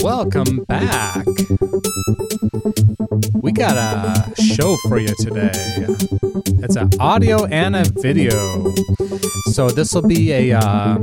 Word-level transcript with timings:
Welcome 0.00 0.64
back. 0.64 1.24
We 3.34 3.52
got 3.52 3.76
a 3.76 4.42
show 4.42 4.76
for 4.88 4.98
you 4.98 5.08
today. 5.18 5.50
It's 6.62 6.76
an 6.76 6.90
audio 7.00 7.46
and 7.46 7.74
a 7.74 7.84
video. 7.84 8.74
So 9.46 9.70
this 9.70 9.94
will 9.94 10.06
be 10.06 10.32
a 10.32 10.58
uh, 10.58 10.98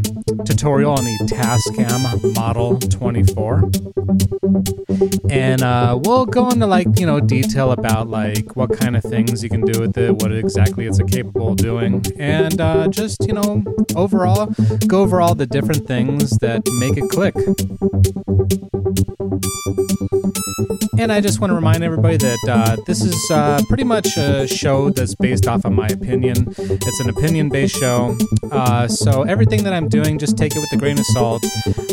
tutorial 0.46 0.92
on 0.92 1.04
the 1.04 1.18
Tascam 1.28 2.36
Model 2.36 2.80
24, 2.80 3.70
and 5.30 5.62
uh, 5.62 6.00
we'll 6.04 6.26
go 6.26 6.50
into 6.50 6.68
like 6.68 6.88
you 7.00 7.06
know 7.06 7.20
detail 7.20 7.72
about 7.72 8.08
like 8.08 8.56
what 8.56 8.78
kind 8.78 8.96
of 8.96 9.04
things 9.04 9.44
you 9.44 9.50
can 9.50 9.62
do 9.62 9.82
with 9.82 9.98
it, 9.98 10.14
what 10.14 10.32
exactly 10.32 10.86
it's 10.86 11.02
capable 11.04 11.50
of 11.50 11.58
doing, 11.58 12.04
and 12.18 12.62
uh, 12.62 12.88
just 12.88 13.26
you 13.28 13.34
know 13.34 13.64
overall 13.96 14.54
go 14.88 15.02
over 15.02 15.20
all 15.20 15.36
the 15.36 15.48
different 15.48 15.88
things 15.88 16.38
that 16.38 16.62
make 16.80 16.98
it 16.98 17.10
click. 17.10 17.36
And 20.98 21.12
I 21.12 21.22
just 21.22 21.40
want 21.40 21.52
to 21.52 21.56
remind 21.56 21.84
everybody 21.84 22.18
that 22.18 22.40
uh, 22.48 22.78
this 22.86 23.02
is 23.02 23.16
uh, 23.32 23.62
pretty 23.68 23.84
much 23.84 24.16
a 24.18 24.48
show 24.48 24.90
that's 24.90 25.16
based 25.16 25.48
off 25.48 25.66
of 25.66 25.74
my 25.74 25.88
opinion. 25.88 26.54
It's 26.58 27.00
an 27.00 27.10
opinion 27.10 27.50
based 27.50 27.76
show. 27.76 28.18
Uh, 28.52 28.88
so 28.88 29.24
everything 29.24 29.64
that 29.64 29.74
I'm 29.74 29.90
doing, 29.90 30.18
just 30.18 30.38
take 30.38 30.56
it 30.56 30.60
with 30.60 30.72
a 30.72 30.78
grain 30.78 31.00
of 31.00 31.06
salt. 31.08 31.44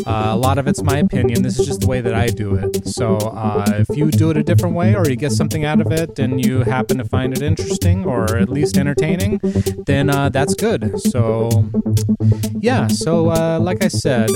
Uh, 0.05 0.29
a 0.31 0.37
lot 0.37 0.57
of 0.57 0.67
it's 0.67 0.81
my 0.83 0.97
opinion. 0.97 1.41
This 1.41 1.59
is 1.59 1.65
just 1.65 1.81
the 1.81 1.87
way 1.87 2.01
that 2.01 2.13
I 2.13 2.27
do 2.27 2.55
it. 2.55 2.87
So 2.87 3.17
uh, 3.17 3.65
if 3.87 3.97
you 3.97 4.11
do 4.11 4.29
it 4.29 4.37
a 4.37 4.43
different 4.43 4.75
way 4.75 4.95
or 4.95 5.07
you 5.09 5.15
get 5.15 5.31
something 5.31 5.65
out 5.65 5.81
of 5.81 5.91
it 5.91 6.19
and 6.19 6.43
you 6.43 6.59
happen 6.61 6.97
to 6.97 7.05
find 7.05 7.33
it 7.33 7.41
interesting 7.41 8.05
or 8.05 8.37
at 8.37 8.49
least 8.49 8.77
entertaining, 8.77 9.39
then 9.85 10.09
uh, 10.09 10.29
that's 10.29 10.53
good. 10.53 10.99
So, 11.01 11.69
yeah. 12.59 12.87
So, 12.87 13.23
like 13.59 13.83
I 13.83 13.87
said, 13.87 14.29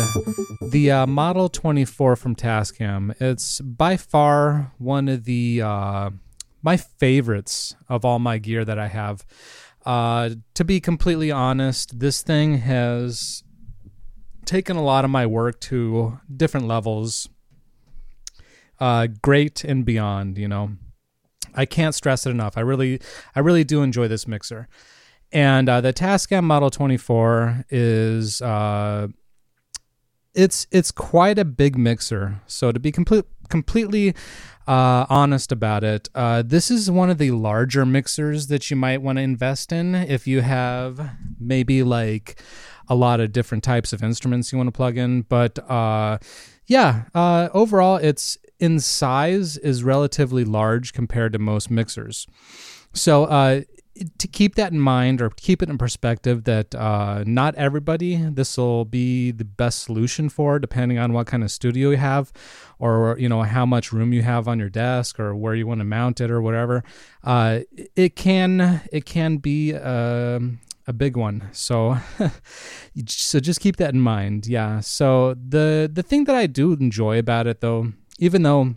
the 0.71 1.05
Model 1.07 1.49
24 1.49 2.15
from 2.15 2.35
Tascam, 2.35 3.19
it's 3.21 3.61
by 3.61 3.95
far 4.07 4.71
one 4.77 5.07
of 5.07 5.25
the 5.25 5.61
uh, 5.61 6.09
my 6.61 6.77
favorites 6.77 7.75
of 7.89 8.05
all 8.05 8.19
my 8.19 8.37
gear 8.37 8.65
that 8.65 8.79
I 8.79 8.87
have. 8.87 9.25
Uh, 9.85 10.31
to 10.53 10.65
be 10.65 10.79
completely 10.79 11.31
honest, 11.31 11.99
this 11.99 12.21
thing 12.21 12.57
has 12.57 13.43
taken 14.45 14.75
a 14.75 14.83
lot 14.83 15.05
of 15.05 15.11
my 15.11 15.25
work 15.25 15.59
to 15.61 16.19
different 16.35 16.67
levels, 16.67 17.29
uh, 18.79 19.07
great 19.21 19.63
and 19.63 19.85
beyond. 19.85 20.37
You 20.37 20.47
know, 20.47 20.71
I 21.53 21.65
can't 21.65 21.95
stress 21.95 22.25
it 22.25 22.31
enough. 22.31 22.57
I 22.57 22.61
really, 22.61 22.99
I 23.35 23.39
really 23.39 23.63
do 23.63 23.81
enjoy 23.81 24.07
this 24.07 24.27
mixer, 24.27 24.67
and 25.31 25.69
uh, 25.69 25.81
the 25.81 25.93
Tascam 25.93 26.43
Model 26.43 26.69
24 26.69 27.65
is. 27.69 28.41
Uh, 28.41 29.07
it's 30.37 30.67
it's 30.71 30.91
quite 30.91 31.39
a 31.39 31.45
big 31.45 31.77
mixer. 31.77 32.41
So 32.45 32.71
to 32.71 32.79
be 32.79 32.91
complete 32.91 33.25
completely 33.49 34.15
uh, 34.67 35.05
honest 35.09 35.51
about 35.51 35.83
it, 35.83 36.09
uh, 36.13 36.43
this 36.45 36.69
is 36.69 36.91
one 36.91 37.09
of 37.09 37.17
the 37.17 37.31
larger 37.31 37.85
mixers 37.85 38.47
that 38.47 38.69
you 38.69 38.75
might 38.75 39.01
want 39.01 39.17
to 39.17 39.21
invest 39.21 39.71
in 39.71 39.95
if 39.95 40.27
you 40.27 40.41
have 40.41 41.11
maybe 41.39 41.83
like 41.83 42.41
a 42.89 42.95
lot 42.95 43.19
of 43.19 43.31
different 43.31 43.63
types 43.63 43.93
of 43.93 44.03
instruments 44.03 44.51
you 44.51 44.57
want 44.57 44.67
to 44.67 44.71
plug 44.71 44.97
in. 44.97 45.21
But 45.21 45.59
uh, 45.69 46.17
yeah, 46.65 47.05
uh, 47.13 47.49
overall, 47.53 47.97
it's 47.97 48.37
in 48.59 48.79
size 48.79 49.57
is 49.57 49.83
relatively 49.83 50.43
large 50.43 50.93
compared 50.93 51.33
to 51.33 51.39
most 51.39 51.69
mixers. 51.69 52.27
So 52.93 53.25
uh, 53.25 53.61
to 54.17 54.27
keep 54.27 54.55
that 54.55 54.71
in 54.71 54.79
mind 54.79 55.21
or 55.21 55.29
keep 55.29 55.61
it 55.61 55.69
in 55.69 55.77
perspective 55.77 56.43
that 56.45 56.73
uh, 56.75 57.23
not 57.25 57.55
everybody 57.55 58.15
this 58.15 58.57
will 58.57 58.85
be 58.85 59.31
the 59.31 59.45
best 59.45 59.83
solution 59.83 60.29
for 60.29 60.59
depending 60.59 60.97
on 60.97 61.13
what 61.13 61.27
kind 61.27 61.43
of 61.43 61.51
studio 61.51 61.91
you 61.91 61.97
have 61.97 62.31
or 62.79 63.15
you 63.19 63.29
know 63.29 63.43
how 63.43 63.65
much 63.65 63.91
room 63.91 64.13
you 64.13 64.21
have 64.21 64.47
on 64.47 64.59
your 64.59 64.69
desk 64.69 65.19
or 65.19 65.35
where 65.35 65.55
you 65.55 65.67
want 65.67 65.79
to 65.79 65.85
mount 65.85 66.21
it 66.21 66.31
or 66.31 66.41
whatever 66.41 66.83
uh, 67.23 67.59
it 67.95 68.15
can 68.15 68.81
it 68.91 69.05
can 69.05 69.37
be 69.37 69.73
um, 69.73 70.59
a 70.87 70.93
big 70.93 71.17
one. 71.17 71.49
So 71.51 71.97
so 73.07 73.39
just 73.39 73.59
keep 73.59 73.75
that 73.77 73.93
in 73.93 73.99
mind 73.99 74.47
yeah. 74.47 74.79
So 74.79 75.33
the 75.33 75.89
the 75.91 76.03
thing 76.03 76.23
that 76.25 76.35
i 76.35 76.47
do 76.47 76.73
enjoy 76.73 77.19
about 77.19 77.47
it 77.47 77.61
though 77.61 77.91
even 78.19 78.43
though 78.43 78.75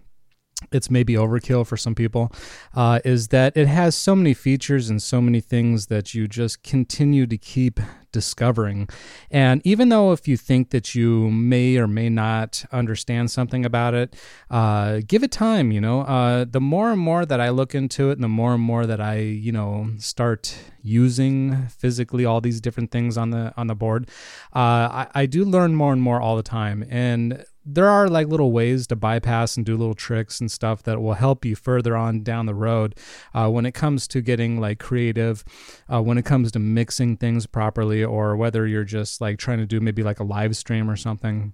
it's 0.73 0.91
maybe 0.91 1.15
overkill 1.15 1.67
for 1.67 1.77
some 1.77 1.95
people, 1.95 2.33
uh, 2.75 3.01
is 3.05 3.29
that 3.29 3.57
it 3.57 3.69
has 3.69 3.95
so 3.95 4.15
many 4.15 4.35
features 4.35 4.91
and 4.91 5.03
so 5.03 5.21
many 5.21 5.41
things 5.41 5.87
that 5.87 6.15
you 6.15 6.29
just 6.29 6.63
continue 6.63 7.27
to 7.27 7.37
keep 7.37 7.81
discovering. 8.13 8.89
And 9.31 9.61
even 9.65 9.89
though 9.89 10.13
if 10.13 10.27
you 10.27 10.37
think 10.37 10.71
that 10.71 10.95
you 10.95 11.31
may 11.31 11.77
or 11.77 11.87
may 11.87 12.09
not 12.09 12.65
understand 12.73 13.31
something 13.31 13.65
about 13.65 13.95
it, 13.95 14.17
uh, 14.51 15.01
give 15.07 15.23
it 15.23 15.31
time. 15.31 15.71
You 15.71 15.81
know, 15.81 16.01
uh, 16.03 16.45
the 16.49 16.61
more 16.61 16.91
and 16.91 17.01
more 17.01 17.25
that 17.25 17.41
I 17.41 17.51
look 17.51 17.75
into 17.75 18.11
it, 18.11 18.15
and 18.15 18.25
the 18.25 18.29
more 18.29 18.55
and 18.55 18.63
more 18.63 18.87
that 18.87 19.01
I, 19.01 19.19
you 19.19 19.53
know, 19.53 19.91
start 19.99 20.57
using 20.83 21.67
physically 21.69 22.25
all 22.25 22.41
these 22.41 22.61
different 22.61 22.91
things 22.91 23.17
on 23.17 23.31
the 23.31 23.53
on 23.57 23.67
the 23.67 23.75
board, 23.75 24.09
uh, 24.55 24.59
I, 24.59 25.07
I 25.15 25.27
do 25.27 25.45
learn 25.45 25.75
more 25.75 25.93
and 25.93 26.03
more 26.03 26.21
all 26.21 26.37
the 26.37 26.43
time. 26.43 26.85
And 26.91 27.45
there 27.65 27.89
are 27.89 28.09
like 28.09 28.29
little 28.29 28.53
ways 28.53 28.87
to 28.87 28.97
bypass 28.97 29.57
and 29.57 29.67
do 29.67 29.77
little 29.77 29.95
tricks 29.95 30.41
and 30.41 30.51
stuff 30.51 30.83
that 30.85 31.01
will 31.01 31.15
help 31.15 31.45
you 31.45 31.55
further 31.55 31.97
on 31.97 32.23
down 32.23 32.47
the 32.47 32.55
road 32.55 32.95
uh, 33.35 33.49
when 33.49 33.67
it 33.67 33.73
comes 33.73 34.09
to 34.09 34.21
getting 34.21 34.61
like 34.61 34.79
creative, 34.79 35.45
uh, 35.93 36.03
when 36.03 36.19
it 36.19 36.25
comes 36.25 36.51
to 36.53 36.59
mixing 36.59 37.17
things 37.17 37.47
properly, 37.47 38.03
or 38.03 38.37
whether 38.37 38.67
you're 38.67 38.85
just 38.85 39.21
like 39.21 39.39
trying 39.39 39.59
to 39.59 39.67
do 39.67 39.81
maybe 39.81 40.03
like 40.03 40.21
a 40.21 40.25
live 40.25 40.57
stream 40.57 40.91
or 40.91 40.97
something. 40.97 41.53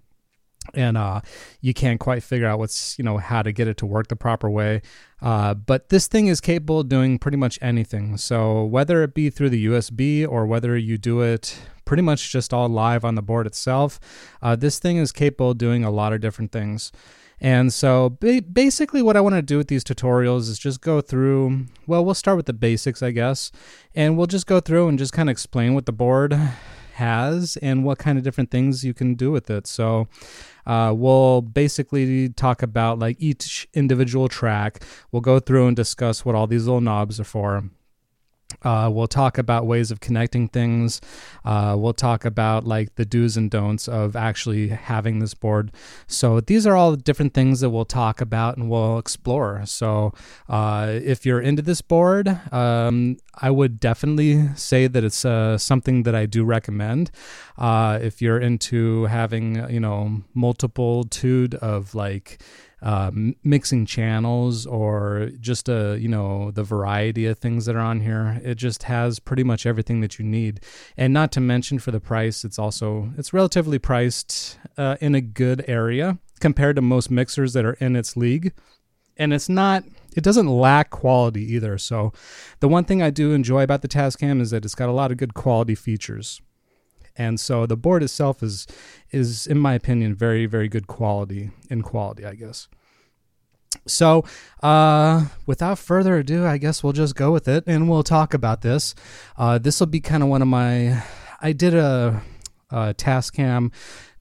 And 0.74 0.96
uh, 0.96 1.20
you 1.60 1.72
can't 1.74 2.00
quite 2.00 2.24
figure 2.24 2.48
out 2.48 2.58
what's 2.58 2.98
you 2.98 3.04
know 3.04 3.18
how 3.18 3.42
to 3.42 3.52
get 3.52 3.68
it 3.68 3.76
to 3.78 3.86
work 3.86 4.08
the 4.08 4.16
proper 4.16 4.50
way. 4.50 4.82
Uh, 5.22 5.54
but 5.54 5.90
this 5.90 6.08
thing 6.08 6.26
is 6.26 6.40
capable 6.40 6.80
of 6.80 6.88
doing 6.88 7.18
pretty 7.18 7.36
much 7.36 7.58
anything. 7.62 8.16
So 8.16 8.64
whether 8.64 9.02
it 9.02 9.14
be 9.14 9.30
through 9.30 9.50
the 9.50 9.66
usb 9.66 10.28
or 10.28 10.44
whether 10.46 10.76
you 10.76 10.98
do 10.98 11.20
it 11.20 11.56
pretty 11.86 12.02
much 12.02 12.30
just 12.30 12.52
all 12.52 12.68
live 12.68 13.04
on 13.04 13.14
the 13.14 13.22
board 13.22 13.46
itself 13.46 13.98
uh, 14.42 14.54
this 14.54 14.78
thing 14.78 14.98
is 14.98 15.12
capable 15.12 15.52
of 15.52 15.58
doing 15.58 15.82
a 15.82 15.90
lot 15.90 16.12
of 16.12 16.20
different 16.20 16.52
things 16.52 16.92
and 17.40 17.72
so 17.72 18.10
ba- 18.20 18.42
basically 18.42 19.00
what 19.00 19.16
i 19.16 19.20
want 19.20 19.34
to 19.34 19.42
do 19.42 19.56
with 19.56 19.68
these 19.68 19.82
tutorials 19.82 20.48
is 20.50 20.58
just 20.58 20.80
go 20.82 21.00
through 21.00 21.64
well 21.86 22.04
we'll 22.04 22.14
start 22.14 22.36
with 22.36 22.46
the 22.46 22.52
basics 22.52 23.02
i 23.02 23.10
guess 23.10 23.50
and 23.94 24.18
we'll 24.18 24.26
just 24.26 24.46
go 24.46 24.60
through 24.60 24.88
and 24.88 24.98
just 24.98 25.14
kind 25.14 25.30
of 25.30 25.32
explain 25.32 25.72
what 25.72 25.86
the 25.86 25.92
board 25.92 26.38
has 26.96 27.56
and 27.58 27.84
what 27.84 27.98
kind 27.98 28.18
of 28.18 28.24
different 28.24 28.50
things 28.50 28.84
you 28.84 28.92
can 28.92 29.14
do 29.14 29.30
with 29.30 29.48
it. 29.50 29.66
So, 29.66 30.08
uh, 30.66 30.92
we'll 30.96 31.42
basically 31.42 32.28
talk 32.30 32.62
about 32.62 32.98
like 32.98 33.16
each 33.20 33.68
individual 33.72 34.28
track. 34.28 34.82
We'll 35.12 35.22
go 35.22 35.38
through 35.38 35.68
and 35.68 35.76
discuss 35.76 36.24
what 36.24 36.34
all 36.34 36.46
these 36.46 36.66
little 36.66 36.80
knobs 36.80 37.20
are 37.20 37.24
for. 37.24 37.64
Uh, 38.66 38.90
we'll 38.90 39.06
talk 39.06 39.38
about 39.38 39.64
ways 39.64 39.92
of 39.92 40.00
connecting 40.00 40.48
things. 40.48 41.00
Uh, 41.44 41.76
we'll 41.78 41.94
talk 41.94 42.24
about 42.24 42.66
like 42.66 42.96
the 42.96 43.04
do's 43.04 43.36
and 43.36 43.48
don'ts 43.48 43.86
of 43.86 44.16
actually 44.16 44.68
having 44.68 45.20
this 45.20 45.34
board. 45.34 45.70
So 46.08 46.40
these 46.40 46.66
are 46.66 46.74
all 46.74 46.96
different 46.96 47.32
things 47.32 47.60
that 47.60 47.70
we'll 47.70 47.84
talk 47.84 48.20
about 48.20 48.56
and 48.56 48.68
we'll 48.68 48.98
explore. 48.98 49.62
So 49.66 50.12
uh, 50.48 50.88
if 50.90 51.24
you're 51.24 51.40
into 51.40 51.62
this 51.62 51.80
board, 51.80 52.26
um, 52.52 53.18
I 53.36 53.50
would 53.50 53.78
definitely 53.78 54.48
say 54.56 54.88
that 54.88 55.04
it's 55.04 55.24
uh, 55.24 55.58
something 55.58 56.02
that 56.02 56.16
I 56.16 56.26
do 56.26 56.44
recommend. 56.44 57.12
Uh, 57.56 58.00
if 58.02 58.20
you're 58.20 58.40
into 58.40 59.04
having 59.04 59.70
you 59.70 59.80
know 59.80 60.22
multitude 60.34 61.54
of 61.56 61.94
like 61.94 62.42
uh, 62.86 63.10
mixing 63.42 63.84
channels 63.84 64.64
or 64.64 65.30
just 65.40 65.68
a 65.68 65.90
uh, 65.90 65.94
you 65.94 66.06
know 66.06 66.52
the 66.52 66.62
variety 66.62 67.26
of 67.26 67.36
things 67.36 67.66
that 67.66 67.74
are 67.74 67.80
on 67.80 67.98
here. 68.00 68.40
It 68.44 68.54
just 68.54 68.84
has 68.84 69.18
pretty 69.18 69.42
much 69.42 69.66
everything 69.66 70.02
that 70.02 70.20
you 70.20 70.24
need. 70.24 70.60
And 70.96 71.12
not 71.12 71.32
to 71.32 71.40
mention 71.40 71.80
for 71.80 71.90
the 71.90 71.98
price 71.98 72.44
it's 72.44 72.60
also 72.60 73.10
it's 73.18 73.32
relatively 73.32 73.80
priced 73.80 74.60
uh, 74.78 74.96
in 75.00 75.16
a 75.16 75.20
good 75.20 75.64
area 75.66 76.18
compared 76.38 76.76
to 76.76 76.82
most 76.82 77.10
mixers 77.10 77.54
that 77.54 77.64
are 77.64 77.72
in 77.80 77.96
its 77.96 78.16
league. 78.16 78.52
And 79.16 79.34
it's 79.34 79.48
not 79.48 79.82
it 80.14 80.22
doesn't 80.22 80.46
lack 80.46 80.90
quality 80.90 81.42
either. 81.54 81.78
So 81.78 82.12
the 82.60 82.68
one 82.68 82.84
thing 82.84 83.02
i 83.02 83.10
do 83.10 83.32
enjoy 83.32 83.64
about 83.64 83.82
the 83.82 83.88
tascam 83.88 84.40
is 84.40 84.52
that 84.52 84.64
it's 84.64 84.76
got 84.76 84.88
a 84.88 84.92
lot 84.92 85.10
of 85.10 85.16
good 85.16 85.34
quality 85.34 85.74
features 85.74 86.40
and 87.18 87.38
so 87.40 87.66
the 87.66 87.76
board 87.76 88.02
itself 88.02 88.42
is 88.42 88.66
is 89.10 89.46
in 89.46 89.58
my 89.58 89.74
opinion 89.74 90.14
very 90.14 90.46
very 90.46 90.68
good 90.68 90.86
quality 90.86 91.50
in 91.70 91.82
quality 91.82 92.24
i 92.24 92.34
guess. 92.34 92.68
So 93.86 94.24
uh, 94.62 95.26
without 95.44 95.78
further 95.78 96.16
ado 96.16 96.46
i 96.46 96.58
guess 96.58 96.82
we'll 96.82 96.92
just 96.92 97.14
go 97.14 97.30
with 97.30 97.46
it 97.46 97.64
and 97.66 97.88
we'll 97.88 98.02
talk 98.02 98.34
about 98.34 98.62
this. 98.62 98.94
Uh, 99.36 99.58
this 99.58 99.80
will 99.80 99.86
be 99.86 100.00
kind 100.00 100.22
of 100.22 100.28
one 100.28 100.42
of 100.42 100.48
my 100.48 101.02
i 101.40 101.52
did 101.52 101.74
a, 101.74 102.22
a 102.70 102.94
tascam 102.94 103.72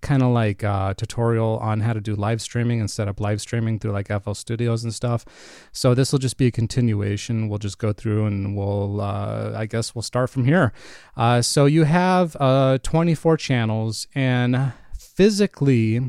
kind 0.06 0.22
of 0.22 0.30
like 0.30 0.62
a 0.62 0.94
tutorial 0.96 1.58
on 1.58 1.82
how 1.82 1.92
to 1.92 2.00
do 2.00 2.16
live 2.16 2.40
streaming 2.40 2.80
and 2.80 2.90
set 2.90 3.08
up 3.08 3.20
live 3.20 3.42
streaming 3.42 3.80
through 3.80 3.92
like 3.92 4.08
FL 4.08 4.34
Studios 4.34 4.84
and 4.84 4.94
stuff. 4.94 5.26
So 5.72 5.96
this 5.96 6.12
will 6.12 6.20
just 6.20 6.38
be 6.38 6.46
a 6.46 6.52
continuation. 6.52 7.50
We'll 7.50 7.58
just 7.58 7.80
go 7.80 7.92
through 7.92 8.28
and 8.28 8.56
we'll, 8.56 9.02
uh, 9.02 9.54
I 9.56 9.66
guess 9.66 9.96
we'll 9.96 10.04
start 10.04 10.30
from 10.30 10.46
here. 10.46 10.74
Uh, 11.18 11.42
so 11.42 11.66
you 11.66 11.86
have 11.86 12.38
uh, 12.40 12.78
24 12.84 13.38
channels 13.38 14.08
and 14.14 14.74
physically 14.98 16.02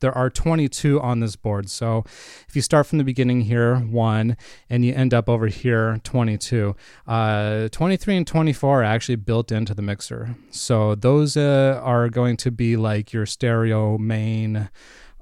there 0.00 0.16
are 0.16 0.30
22 0.30 1.00
on 1.00 1.20
this 1.20 1.36
board. 1.36 1.70
So 1.70 2.04
if 2.48 2.54
you 2.54 2.62
start 2.62 2.86
from 2.86 2.98
the 2.98 3.04
beginning 3.04 3.42
here, 3.42 3.76
one, 3.76 4.36
and 4.68 4.84
you 4.84 4.94
end 4.94 5.14
up 5.14 5.28
over 5.28 5.46
here, 5.46 6.00
22. 6.04 6.74
Uh, 7.06 7.68
23 7.68 8.16
and 8.16 8.26
24 8.26 8.80
are 8.80 8.84
actually 8.84 9.16
built 9.16 9.52
into 9.52 9.74
the 9.74 9.82
mixer. 9.82 10.36
So 10.50 10.94
those 10.94 11.36
uh, 11.36 11.80
are 11.82 12.08
going 12.08 12.36
to 12.38 12.50
be 12.50 12.76
like 12.76 13.12
your 13.12 13.26
stereo 13.26 13.98
main, 13.98 14.70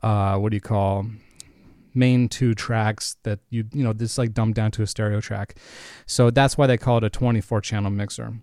uh, 0.02 0.36
what 0.36 0.50
do 0.50 0.56
you 0.56 0.60
call 0.60 1.06
main 1.94 2.28
two 2.28 2.54
tracks 2.54 3.16
that 3.22 3.38
you 3.50 3.64
you 3.72 3.84
know 3.84 3.92
this 3.92 4.18
like 4.18 4.34
dumbed 4.34 4.54
down 4.54 4.68
to 4.68 4.82
a 4.82 4.86
stereo 4.86 5.20
track 5.20 5.56
so 6.06 6.28
that's 6.28 6.58
why 6.58 6.66
they 6.66 6.76
call 6.76 6.98
it 6.98 7.04
a 7.04 7.08
24 7.08 7.60
channel 7.60 7.88
mixer 7.88 8.34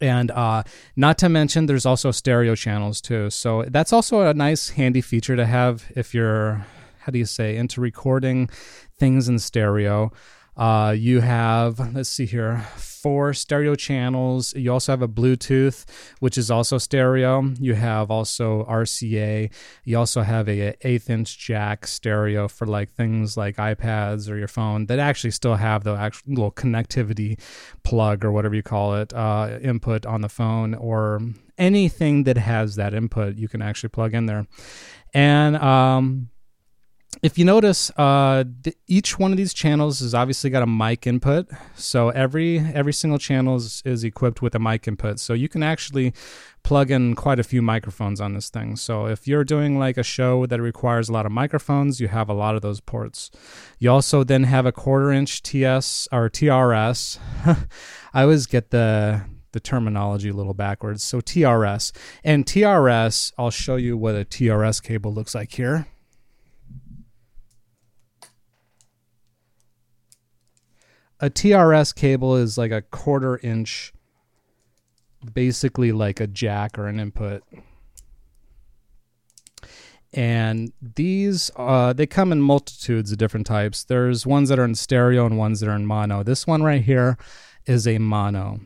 and 0.00 0.30
uh, 0.30 0.62
not 0.96 1.18
to 1.18 1.28
mention 1.28 1.66
there's 1.66 1.86
also 1.86 2.10
stereo 2.10 2.54
channels 2.54 3.00
too. 3.00 3.30
So 3.30 3.64
that's 3.68 3.92
also 3.92 4.22
a 4.22 4.34
nice 4.34 4.70
handy 4.70 5.00
feature 5.00 5.36
to 5.36 5.46
have 5.46 5.90
if 5.96 6.14
you're 6.14 6.66
how 7.00 7.12
do 7.12 7.18
you 7.18 7.24
say 7.24 7.56
into 7.56 7.80
recording 7.80 8.50
things 8.98 9.28
in 9.28 9.38
stereo 9.38 10.12
uh, 10.58 10.90
you 10.90 11.20
have, 11.20 11.94
let's 11.94 12.08
see 12.08 12.26
here, 12.26 12.66
four 12.76 13.32
stereo 13.32 13.76
channels. 13.76 14.52
You 14.56 14.72
also 14.72 14.90
have 14.90 15.02
a 15.02 15.08
Bluetooth, 15.08 15.84
which 16.18 16.36
is 16.36 16.50
also 16.50 16.78
stereo. 16.78 17.52
You 17.60 17.74
have 17.74 18.10
also 18.10 18.64
RCA. 18.64 19.52
You 19.84 19.98
also 19.98 20.22
have 20.22 20.48
a, 20.48 20.60
a 20.60 20.76
eighth 20.82 21.08
inch 21.08 21.38
jack 21.38 21.86
stereo 21.86 22.48
for 22.48 22.66
like 22.66 22.90
things 22.90 23.36
like 23.36 23.56
iPads 23.56 24.28
or 24.28 24.36
your 24.36 24.48
phone 24.48 24.86
that 24.86 24.98
actually 24.98 25.30
still 25.30 25.54
have 25.54 25.84
the 25.84 25.94
actual 25.94 26.32
little 26.32 26.52
connectivity 26.52 27.40
plug 27.84 28.24
or 28.24 28.32
whatever 28.32 28.56
you 28.56 28.64
call 28.64 28.96
it 28.96 29.14
uh, 29.14 29.58
input 29.62 30.04
on 30.04 30.22
the 30.22 30.28
phone 30.28 30.74
or 30.74 31.20
anything 31.56 32.24
that 32.24 32.36
has 32.36 32.74
that 32.74 32.94
input 32.94 33.36
you 33.36 33.46
can 33.46 33.62
actually 33.62 33.90
plug 33.90 34.12
in 34.12 34.26
there. 34.26 34.44
And 35.14 35.56
um, 35.56 36.30
if 37.22 37.38
you 37.38 37.44
notice, 37.44 37.90
uh, 37.96 38.44
each 38.86 39.18
one 39.18 39.32
of 39.32 39.36
these 39.36 39.52
channels 39.52 40.00
has 40.00 40.14
obviously 40.14 40.50
got 40.50 40.62
a 40.62 40.66
mic 40.66 41.06
input. 41.06 41.48
So 41.74 42.10
every 42.10 42.58
every 42.58 42.92
single 42.92 43.18
channel 43.18 43.56
is, 43.56 43.82
is 43.84 44.04
equipped 44.04 44.40
with 44.42 44.54
a 44.54 44.58
mic 44.58 44.86
input. 44.86 45.18
So 45.18 45.34
you 45.34 45.48
can 45.48 45.62
actually 45.62 46.12
plug 46.62 46.90
in 46.90 47.14
quite 47.14 47.38
a 47.38 47.42
few 47.42 47.62
microphones 47.62 48.20
on 48.20 48.34
this 48.34 48.50
thing. 48.50 48.76
So 48.76 49.06
if 49.06 49.26
you're 49.26 49.44
doing 49.44 49.78
like 49.78 49.96
a 49.96 50.02
show 50.02 50.46
that 50.46 50.60
requires 50.60 51.08
a 51.08 51.12
lot 51.12 51.26
of 51.26 51.32
microphones, 51.32 52.00
you 52.00 52.08
have 52.08 52.28
a 52.28 52.34
lot 52.34 52.54
of 52.54 52.62
those 52.62 52.80
ports. 52.80 53.30
You 53.78 53.90
also 53.90 54.22
then 54.22 54.44
have 54.44 54.66
a 54.66 54.72
quarter 54.72 55.10
inch 55.10 55.42
TS 55.42 56.08
or 56.12 56.28
TRS. 56.28 57.18
I 58.14 58.22
always 58.22 58.46
get 58.46 58.70
the 58.70 59.22
the 59.52 59.60
terminology 59.60 60.28
a 60.28 60.34
little 60.34 60.54
backwards. 60.54 61.02
So 61.02 61.20
TRS 61.20 61.92
and 62.22 62.44
TRS, 62.44 63.32
I'll 63.38 63.50
show 63.50 63.76
you 63.76 63.96
what 63.96 64.14
a 64.14 64.24
TRS 64.24 64.82
cable 64.82 65.12
looks 65.12 65.34
like 65.34 65.52
here. 65.52 65.86
A 71.20 71.30
TRS 71.30 71.94
cable 71.94 72.36
is 72.36 72.56
like 72.56 72.70
a 72.70 72.82
quarter 72.82 73.38
inch, 73.42 73.92
basically 75.32 75.92
like 75.92 76.20
a 76.20 76.26
jack 76.26 76.78
or 76.78 76.86
an 76.86 77.00
input. 77.00 77.42
And 80.12 80.72
these, 80.80 81.50
uh, 81.56 81.92
they 81.92 82.06
come 82.06 82.32
in 82.32 82.40
multitudes 82.40 83.12
of 83.12 83.18
different 83.18 83.46
types. 83.46 83.84
There's 83.84 84.26
ones 84.26 84.48
that 84.48 84.58
are 84.58 84.64
in 84.64 84.74
stereo 84.74 85.26
and 85.26 85.36
ones 85.36 85.60
that 85.60 85.68
are 85.68 85.76
in 85.76 85.86
mono. 85.86 86.22
This 86.22 86.46
one 86.46 86.62
right 86.62 86.82
here 86.82 87.18
is 87.66 87.86
a 87.86 87.98
mono. 87.98 88.60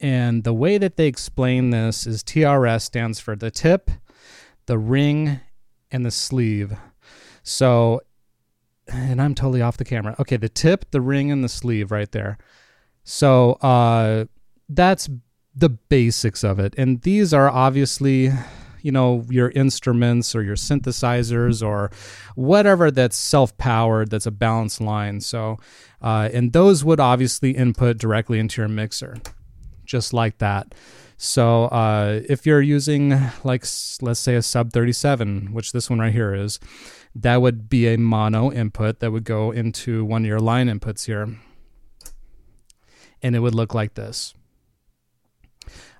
And 0.00 0.44
the 0.44 0.52
way 0.52 0.76
that 0.76 0.96
they 0.96 1.06
explain 1.06 1.70
this 1.70 2.06
is 2.06 2.22
TRS 2.22 2.82
stands 2.82 3.18
for 3.18 3.34
the 3.34 3.50
tip, 3.50 3.90
the 4.66 4.76
ring, 4.76 5.40
and 5.90 6.04
the 6.04 6.10
sleeve. 6.10 6.76
So 7.42 8.02
and 8.88 9.20
I'm 9.20 9.34
totally 9.34 9.62
off 9.62 9.76
the 9.76 9.84
camera. 9.84 10.14
Okay, 10.18 10.36
the 10.36 10.48
tip, 10.48 10.90
the 10.90 11.00
ring, 11.00 11.30
and 11.30 11.42
the 11.42 11.48
sleeve 11.48 11.90
right 11.90 12.10
there. 12.12 12.38
So 13.04 13.52
uh, 13.54 14.26
that's 14.68 15.08
the 15.54 15.70
basics 15.70 16.44
of 16.44 16.58
it. 16.58 16.74
And 16.76 17.00
these 17.02 17.32
are 17.32 17.48
obviously, 17.48 18.30
you 18.82 18.92
know, 18.92 19.24
your 19.30 19.50
instruments 19.50 20.34
or 20.34 20.42
your 20.42 20.56
synthesizers 20.56 21.66
or 21.66 21.90
whatever 22.34 22.90
that's 22.90 23.16
self 23.16 23.56
powered, 23.56 24.10
that's 24.10 24.26
a 24.26 24.30
balanced 24.30 24.80
line. 24.80 25.20
So, 25.20 25.56
uh, 26.02 26.28
and 26.32 26.52
those 26.52 26.84
would 26.84 27.00
obviously 27.00 27.52
input 27.52 27.98
directly 27.98 28.38
into 28.38 28.60
your 28.60 28.68
mixer, 28.68 29.16
just 29.84 30.12
like 30.12 30.38
that. 30.38 30.74
So 31.16 31.64
uh, 31.66 32.20
if 32.28 32.44
you're 32.44 32.60
using, 32.60 33.18
like, 33.42 33.64
let's 34.02 34.20
say 34.20 34.34
a 34.34 34.42
sub 34.42 34.72
37, 34.72 35.52
which 35.52 35.72
this 35.72 35.88
one 35.88 35.98
right 35.98 36.12
here 36.12 36.34
is, 36.34 36.60
that 37.22 37.40
would 37.40 37.68
be 37.68 37.88
a 37.88 37.96
mono 37.96 38.52
input 38.52 39.00
that 39.00 39.10
would 39.10 39.24
go 39.24 39.50
into 39.50 40.04
one 40.04 40.22
of 40.22 40.26
your 40.26 40.40
line 40.40 40.68
inputs 40.68 41.06
here. 41.06 41.36
And 43.22 43.34
it 43.34 43.40
would 43.40 43.54
look 43.54 43.74
like 43.74 43.94
this. 43.94 44.34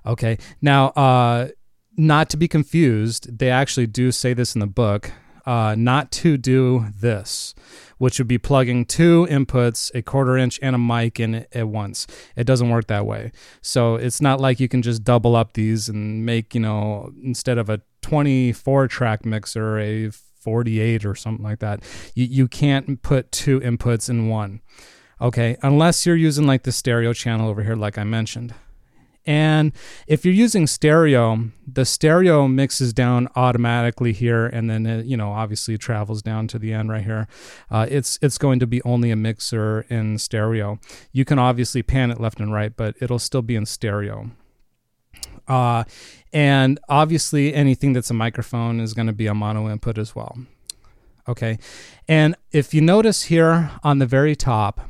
Okay. 0.05 0.37
Now, 0.61 0.89
uh, 0.89 1.49
not 1.97 2.29
to 2.29 2.37
be 2.37 2.47
confused, 2.47 3.39
they 3.39 3.49
actually 3.49 3.87
do 3.87 4.11
say 4.11 4.33
this 4.33 4.55
in 4.55 4.59
the 4.59 4.67
book 4.67 5.11
uh, 5.47 5.75
not 5.77 6.11
to 6.11 6.35
do 6.35 6.87
this, 6.99 7.55
which 7.97 8.19
would 8.19 8.27
be 8.27 8.37
plugging 8.37 8.83
two 8.83 9.25
inputs, 9.31 9.89
a 9.95 10.01
quarter 10.01 10.37
inch 10.37 10.59
and 10.61 10.75
a 10.75 10.79
mic 10.79 11.21
in 11.21 11.45
at 11.53 11.69
once. 11.69 12.05
It 12.35 12.43
doesn't 12.43 12.69
work 12.69 12.87
that 12.87 13.05
way. 13.05 13.31
So 13.61 13.95
it's 13.95 14.19
not 14.19 14.41
like 14.41 14.59
you 14.59 14.67
can 14.67 14.81
just 14.81 15.05
double 15.05 15.37
up 15.37 15.53
these 15.53 15.87
and 15.87 16.25
make, 16.25 16.53
you 16.53 16.59
know, 16.59 17.13
instead 17.23 17.57
of 17.57 17.69
a 17.69 17.81
24 18.01 18.89
track 18.89 19.25
mixer, 19.25 19.79
a 19.79 20.11
48 20.47 21.05
or 21.05 21.13
something 21.13 21.43
like 21.43 21.59
that. 21.59 21.83
You, 22.15 22.23
you 22.23 22.47
can't 22.47 23.01
put 23.01 23.33
two 23.33 23.59
inputs 23.59 24.09
in 24.09 24.29
one. 24.29 24.61
Okay, 25.19 25.57
unless 25.61 26.05
you're 26.05 26.15
using 26.15 26.47
like 26.47 26.63
the 26.63 26.71
stereo 26.71 27.11
channel 27.11 27.49
over 27.49 27.63
here, 27.63 27.75
like 27.75 27.97
I 27.97 28.05
mentioned. 28.05 28.53
And 29.25 29.73
if 30.07 30.23
you're 30.23 30.33
using 30.33 30.65
stereo, 30.65 31.49
the 31.67 31.83
stereo 31.83 32.47
mixes 32.47 32.93
down 32.93 33.27
automatically 33.35 34.13
here, 34.13 34.45
and 34.45 34.69
then 34.69 34.85
it, 34.85 35.05
you 35.05 35.17
know 35.17 35.33
obviously 35.33 35.77
travels 35.77 36.21
down 36.21 36.47
to 36.47 36.57
the 36.57 36.71
end 36.71 36.89
right 36.89 37.03
here. 37.03 37.27
Uh, 37.69 37.87
it's 37.89 38.17
it's 38.21 38.37
going 38.37 38.59
to 38.61 38.67
be 38.67 38.81
only 38.83 39.11
a 39.11 39.17
mixer 39.17 39.81
in 39.89 40.17
stereo. 40.17 40.79
You 41.11 41.25
can 41.25 41.39
obviously 41.39 41.83
pan 41.83 42.09
it 42.09 42.21
left 42.21 42.39
and 42.39 42.53
right, 42.53 42.73
but 42.73 42.95
it'll 43.01 43.19
still 43.19 43.41
be 43.41 43.57
in 43.57 43.65
stereo. 43.65 44.31
Uh, 45.47 45.83
and 46.33 46.79
obviously, 46.89 47.53
anything 47.53 47.93
that's 47.93 48.09
a 48.09 48.13
microphone 48.13 48.79
is 48.79 48.93
going 48.93 49.07
to 49.07 49.13
be 49.13 49.27
a 49.27 49.33
mono 49.33 49.69
input 49.69 49.97
as 49.97 50.15
well. 50.15 50.37
Okay. 51.27 51.57
And 52.07 52.35
if 52.51 52.73
you 52.73 52.81
notice 52.81 53.23
here 53.23 53.71
on 53.83 53.99
the 53.99 54.05
very 54.05 54.35
top, 54.35 54.81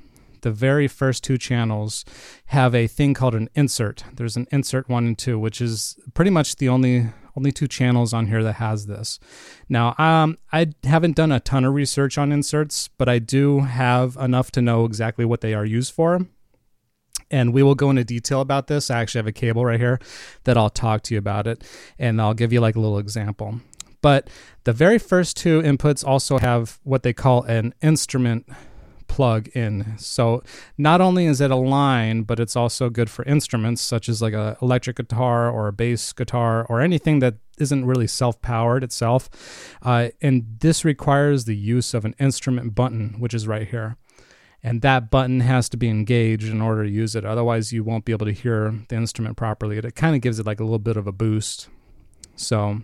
the 0.42 0.52
very 0.52 0.88
first 0.88 1.24
two 1.24 1.38
channels 1.38 2.06
have 2.48 2.76
a 2.76 2.88
thing 2.88 3.14
called 3.14 3.36
an 3.36 3.50
insert. 3.56 4.04
There's 4.14 4.36
an 4.36 4.48
insert 4.52 4.88
one 4.88 5.08
and 5.08 5.18
two, 5.18 5.40
which 5.40 5.60
is 5.62 5.98
pretty 6.14 6.32
much 6.32 6.58
the 6.58 6.70
only 6.70 7.08
only 7.36 7.52
two 7.52 7.68
channels 7.68 8.14
on 8.14 8.28
here 8.28 8.42
that 8.44 8.54
has 8.54 8.88
this. 8.88 9.20
Now, 9.70 9.94
um, 10.00 10.38
I 10.52 10.74
haven't 10.84 11.16
done 11.16 11.32
a 11.32 11.40
ton 11.40 11.66
of 11.66 11.74
research 11.76 12.18
on 12.18 12.32
inserts, 12.32 12.88
but 12.98 13.08
I 13.08 13.20
do 13.20 13.60
have 13.60 14.18
enough 14.18 14.50
to 14.54 14.62
know 14.62 14.86
exactly 14.86 15.24
what 15.24 15.42
they 15.42 15.54
are 15.54 15.66
used 15.66 15.94
for 15.94 16.26
and 17.32 17.54
we 17.54 17.64
will 17.64 17.76
go 17.76 17.90
into 17.90 18.04
detail 18.04 18.42
about 18.42 18.68
this. 18.68 18.90
I 18.90 19.00
actually 19.00 19.20
have 19.20 19.28
a 19.28 19.32
cable 19.32 19.66
right 19.66 19.80
here 19.80 20.00
that 20.46 20.58
I'll 20.58 20.70
talk 20.70 21.02
to 21.04 21.14
you 21.14 21.18
about 21.18 21.48
it, 21.48 21.64
and 22.00 22.22
I'll 22.22 22.34
give 22.34 22.54
you 22.54 22.60
like 22.60 22.76
a 22.76 22.80
little 22.80 23.00
example. 23.00 23.62
But 24.02 24.30
the 24.64 24.74
very 24.74 25.00
first 25.00 25.38
two 25.38 25.62
inputs 25.62 26.06
also 26.06 26.38
have 26.38 26.80
what 26.84 27.04
they 27.04 27.14
call 27.14 27.44
an 27.44 27.74
instrument 27.82 28.48
plug 29.08 29.48
in. 29.50 29.98
So 29.98 30.44
not 30.78 31.02
only 31.02 31.26
is 31.26 31.42
it 31.42 31.50
a 31.50 31.56
line, 31.56 32.22
but 32.22 32.40
it's 32.40 32.56
also 32.56 32.90
good 32.90 33.10
for 33.10 33.26
instruments 33.26 33.82
such 33.82 34.10
as 34.10 34.22
like 34.22 34.34
a 34.34 34.58
electric 34.62 34.98
guitar 34.98 35.50
or 35.50 35.68
a 35.68 35.74
bass 35.74 36.14
guitar 36.14 36.66
or 36.70 36.82
anything 36.82 37.20
that 37.20 37.36
isn't 37.58 37.86
really 37.86 38.08
self-powered 38.08 38.84
itself. 38.84 39.30
Uh, 39.82 40.10
and 40.22 40.46
this 40.60 40.86
requires 40.86 41.46
the 41.46 41.56
use 41.56 41.94
of 41.94 42.06
an 42.06 42.16
instrument 42.20 42.76
button, 42.76 43.16
which 43.18 43.34
is 43.34 43.48
right 43.48 43.68
here 43.68 43.98
and 44.68 44.82
that 44.82 45.10
button 45.10 45.40
has 45.40 45.70
to 45.70 45.78
be 45.78 45.88
engaged 45.88 46.50
in 46.50 46.62
order 46.62 46.84
to 46.84 46.90
use 46.90 47.16
it. 47.16 47.24
Otherwise, 47.24 47.72
you 47.72 47.86
won't 47.86 48.04
be 48.04 48.12
able 48.12 48.26
to 48.26 48.34
hear 48.34 48.76
the 48.90 48.98
instrument 48.98 49.38
properly. 49.38 49.78
It, 49.78 49.96
kind 49.96 50.14
of 50.14 50.20
gives 50.22 50.40
it 50.40 50.46
like 50.46 50.60
a 50.60 50.64
little 50.66 50.78
bit 50.78 50.98
of 50.98 51.08
a 51.08 51.14
boost. 51.14 51.70
So, 52.36 52.82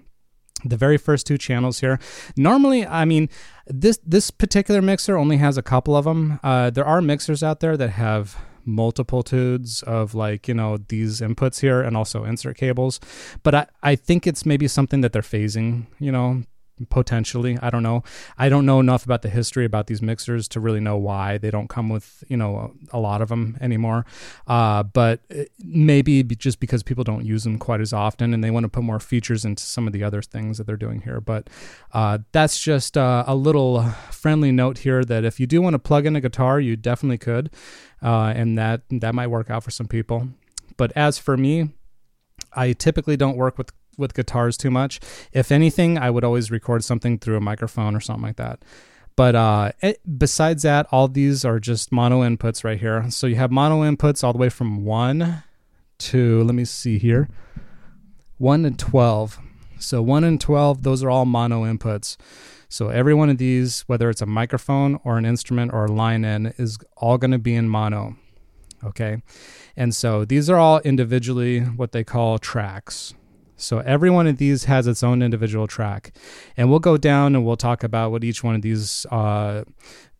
the 0.63 0.77
very 0.77 0.97
first 0.97 1.27
two 1.27 1.37
channels 1.37 1.81
here. 1.81 1.99
Normally, 2.37 2.87
I 2.87 3.03
mean, 3.03 3.27
this 3.67 3.99
this 4.05 4.31
particular 4.31 4.81
mixer 4.81 5.17
only 5.17 5.35
has 5.37 5.57
a 5.57 5.61
couple 5.61 5.97
of 5.97 6.05
them. 6.05 6.39
Uh, 6.41 6.69
there 6.69 6.85
are 6.85 7.01
mixers 7.01 7.43
out 7.43 7.59
there 7.59 7.75
that 7.75 7.89
have 7.89 8.37
multitudes 8.65 9.83
of 9.83 10.15
like 10.15 10.47
you 10.47 10.53
know 10.53 10.77
these 10.87 11.19
inputs 11.19 11.59
here 11.59 11.81
and 11.81 11.97
also 11.97 12.23
insert 12.23 12.55
cables 12.55 12.97
but 13.43 13.53
i 13.53 13.67
i 13.83 13.93
think 13.93 14.25
it's 14.25 14.45
maybe 14.45 14.69
something 14.69 15.01
that 15.01 15.11
they're 15.11 15.21
phasing 15.21 15.85
you 15.99 16.09
know 16.09 16.43
potentially 16.89 17.57
i 17.61 17.69
don't 17.69 17.83
know. 17.83 18.03
I 18.37 18.49
don't 18.49 18.65
know 18.65 18.79
enough 18.79 19.03
about 19.03 19.21
the 19.21 19.29
history 19.29 19.65
about 19.65 19.87
these 19.87 20.01
mixers 20.01 20.47
to 20.49 20.59
really 20.59 20.79
know 20.79 20.97
why 20.97 21.37
they 21.37 21.51
don't 21.51 21.67
come 21.67 21.89
with 21.89 22.23
you 22.29 22.37
know 22.37 22.73
a 22.91 22.99
lot 22.99 23.21
of 23.21 23.29
them 23.29 23.57
anymore. 23.59 24.05
Uh, 24.47 24.83
but 24.83 25.21
maybe 25.59 26.23
just 26.23 26.59
because 26.59 26.83
people 26.83 27.03
don't 27.03 27.25
use 27.25 27.43
them 27.43 27.57
quite 27.57 27.81
as 27.81 27.91
often 27.91 28.33
and 28.33 28.43
they 28.43 28.51
want 28.51 28.63
to 28.63 28.69
put 28.69 28.83
more 28.83 28.99
features 28.99 29.43
into 29.43 29.63
some 29.63 29.87
of 29.87 29.93
the 29.93 30.03
other 30.03 30.21
things 30.21 30.57
that 30.57 30.67
they're 30.67 30.77
doing 30.77 31.01
here. 31.01 31.19
But 31.19 31.49
uh, 31.91 32.19
that's 32.31 32.61
just 32.61 32.97
uh, 32.97 33.23
a 33.27 33.35
little 33.35 33.83
friendly 34.11 34.51
note 34.51 34.79
here 34.79 35.03
that 35.03 35.25
if 35.25 35.39
you 35.39 35.47
do 35.47 35.61
want 35.61 35.73
to 35.73 35.79
plug 35.79 36.05
in 36.05 36.15
a 36.15 36.21
guitar 36.21 36.59
you 36.59 36.75
definitely 36.75 37.17
could 37.17 37.49
uh, 38.01 38.33
and 38.35 38.57
that 38.57 38.81
that 38.89 39.13
might 39.13 39.27
work 39.27 39.49
out 39.49 39.63
for 39.63 39.71
some 39.71 39.87
people. 39.87 40.29
But 40.77 40.91
as 40.95 41.17
for 41.17 41.37
me 41.37 41.71
I 42.53 42.73
typically 42.73 43.17
don't 43.17 43.37
work 43.37 43.57
with 43.57 43.71
with 43.97 44.13
guitars 44.13 44.57
too 44.57 44.71
much. 44.71 44.99
If 45.31 45.51
anything, 45.51 45.97
I 45.97 46.09
would 46.09 46.23
always 46.23 46.51
record 46.51 46.83
something 46.83 47.19
through 47.19 47.37
a 47.37 47.41
microphone 47.41 47.95
or 47.95 47.99
something 47.99 48.23
like 48.23 48.37
that. 48.37 48.63
But 49.15 49.35
uh, 49.35 49.71
it, 49.81 50.01
besides 50.17 50.63
that, 50.63 50.87
all 50.91 51.07
these 51.07 51.45
are 51.45 51.59
just 51.59 51.91
mono 51.91 52.21
inputs 52.21 52.63
right 52.63 52.79
here. 52.79 53.09
So 53.11 53.27
you 53.27 53.35
have 53.35 53.51
mono 53.51 53.81
inputs 53.81 54.23
all 54.23 54.33
the 54.33 54.39
way 54.39 54.49
from 54.49 54.83
1 54.85 55.43
to, 55.99 56.43
let 56.43 56.55
me 56.55 56.65
see 56.65 56.97
here, 56.97 57.29
1 58.37 58.63
to 58.63 58.71
12. 58.71 59.39
So 59.79 60.01
1 60.01 60.23
and 60.23 60.41
12, 60.41 60.83
those 60.83 61.03
are 61.03 61.09
all 61.09 61.25
mono 61.25 61.63
inputs. 61.63 62.17
So 62.69 62.89
every 62.89 63.13
one 63.13 63.29
of 63.29 63.37
these, 63.37 63.81
whether 63.81 64.09
it's 64.09 64.21
a 64.21 64.25
microphone 64.25 64.99
or 65.03 65.19
an 65.19 65.25
instrument 65.25 65.73
or 65.73 65.85
a 65.85 65.91
line 65.91 66.25
in, 66.25 66.47
is 66.57 66.79
all 66.97 67.19
going 67.19 67.29
to 67.31 67.37
be 67.37 67.53
in 67.53 67.69
mono. 67.69 68.15
Okay. 68.83 69.21
And 69.77 69.93
so 69.93 70.25
these 70.25 70.49
are 70.49 70.57
all 70.57 70.79
individually 70.79 71.59
what 71.59 71.91
they 71.91 72.03
call 72.03 72.39
tracks. 72.39 73.13
So 73.55 73.79
every 73.79 74.09
one 74.09 74.27
of 74.27 74.37
these 74.37 74.65
has 74.65 74.87
its 74.87 75.03
own 75.03 75.21
individual 75.21 75.67
track. 75.67 76.15
And 76.57 76.69
we'll 76.69 76.79
go 76.79 76.97
down 76.97 77.35
and 77.35 77.45
we'll 77.45 77.57
talk 77.57 77.83
about 77.83 78.11
what 78.11 78.23
each 78.23 78.43
one 78.43 78.55
of 78.55 78.61
these 78.61 79.05
uh, 79.11 79.63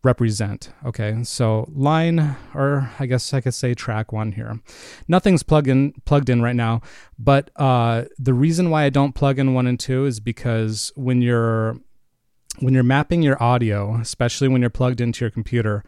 represent. 0.04 0.70
Okay, 0.84 1.22
so 1.24 1.68
line, 1.72 2.36
or 2.54 2.90
I 2.98 3.06
guess 3.06 3.32
I 3.34 3.40
could 3.40 3.54
say 3.54 3.74
track 3.74 4.12
one 4.12 4.32
here. 4.32 4.60
Nothing's 5.08 5.42
plugged 5.42 5.68
in 5.68 5.94
plugged 6.04 6.28
in 6.28 6.42
right 6.42 6.56
now, 6.56 6.82
but 7.18 7.50
uh, 7.56 8.04
the 8.18 8.34
reason 8.34 8.70
why 8.70 8.84
I 8.84 8.90
don't 8.90 9.14
plug 9.14 9.38
in 9.38 9.54
one 9.54 9.66
and 9.66 9.80
two 9.80 10.04
is 10.04 10.20
because 10.20 10.92
when 10.94 11.22
you're 11.22 11.78
when 12.60 12.72
you're 12.74 12.84
mapping 12.84 13.22
your 13.22 13.42
audio, 13.42 13.96
especially 13.96 14.46
when 14.46 14.60
you're 14.60 14.70
plugged 14.70 15.00
into 15.00 15.24
your 15.24 15.30
computer, 15.30 15.82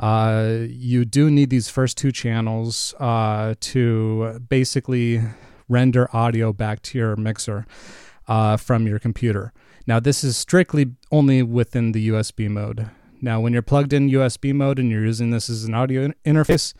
uh, 0.00 0.56
you 0.68 1.04
do 1.04 1.30
need 1.30 1.50
these 1.50 1.68
first 1.68 1.96
two 1.96 2.10
channels 2.10 2.94
uh, 2.98 3.54
to 3.60 4.40
basically 4.48 5.22
render 5.68 6.08
audio 6.14 6.52
back 6.52 6.82
to 6.82 6.98
your 6.98 7.16
mixer 7.16 7.66
uh, 8.26 8.56
from 8.56 8.86
your 8.86 8.98
computer. 8.98 9.52
Now, 9.86 10.00
this 10.00 10.22
is 10.22 10.36
strictly 10.36 10.92
only 11.10 11.42
within 11.42 11.92
the 11.92 12.08
USB 12.08 12.48
mode. 12.48 12.90
Now, 13.20 13.40
when 13.40 13.52
you're 13.52 13.62
plugged 13.62 13.92
in 13.92 14.10
USB 14.10 14.54
mode 14.54 14.78
and 14.78 14.90
you're 14.90 15.04
using 15.04 15.30
this 15.30 15.50
as 15.50 15.64
an 15.64 15.74
audio 15.74 16.12
interface, 16.24 16.74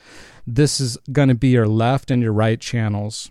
this 0.47 0.81
is 0.81 0.97
going 1.11 1.29
to 1.29 1.35
be 1.35 1.49
your 1.49 1.67
left 1.67 2.11
and 2.11 2.23
your 2.23 2.33
right 2.33 2.61
channels. 2.61 3.31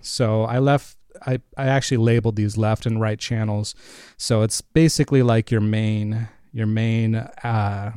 So 0.00 0.42
I 0.44 0.58
left, 0.58 0.96
I, 1.24 1.40
I 1.56 1.66
actually 1.66 1.98
labeled 1.98 2.36
these 2.36 2.56
left 2.56 2.86
and 2.86 3.00
right 3.00 3.18
channels. 3.18 3.74
So 4.16 4.42
it's 4.42 4.60
basically 4.60 5.22
like 5.22 5.50
your 5.50 5.60
main, 5.60 6.28
your 6.52 6.66
main, 6.66 7.14
uh, 7.14 7.92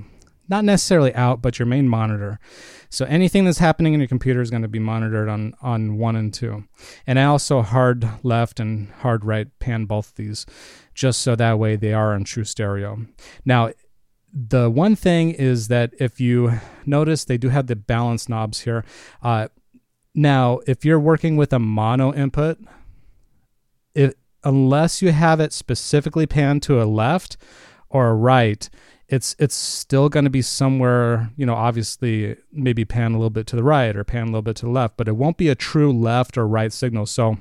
not 0.47 0.63
necessarily 0.63 1.13
out, 1.15 1.41
but 1.41 1.59
your 1.59 1.65
main 1.65 1.87
monitor. 1.87 2.39
So 2.89 3.05
anything 3.05 3.45
that's 3.45 3.57
happening 3.57 3.93
in 3.93 3.99
your 3.99 4.07
computer 4.07 4.41
is 4.41 4.49
going 4.49 4.61
to 4.61 4.67
be 4.67 4.79
monitored 4.79 5.27
on 5.27 5.53
on 5.61 5.97
one 5.97 6.15
and 6.15 6.33
two. 6.33 6.65
And 7.05 7.19
I 7.19 7.25
also 7.25 7.61
hard 7.61 8.07
left 8.23 8.59
and 8.59 8.89
hard 8.99 9.25
right 9.25 9.47
pan 9.59 9.85
both 9.85 10.15
these, 10.15 10.45
just 10.93 11.21
so 11.21 11.35
that 11.35 11.59
way 11.59 11.75
they 11.75 11.93
are 11.93 12.15
in 12.15 12.23
true 12.23 12.43
stereo. 12.43 13.05
Now, 13.43 13.71
the 14.33 14.69
one 14.69 14.95
thing 14.95 15.31
is 15.31 15.69
that 15.69 15.93
if 15.97 16.19
you 16.19 16.59
notice, 16.85 17.25
they 17.25 17.37
do 17.37 17.49
have 17.49 17.67
the 17.67 17.75
balance 17.75 18.27
knobs 18.27 18.61
here. 18.61 18.83
Uh, 19.23 19.47
now, 20.13 20.59
if 20.67 20.83
you're 20.83 20.99
working 20.99 21.37
with 21.37 21.53
a 21.53 21.59
mono 21.59 22.13
input, 22.13 22.57
it, 23.93 24.17
unless 24.43 25.01
you 25.01 25.11
have 25.11 25.39
it 25.39 25.53
specifically 25.53 26.25
panned 26.25 26.63
to 26.63 26.81
a 26.81 26.85
left 26.85 27.37
or 27.89 28.09
a 28.09 28.13
right, 28.13 28.69
it's 29.07 29.35
it's 29.37 29.55
still 29.55 30.09
going 30.09 30.23
to 30.23 30.29
be 30.29 30.41
somewhere 30.41 31.31
you 31.37 31.45
know 31.45 31.53
obviously 31.53 32.35
maybe 32.51 32.83
pan 32.83 33.11
a 33.11 33.17
little 33.17 33.29
bit 33.29 33.45
to 33.47 33.55
the 33.55 33.63
right 33.63 33.95
or 33.95 34.03
pan 34.03 34.23
a 34.23 34.25
little 34.25 34.41
bit 34.41 34.55
to 34.55 34.65
the 34.65 34.71
left 34.71 34.97
but 34.97 35.07
it 35.07 35.15
won't 35.15 35.37
be 35.37 35.49
a 35.49 35.55
true 35.55 35.91
left 35.91 36.37
or 36.37 36.47
right 36.47 36.71
signal. 36.71 37.05
So 37.05 37.37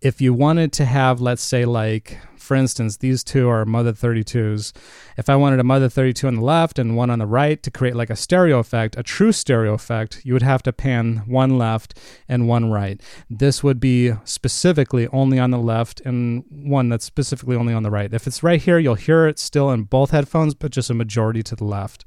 if 0.00 0.20
you 0.20 0.32
wanted 0.32 0.72
to 0.72 0.84
have 0.84 1.20
let's 1.20 1.42
say 1.42 1.64
like 1.64 2.18
for 2.48 2.54
instance, 2.54 2.96
these 2.96 3.22
two 3.22 3.46
are 3.50 3.66
Mother 3.66 3.92
32s. 3.92 4.72
If 5.18 5.28
I 5.28 5.36
wanted 5.36 5.60
a 5.60 5.64
Mother 5.64 5.90
32 5.90 6.26
on 6.26 6.36
the 6.36 6.40
left 6.40 6.78
and 6.78 6.96
one 6.96 7.10
on 7.10 7.18
the 7.18 7.26
right 7.26 7.62
to 7.62 7.70
create 7.70 7.94
like 7.94 8.08
a 8.08 8.16
stereo 8.16 8.58
effect, 8.58 8.96
a 8.96 9.02
true 9.02 9.32
stereo 9.32 9.74
effect, 9.74 10.22
you 10.24 10.32
would 10.32 10.40
have 10.40 10.62
to 10.62 10.72
pan 10.72 11.24
one 11.26 11.58
left 11.58 11.98
and 12.26 12.48
one 12.48 12.70
right. 12.70 13.02
This 13.28 13.62
would 13.62 13.80
be 13.80 14.12
specifically 14.24 15.08
only 15.08 15.38
on 15.38 15.50
the 15.50 15.58
left 15.58 16.00
and 16.06 16.42
one 16.48 16.88
that's 16.88 17.04
specifically 17.04 17.54
only 17.54 17.74
on 17.74 17.82
the 17.82 17.90
right. 17.90 18.14
If 18.14 18.26
it's 18.26 18.42
right 18.42 18.62
here, 18.62 18.78
you'll 18.78 18.94
hear 18.94 19.26
it 19.26 19.38
still 19.38 19.70
in 19.70 19.82
both 19.82 20.12
headphones, 20.12 20.54
but 20.54 20.70
just 20.70 20.88
a 20.88 20.94
majority 20.94 21.42
to 21.42 21.54
the 21.54 21.66
left. 21.66 22.06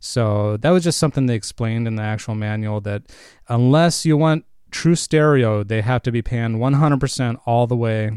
So 0.00 0.56
that 0.56 0.70
was 0.70 0.82
just 0.82 0.98
something 0.98 1.26
they 1.26 1.36
explained 1.36 1.86
in 1.86 1.94
the 1.94 2.02
actual 2.02 2.34
manual 2.34 2.80
that 2.80 3.02
unless 3.48 4.04
you 4.04 4.16
want 4.16 4.44
true 4.70 4.94
stereo, 4.94 5.62
they 5.62 5.80
have 5.80 6.02
to 6.02 6.12
be 6.12 6.22
panned 6.22 6.56
100% 6.56 7.40
all 7.46 7.66
the 7.66 7.76
way 7.76 8.10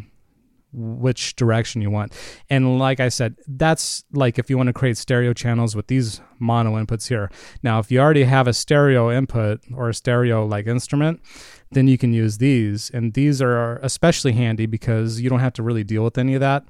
which 0.73 1.35
direction 1.35 1.81
you 1.81 1.89
want. 1.91 2.13
And 2.49 2.79
like 2.79 2.99
I 2.99 3.09
said, 3.09 3.35
that's 3.47 4.03
like 4.13 4.39
if 4.39 4.49
you 4.49 4.57
want 4.57 4.67
to 4.67 4.73
create 4.73 4.97
stereo 4.97 5.33
channels 5.33 5.75
with 5.75 5.87
these 5.87 6.21
mono 6.39 6.81
inputs 6.81 7.09
here. 7.09 7.29
Now, 7.61 7.79
if 7.79 7.91
you 7.91 7.99
already 7.99 8.23
have 8.23 8.47
a 8.47 8.53
stereo 8.53 9.11
input 9.11 9.61
or 9.75 9.89
a 9.89 9.93
stereo 9.93 10.45
like 10.45 10.67
instrument, 10.67 11.21
then 11.71 11.87
you 11.87 11.97
can 11.97 12.13
use 12.13 12.37
these. 12.37 12.89
And 12.89 13.13
these 13.13 13.41
are 13.41 13.77
especially 13.77 14.33
handy 14.33 14.65
because 14.65 15.19
you 15.19 15.29
don't 15.29 15.39
have 15.39 15.53
to 15.53 15.63
really 15.63 15.83
deal 15.83 16.03
with 16.03 16.17
any 16.17 16.35
of 16.35 16.39
that. 16.41 16.65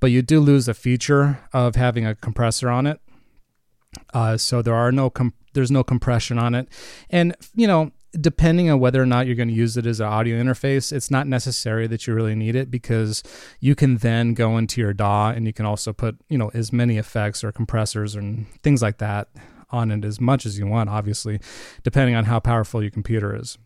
But 0.00 0.10
you 0.10 0.22
do 0.22 0.40
lose 0.40 0.68
a 0.68 0.74
feature 0.74 1.40
of 1.52 1.76
having 1.76 2.04
a 2.04 2.14
compressor 2.14 2.68
on 2.68 2.86
it. 2.86 3.00
Uh, 4.12 4.36
so 4.36 4.60
there 4.60 4.74
are 4.74 4.92
no 4.92 5.08
com- 5.08 5.34
there's 5.54 5.70
no 5.70 5.82
compression 5.82 6.38
on 6.38 6.54
it, 6.54 6.68
and 7.08 7.34
you 7.54 7.66
know 7.66 7.90
depending 8.12 8.70
on 8.70 8.80
whether 8.80 9.02
or 9.02 9.06
not 9.06 9.26
you're 9.26 9.36
going 9.36 9.48
to 9.48 9.54
use 9.54 9.76
it 9.76 9.86
as 9.86 10.00
an 10.00 10.06
audio 10.06 10.42
interface, 10.42 10.92
it's 10.92 11.10
not 11.10 11.26
necessary 11.26 11.86
that 11.86 12.06
you 12.06 12.14
really 12.14 12.34
need 12.34 12.56
it 12.56 12.70
because 12.70 13.22
you 13.60 13.74
can 13.74 13.98
then 13.98 14.34
go 14.34 14.56
into 14.56 14.80
your 14.80 14.92
DAW 14.92 15.30
and 15.30 15.46
you 15.46 15.52
can 15.52 15.66
also 15.66 15.92
put, 15.92 16.16
you 16.28 16.38
know, 16.38 16.50
as 16.54 16.72
many 16.72 16.98
effects 16.98 17.44
or 17.44 17.52
compressors 17.52 18.14
and 18.14 18.46
things 18.62 18.82
like 18.82 18.98
that 18.98 19.28
on 19.70 19.90
it 19.90 20.04
as 20.04 20.20
much 20.20 20.46
as 20.46 20.58
you 20.58 20.66
want, 20.66 20.88
obviously, 20.88 21.40
depending 21.82 22.14
on 22.14 22.24
how 22.24 22.38
powerful 22.38 22.82
your 22.82 22.90
computer 22.90 23.34
is. 23.34 23.58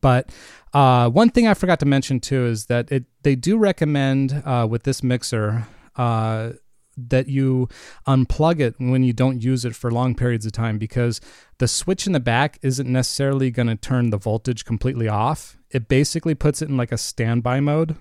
But 0.00 0.30
uh, 0.74 1.08
one 1.08 1.30
thing 1.30 1.46
I 1.46 1.54
forgot 1.54 1.78
to 1.80 1.86
mention 1.86 2.20
too 2.20 2.44
is 2.46 2.66
that 2.66 2.90
it 2.90 3.04
they 3.22 3.36
do 3.36 3.56
recommend 3.56 4.42
uh, 4.44 4.66
with 4.68 4.82
this 4.82 5.02
mixer 5.02 5.66
uh, 5.96 6.50
that 6.96 7.28
you 7.28 7.68
unplug 8.06 8.60
it 8.60 8.74
when 8.78 9.02
you 9.02 9.12
don't 9.12 9.42
use 9.42 9.64
it 9.64 9.74
for 9.74 9.90
long 9.90 10.14
periods 10.14 10.46
of 10.46 10.52
time 10.52 10.78
because 10.78 11.20
the 11.58 11.68
switch 11.68 12.06
in 12.06 12.12
the 12.12 12.20
back 12.20 12.58
isn't 12.62 12.90
necessarily 12.90 13.50
going 13.50 13.68
to 13.68 13.76
turn 13.76 14.10
the 14.10 14.18
voltage 14.18 14.64
completely 14.64 15.08
off. 15.08 15.56
It 15.70 15.88
basically 15.88 16.34
puts 16.34 16.62
it 16.62 16.68
in 16.68 16.76
like 16.76 16.92
a 16.92 16.98
standby 16.98 17.60
mode. 17.60 17.96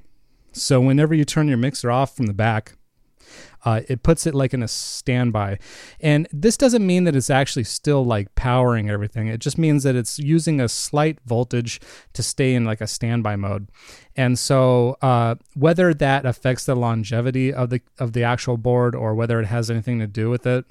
So 0.51 0.81
whenever 0.81 1.13
you 1.13 1.23
turn 1.23 1.47
your 1.47 1.57
mixer 1.57 1.89
off 1.89 2.15
from 2.15 2.25
the 2.25 2.33
back, 2.33 2.73
uh, 3.65 3.81
it 3.87 4.03
puts 4.03 4.25
it 4.25 4.33
like 4.33 4.53
in 4.53 4.63
a 4.63 4.67
standby. 4.67 5.59
And 5.99 6.27
this 6.31 6.57
doesn't 6.57 6.85
mean 6.85 7.03
that 7.05 7.15
it's 7.15 7.29
actually 7.29 7.63
still 7.63 8.03
like 8.03 8.33
powering 8.35 8.89
everything. 8.89 9.27
It 9.27 9.39
just 9.39 9.57
means 9.57 9.83
that 9.83 9.95
it's 9.95 10.19
using 10.19 10.59
a 10.59 10.67
slight 10.67 11.19
voltage 11.25 11.79
to 12.13 12.23
stay 12.23 12.53
in 12.53 12.65
like 12.65 12.81
a 12.81 12.87
standby 12.87 13.35
mode. 13.35 13.69
And 14.15 14.37
so 14.37 14.97
uh, 15.01 15.35
whether 15.55 15.93
that 15.93 16.25
affects 16.25 16.65
the 16.65 16.75
longevity 16.75 17.53
of 17.53 17.69
the 17.69 17.81
of 17.99 18.13
the 18.13 18.23
actual 18.23 18.57
board 18.57 18.95
or 18.95 19.15
whether 19.15 19.39
it 19.39 19.45
has 19.45 19.69
anything 19.69 19.99
to 19.99 20.07
do 20.07 20.29
with 20.29 20.45
it, 20.45 20.65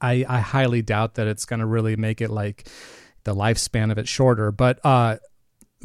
I, 0.00 0.24
I 0.28 0.40
highly 0.40 0.82
doubt 0.82 1.14
that 1.14 1.26
it's 1.26 1.44
going 1.44 1.60
to 1.60 1.66
really 1.66 1.96
make 1.96 2.20
it 2.20 2.30
like 2.30 2.68
the 3.24 3.34
lifespan 3.34 3.90
of 3.90 3.98
it 3.98 4.08
shorter. 4.08 4.50
But 4.52 4.78
uh, 4.84 5.18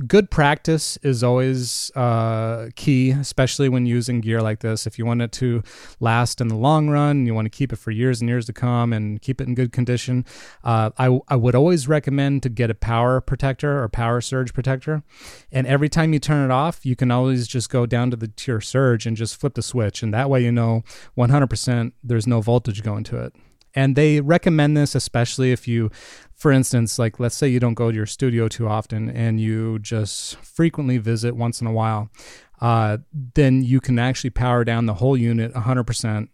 good 0.08 0.32
practice 0.32 0.98
is 1.04 1.24
always 1.24 1.92
uh, 1.96 2.70
key, 2.76 3.12
especially 3.12 3.70
when 3.70 3.86
using 3.86 4.22
gear 4.22 4.42
like 4.42 4.60
this. 4.60 4.88
If 4.88 4.98
you 4.98 5.06
want 5.06 5.22
it 5.22 5.32
to 5.34 5.62
last 6.00 6.42
in 6.42 6.48
the 6.48 6.56
long 6.56 6.90
run, 6.90 7.26
you 7.26 7.34
want 7.34 7.46
to 7.46 7.50
keep 7.50 7.72
it 7.72 7.76
for 7.78 7.92
years 7.92 8.20
and 8.20 8.30
years 8.30 8.46
to 8.48 8.54
come 8.54 8.92
and 8.92 9.22
keep 9.22 9.40
it 9.40 9.48
in 9.48 9.56
good 9.56 9.72
condition, 9.72 10.26
uh, 10.64 10.90
I, 10.98 11.20
I 11.28 11.36
would 11.36 11.56
always 11.56 11.88
recommend 11.88 12.44
to 12.44 12.50
get 12.50 12.72
a 12.72 12.76
power 12.76 13.22
protector 13.22 13.84
or 13.84 13.90
power 13.90 14.20
surge 14.22 14.54
protector. 14.54 15.04
And 15.52 15.68
every 15.68 15.90
time 15.90 16.14
you 16.14 16.20
turn 16.20 16.44
it 16.44 16.52
off, 16.52 16.86
you 16.86 16.96
can 16.96 17.12
always 17.12 17.48
just 17.48 17.70
go 17.70 17.86
down 17.86 18.12
to 18.12 18.18
the 18.18 18.28
to 18.28 18.52
your 18.52 18.62
surge 18.62 19.06
and 19.06 19.16
just 19.16 19.40
flip 19.40 19.54
the 19.54 19.62
switch. 19.62 20.02
And 20.02 20.14
that 20.14 20.30
way 20.30 20.44
you 20.44 20.52
know 20.52 20.84
100% 21.18 21.92
there's 22.04 22.28
no 22.28 22.42
voltage 22.42 22.82
going 22.84 23.04
to 23.06 23.18
it. 23.18 23.36
And 23.76 23.96
they 23.96 24.22
recommend 24.22 24.78
this 24.78 24.96
especially 24.96 25.52
if 25.52 25.68
you, 25.68 25.90
for 26.34 26.52
instance, 26.52 27.00
like 27.00 27.20
let's 27.20 27.36
say 27.36 27.48
you 27.48 27.60
don't 27.60 27.74
go 27.74 27.92
to 27.92 27.96
your 27.96 28.06
studio 28.06 28.48
too 28.48 28.68
often 28.68 29.10
and 29.10 29.40
you 29.40 29.80
just 29.80 30.36
frequently 30.38 30.98
visit 30.98 31.36
once 31.36 31.62
in 31.62 31.68
a 31.68 31.72
while, 31.72 32.10
uh, 32.62 32.98
then 33.34 33.64
you 33.64 33.82
can 33.82 33.98
actually 34.00 34.30
power 34.30 34.64
down 34.64 34.86
the 34.86 34.96
whole 34.96 35.18
unit 35.18 35.54
100%. 35.54 36.30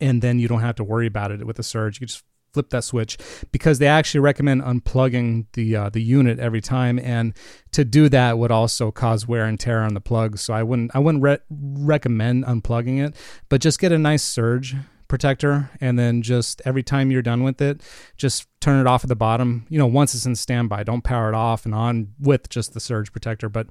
And 0.00 0.22
then 0.22 0.38
you 0.38 0.48
don't 0.48 0.60
have 0.60 0.76
to 0.76 0.84
worry 0.84 1.06
about 1.06 1.30
it 1.30 1.46
with 1.46 1.56
the 1.56 1.62
surge. 1.62 2.00
You 2.00 2.06
just 2.06 2.24
flip 2.54 2.70
that 2.70 2.84
switch 2.84 3.18
because 3.52 3.80
they 3.80 3.86
actually 3.86 4.20
recommend 4.20 4.62
unplugging 4.62 5.46
the 5.52 5.76
uh, 5.76 5.90
the 5.90 6.00
unit 6.00 6.38
every 6.38 6.60
time, 6.60 6.98
and 7.00 7.34
to 7.72 7.84
do 7.84 8.08
that 8.08 8.38
would 8.38 8.50
also 8.50 8.90
cause 8.90 9.28
wear 9.28 9.44
and 9.44 9.60
tear 9.60 9.82
on 9.82 9.92
the 9.92 10.00
plugs. 10.00 10.40
So 10.40 10.54
I 10.54 10.62
wouldn't 10.62 10.92
I 10.94 11.00
wouldn't 11.00 11.22
re- 11.22 11.38
recommend 11.50 12.44
unplugging 12.44 13.04
it, 13.04 13.14
but 13.48 13.60
just 13.60 13.78
get 13.78 13.92
a 13.92 13.98
nice 13.98 14.22
surge 14.22 14.74
protector 15.08 15.70
and 15.80 15.98
then 15.98 16.22
just 16.22 16.62
every 16.64 16.82
time 16.82 17.10
you're 17.10 17.22
done 17.22 17.42
with 17.42 17.60
it 17.60 17.82
just 18.16 18.46
turn 18.60 18.80
it 18.80 18.86
off 18.86 19.04
at 19.04 19.08
the 19.08 19.16
bottom. 19.16 19.66
You 19.68 19.78
know 19.78 19.86
once 19.86 20.14
it's 20.14 20.26
in 20.26 20.36
standby 20.36 20.84
don't 20.84 21.02
power 21.02 21.28
it 21.28 21.34
off 21.34 21.64
and 21.64 21.74
on 21.74 22.14
with 22.18 22.48
just 22.48 22.74
the 22.74 22.80
surge 22.80 23.12
protector 23.12 23.48
but 23.48 23.68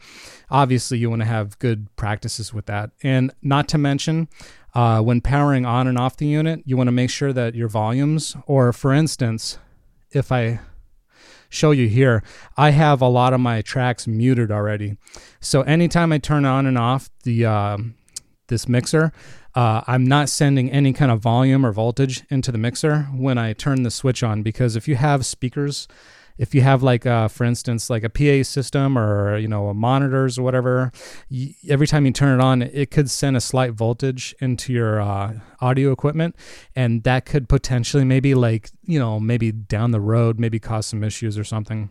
obviously 0.50 0.98
you 0.98 1.10
want 1.10 1.22
to 1.22 1.28
have 1.28 1.58
good 1.60 1.88
practices 1.96 2.54
with 2.54 2.66
that. 2.68 2.92
And 3.02 3.32
not 3.42 3.68
to 3.70 3.78
mention 3.78 4.28
uh, 4.76 5.02
when 5.02 5.22
powering 5.22 5.66
on 5.66 5.88
and 5.88 5.98
off 5.98 6.18
the 6.18 6.28
unit 6.28 6.62
you 6.66 6.78
want 6.78 6.88
to 6.88 6.92
make 6.92 7.10
sure 7.10 7.34
that 7.34 7.56
your 7.56 7.68
volumes 7.68 8.36
or 8.48 8.74
for 8.74 8.94
instance 8.94 9.58
if 10.12 10.32
i 10.32 10.60
show 11.50 11.72
you 11.72 11.88
here 11.88 12.24
i 12.58 12.72
have 12.72 13.02
a 13.02 13.08
lot 13.08 13.34
of 13.34 13.40
my 13.40 13.62
tracks 13.62 14.08
muted 14.08 14.52
already. 14.52 14.98
So 15.40 15.62
anytime 15.64 16.12
i 16.12 16.18
turn 16.18 16.46
on 16.46 16.66
and 16.66 16.78
off 16.78 17.10
the 17.24 17.46
uh, 17.46 17.78
this 18.48 18.68
mixer 18.68 19.12
uh, 19.56 19.82
I'm 19.86 20.06
not 20.06 20.30
sending 20.30 20.72
any 20.72 20.94
kind 20.94 21.12
of 21.12 21.20
volume 21.20 21.66
or 21.66 21.72
voltage 21.72 22.24
into 22.30 22.52
the 22.52 22.58
mixer 22.58 23.04
when 23.14 23.38
I 23.38 23.54
turn 23.54 23.84
the 23.84 23.92
switch 23.92 24.24
on 24.24 24.42
because 24.42 24.76
if 24.76 24.88
you 24.88 24.96
have 24.96 25.26
speakers, 25.26 25.88
if 26.38 26.56
you 26.56 26.62
have 26.62 26.82
like 26.82 27.06
uh, 27.06 27.28
for 27.28 27.44
instance 27.44 27.90
like 27.90 28.04
a 28.04 28.10
PA 28.10 28.44
system 28.44 28.98
or 28.98 29.38
you 29.38 29.48
know 29.48 29.72
monitors 29.74 30.40
or 30.40 30.44
whatever, 30.44 30.92
every 31.70 31.86
time 31.86 32.06
you 32.06 32.12
turn 32.12 32.40
it 32.40 32.44
on, 32.44 32.64
it 32.64 32.90
could 32.90 33.10
send 33.10 33.38
a 33.38 33.42
slight 33.42 33.74
voltage 33.74 34.34
into 34.40 34.74
your 34.74 35.00
uh, 35.00 35.34
audio 35.62 35.92
equipment, 35.92 36.36
and 36.76 37.04
that 37.04 37.26
could 37.26 37.48
potentially 37.48 38.04
maybe 38.04 38.34
like 38.34 38.72
you 38.84 38.98
know 38.98 39.20
maybe 39.20 39.52
down 39.52 39.92
the 39.92 40.02
road 40.02 40.40
maybe 40.40 40.60
cause 40.60 40.88
some 40.88 41.04
issues 41.04 41.38
or 41.38 41.44
something 41.44 41.90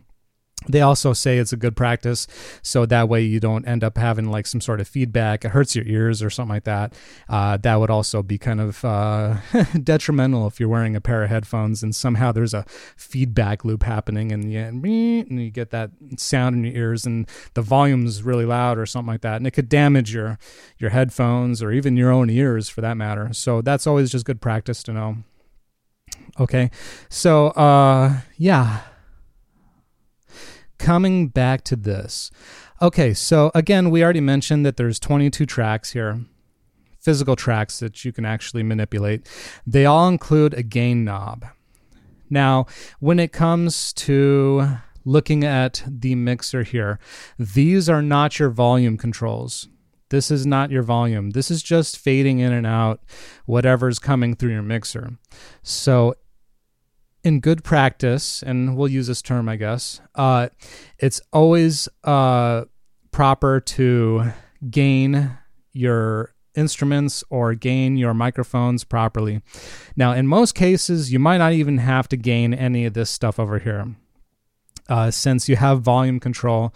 they 0.67 0.81
also 0.81 1.13
say 1.13 1.37
it's 1.37 1.53
a 1.53 1.57
good 1.57 1.75
practice 1.75 2.27
so 2.61 2.85
that 2.85 3.09
way 3.09 3.21
you 3.21 3.39
don't 3.39 3.67
end 3.67 3.83
up 3.83 3.97
having 3.97 4.29
like 4.29 4.47
some 4.47 4.61
sort 4.61 4.79
of 4.79 4.87
feedback. 4.87 5.45
It 5.45 5.49
hurts 5.49 5.75
your 5.75 5.85
ears 5.85 6.21
or 6.21 6.29
something 6.29 6.53
like 6.53 6.63
that. 6.63 6.93
Uh, 7.27 7.57
that 7.57 7.75
would 7.75 7.89
also 7.89 8.23
be 8.23 8.37
kind 8.37 8.61
of 8.61 8.83
uh, 8.85 9.37
detrimental 9.83 10.47
if 10.47 10.59
you're 10.59 10.69
wearing 10.69 10.95
a 10.95 11.01
pair 11.01 11.23
of 11.23 11.29
headphones 11.29 11.83
and 11.83 11.95
somehow 11.95 12.31
there's 12.31 12.53
a 12.53 12.65
feedback 12.95 13.65
loop 13.65 13.83
happening 13.83 14.31
and 14.31 14.51
you, 14.51 14.59
and 14.59 15.41
you 15.41 15.49
get 15.49 15.71
that 15.71 15.91
sound 16.17 16.55
in 16.55 16.63
your 16.63 16.75
ears 16.75 17.05
and 17.05 17.27
the 17.53 17.61
volume's 17.61 18.23
really 18.23 18.45
loud 18.45 18.77
or 18.77 18.85
something 18.85 19.11
like 19.11 19.21
that. 19.21 19.37
And 19.37 19.47
it 19.47 19.51
could 19.51 19.69
damage 19.69 20.13
your 20.13 20.37
your 20.77 20.91
headphones 20.91 21.61
or 21.61 21.71
even 21.71 21.97
your 21.97 22.11
own 22.11 22.29
ears 22.29 22.69
for 22.69 22.81
that 22.81 22.95
matter. 22.95 23.31
So 23.33 23.61
that's 23.61 23.87
always 23.87 24.11
just 24.11 24.25
good 24.25 24.41
practice 24.41 24.83
to 24.83 24.93
know. 24.93 25.17
Okay. 26.39 26.71
So 27.09 27.47
uh 27.47 28.21
yeah 28.37 28.81
coming 30.83 31.29
back 31.29 31.63
to 31.63 31.77
this. 31.77 32.29
Okay, 32.81 33.13
so 33.13 33.51
again, 33.55 33.89
we 33.89 34.03
already 34.03 34.19
mentioned 34.19 34.65
that 34.65 34.75
there's 34.75 34.99
22 34.99 35.45
tracks 35.45 35.93
here, 35.93 36.25
physical 36.99 37.37
tracks 37.37 37.79
that 37.79 38.03
you 38.03 38.11
can 38.11 38.25
actually 38.25 38.63
manipulate. 38.63 39.25
They 39.65 39.85
all 39.85 40.09
include 40.09 40.53
a 40.53 40.61
gain 40.61 41.05
knob. 41.05 41.45
Now, 42.29 42.65
when 42.99 43.17
it 43.17 43.31
comes 43.31 43.93
to 43.93 44.77
looking 45.05 45.45
at 45.45 45.83
the 45.87 46.15
mixer 46.15 46.63
here, 46.63 46.99
these 47.39 47.89
are 47.89 48.01
not 48.01 48.37
your 48.37 48.49
volume 48.49 48.97
controls. 48.97 49.69
This 50.09 50.29
is 50.29 50.45
not 50.45 50.69
your 50.69 50.83
volume. 50.83 51.29
This 51.29 51.49
is 51.49 51.63
just 51.63 51.97
fading 51.97 52.39
in 52.39 52.51
and 52.51 52.67
out 52.67 53.01
whatever's 53.45 53.99
coming 53.99 54.35
through 54.35 54.51
your 54.51 54.61
mixer. 54.61 55.17
So 55.63 56.15
in 57.23 57.39
good 57.39 57.63
practice, 57.63 58.43
and 58.43 58.75
we'll 58.75 58.89
use 58.89 59.07
this 59.07 59.21
term, 59.21 59.47
I 59.47 59.55
guess, 59.55 60.01
uh, 60.15 60.49
it's 60.99 61.21
always 61.31 61.87
uh, 62.03 62.65
proper 63.11 63.59
to 63.59 64.33
gain 64.69 65.37
your 65.71 66.33
instruments 66.55 67.23
or 67.29 67.55
gain 67.55 67.97
your 67.97 68.13
microphones 68.13 68.83
properly. 68.83 69.41
Now, 69.95 70.11
in 70.11 70.27
most 70.27 70.53
cases, 70.53 71.11
you 71.11 71.19
might 71.19 71.37
not 71.37 71.53
even 71.53 71.79
have 71.79 72.07
to 72.09 72.17
gain 72.17 72.53
any 72.53 72.85
of 72.85 72.93
this 72.93 73.09
stuff 73.09 73.39
over 73.39 73.59
here. 73.59 73.95
Uh, 74.89 75.09
since 75.09 75.47
you 75.47 75.55
have 75.55 75.81
volume 75.81 76.19
control 76.19 76.73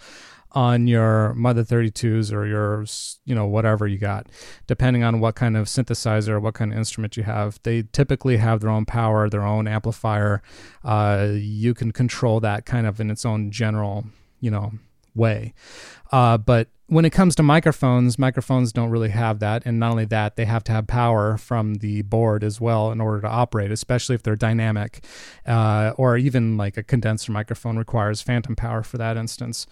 on 0.58 0.88
your 0.88 1.32
mother 1.34 1.62
32s 1.62 2.32
or 2.32 2.44
your 2.44 2.84
you 3.24 3.32
know 3.32 3.46
whatever 3.46 3.86
you 3.86 3.96
got. 3.96 4.26
Depending 4.66 5.04
on 5.04 5.20
what 5.20 5.36
kind 5.36 5.56
of 5.56 5.66
synthesizer 5.66 6.42
what 6.42 6.54
kind 6.54 6.72
of 6.72 6.78
instrument 6.78 7.16
you 7.16 7.22
have 7.22 7.60
they 7.62 7.84
typically 7.92 8.38
have 8.38 8.58
their 8.58 8.70
own 8.70 8.84
power 8.84 9.30
their 9.30 9.46
own 9.46 9.68
amplifier. 9.68 10.42
Uh, 10.84 11.28
you 11.34 11.74
can 11.74 11.92
control 11.92 12.40
that 12.40 12.66
kind 12.66 12.88
of 12.88 12.98
in 13.00 13.08
its 13.08 13.24
own 13.24 13.52
general 13.52 14.06
you 14.40 14.50
know 14.50 14.72
way. 15.14 15.54
Uh, 16.10 16.36
but 16.36 16.68
when 16.88 17.04
it 17.04 17.10
comes 17.10 17.36
to 17.36 17.44
microphones 17.44 18.18
microphones 18.18 18.72
don't 18.72 18.90
really 18.90 19.10
have 19.10 19.38
that. 19.38 19.62
And 19.64 19.78
not 19.78 19.92
only 19.92 20.06
that 20.06 20.34
they 20.34 20.44
have 20.44 20.64
to 20.64 20.72
have 20.72 20.88
power 20.88 21.36
from 21.36 21.74
the 21.74 22.02
board 22.02 22.42
as 22.42 22.60
well 22.60 22.90
in 22.90 23.00
order 23.00 23.20
to 23.20 23.28
operate 23.28 23.70
especially 23.70 24.16
if 24.16 24.24
they're 24.24 24.34
dynamic. 24.34 25.04
Uh, 25.46 25.92
or 25.96 26.16
even 26.16 26.56
like 26.56 26.76
a 26.76 26.82
condenser 26.82 27.30
microphone 27.30 27.78
requires 27.78 28.22
phantom 28.22 28.56
power 28.56 28.82
for 28.82 28.98
that 28.98 29.16
instance 29.16 29.64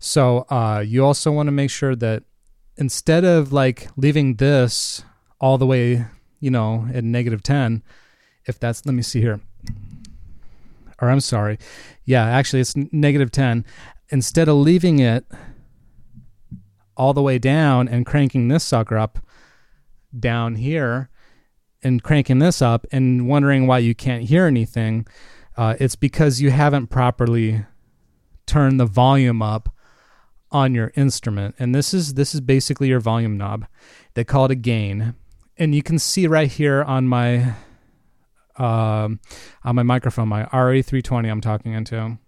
so 0.00 0.46
uh, 0.48 0.82
you 0.84 1.04
also 1.04 1.30
want 1.30 1.46
to 1.46 1.52
make 1.52 1.70
sure 1.70 1.94
that 1.94 2.24
instead 2.78 3.22
of 3.22 3.52
like 3.52 3.88
leaving 3.96 4.36
this 4.36 5.04
all 5.38 5.58
the 5.58 5.66
way, 5.66 6.06
you 6.40 6.50
know, 6.50 6.88
at 6.92 7.04
negative 7.04 7.42
10, 7.42 7.82
if 8.46 8.58
that's, 8.58 8.84
let 8.86 8.94
me 8.94 9.02
see 9.02 9.20
here. 9.20 9.40
Or 11.00 11.10
I'm 11.10 11.20
sorry. 11.20 11.58
Yeah, 12.06 12.24
actually, 12.24 12.60
it's 12.60 12.74
negative 12.76 13.30
10. 13.30 13.64
Instead 14.08 14.48
of 14.48 14.56
leaving 14.56 14.98
it 14.98 15.26
all 16.96 17.12
the 17.12 17.22
way 17.22 17.38
down 17.38 17.86
and 17.86 18.06
cranking 18.06 18.48
this 18.48 18.64
sucker 18.64 18.96
up 18.96 19.18
down 20.18 20.56
here 20.56 21.10
and 21.82 22.02
cranking 22.02 22.38
this 22.38 22.62
up 22.62 22.86
and 22.90 23.28
wondering 23.28 23.66
why 23.66 23.78
you 23.78 23.94
can't 23.94 24.24
hear 24.24 24.46
anything, 24.46 25.06
uh, 25.58 25.76
it's 25.78 25.96
because 25.96 26.40
you 26.40 26.50
haven't 26.50 26.86
properly 26.86 27.66
turned 28.46 28.80
the 28.80 28.86
volume 28.86 29.42
up 29.42 29.68
on 30.52 30.74
your 30.74 30.92
instrument 30.96 31.54
and 31.58 31.74
this 31.74 31.94
is 31.94 32.14
this 32.14 32.34
is 32.34 32.40
basically 32.40 32.88
your 32.88 33.00
volume 33.00 33.36
knob. 33.36 33.66
They 34.14 34.24
call 34.24 34.46
it 34.46 34.50
a 34.50 34.56
gain. 34.56 35.14
And 35.56 35.74
you 35.74 35.82
can 35.82 35.98
see 35.98 36.26
right 36.26 36.50
here 36.50 36.82
on 36.82 37.06
my 37.06 37.54
um, 38.56 39.20
on 39.64 39.76
my 39.76 39.82
microphone 39.82 40.28
my 40.28 40.44
re320 40.46 41.30
i'm 41.30 41.40
talking 41.40 41.72
into 41.72 42.18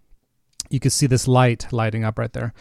you 0.70 0.80
can 0.80 0.90
see 0.90 1.06
this 1.06 1.28
light 1.28 1.70
lighting 1.70 2.02
up 2.02 2.18
right 2.18 2.32
there. 2.32 2.54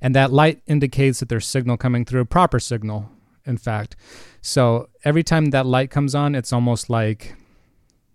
And 0.00 0.14
that 0.14 0.32
light 0.32 0.62
indicates 0.66 1.18
that 1.18 1.28
there's 1.28 1.46
signal 1.46 1.76
coming 1.76 2.04
through 2.04 2.26
proper 2.26 2.60
signal 2.60 3.10
in 3.44 3.56
fact. 3.56 3.96
So 4.40 4.88
every 5.04 5.22
time 5.22 5.46
that 5.46 5.66
light 5.66 5.90
comes 5.90 6.14
on 6.14 6.34
it's 6.34 6.52
almost 6.52 6.88
like 6.88 7.34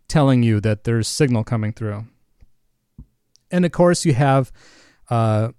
telling 0.08 0.44
you 0.44 0.60
that 0.62 0.84
there's 0.84 1.08
signal 1.08 1.44
coming 1.44 1.74
through. 1.74 2.06
And 3.50 3.66
of 3.66 3.72
course 3.72 4.06
you 4.06 4.14
have 4.14 4.52
uh, 5.10 5.50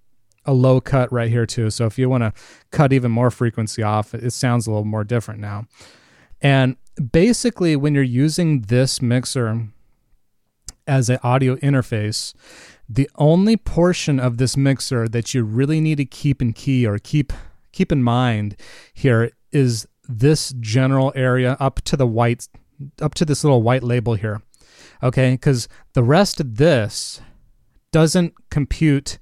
a 0.44 0.52
low 0.52 0.80
cut 0.80 1.12
right 1.12 1.30
here 1.30 1.46
too. 1.46 1.70
So 1.70 1.86
if 1.86 1.98
you 1.98 2.08
want 2.08 2.22
to 2.22 2.32
cut 2.70 2.92
even 2.92 3.10
more 3.10 3.30
frequency 3.30 3.82
off, 3.82 4.14
it 4.14 4.32
sounds 4.32 4.66
a 4.66 4.70
little 4.70 4.84
more 4.84 5.04
different 5.04 5.40
now. 5.40 5.66
And 6.40 6.76
basically, 7.12 7.76
when 7.76 7.94
you're 7.94 8.02
using 8.02 8.62
this 8.62 9.00
mixer 9.00 9.68
as 10.86 11.08
an 11.08 11.18
audio 11.22 11.56
interface, 11.56 12.34
the 12.88 13.08
only 13.16 13.56
portion 13.56 14.18
of 14.18 14.36
this 14.38 14.56
mixer 14.56 15.08
that 15.08 15.32
you 15.32 15.44
really 15.44 15.80
need 15.80 15.96
to 15.96 16.04
keep 16.04 16.42
in 16.42 16.52
key 16.52 16.86
or 16.86 16.98
keep 16.98 17.32
keep 17.70 17.90
in 17.90 18.02
mind 18.02 18.54
here 18.92 19.30
is 19.50 19.86
this 20.08 20.52
general 20.60 21.12
area 21.14 21.56
up 21.58 21.80
to 21.82 21.96
the 21.96 22.06
white 22.06 22.48
up 23.00 23.14
to 23.14 23.24
this 23.24 23.44
little 23.44 23.62
white 23.62 23.82
label 23.82 24.14
here. 24.14 24.42
Okay? 25.02 25.36
Cuz 25.36 25.68
the 25.94 26.02
rest 26.02 26.40
of 26.40 26.56
this 26.56 27.20
doesn't 27.92 28.34
compute 28.50 29.18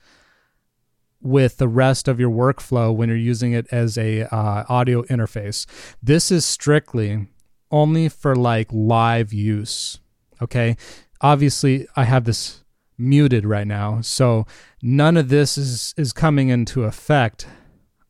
with 1.22 1.58
the 1.58 1.68
rest 1.68 2.08
of 2.08 2.18
your 2.18 2.30
workflow 2.30 2.94
when 2.94 3.08
you're 3.08 3.18
using 3.18 3.52
it 3.52 3.66
as 3.70 3.98
a 3.98 4.22
uh, 4.34 4.64
audio 4.68 5.02
interface. 5.04 5.66
This 6.02 6.30
is 6.30 6.44
strictly 6.44 7.26
only 7.70 8.08
for 8.08 8.34
like 8.34 8.68
live 8.72 9.32
use. 9.32 10.00
Okay. 10.42 10.76
Obviously, 11.20 11.86
I 11.96 12.04
have 12.04 12.24
this 12.24 12.64
muted 12.96 13.46
right 13.46 13.66
now, 13.66 14.00
so 14.00 14.46
none 14.82 15.16
of 15.16 15.28
this 15.28 15.58
is 15.58 15.94
is 15.96 16.12
coming 16.12 16.48
into 16.48 16.84
effect 16.84 17.46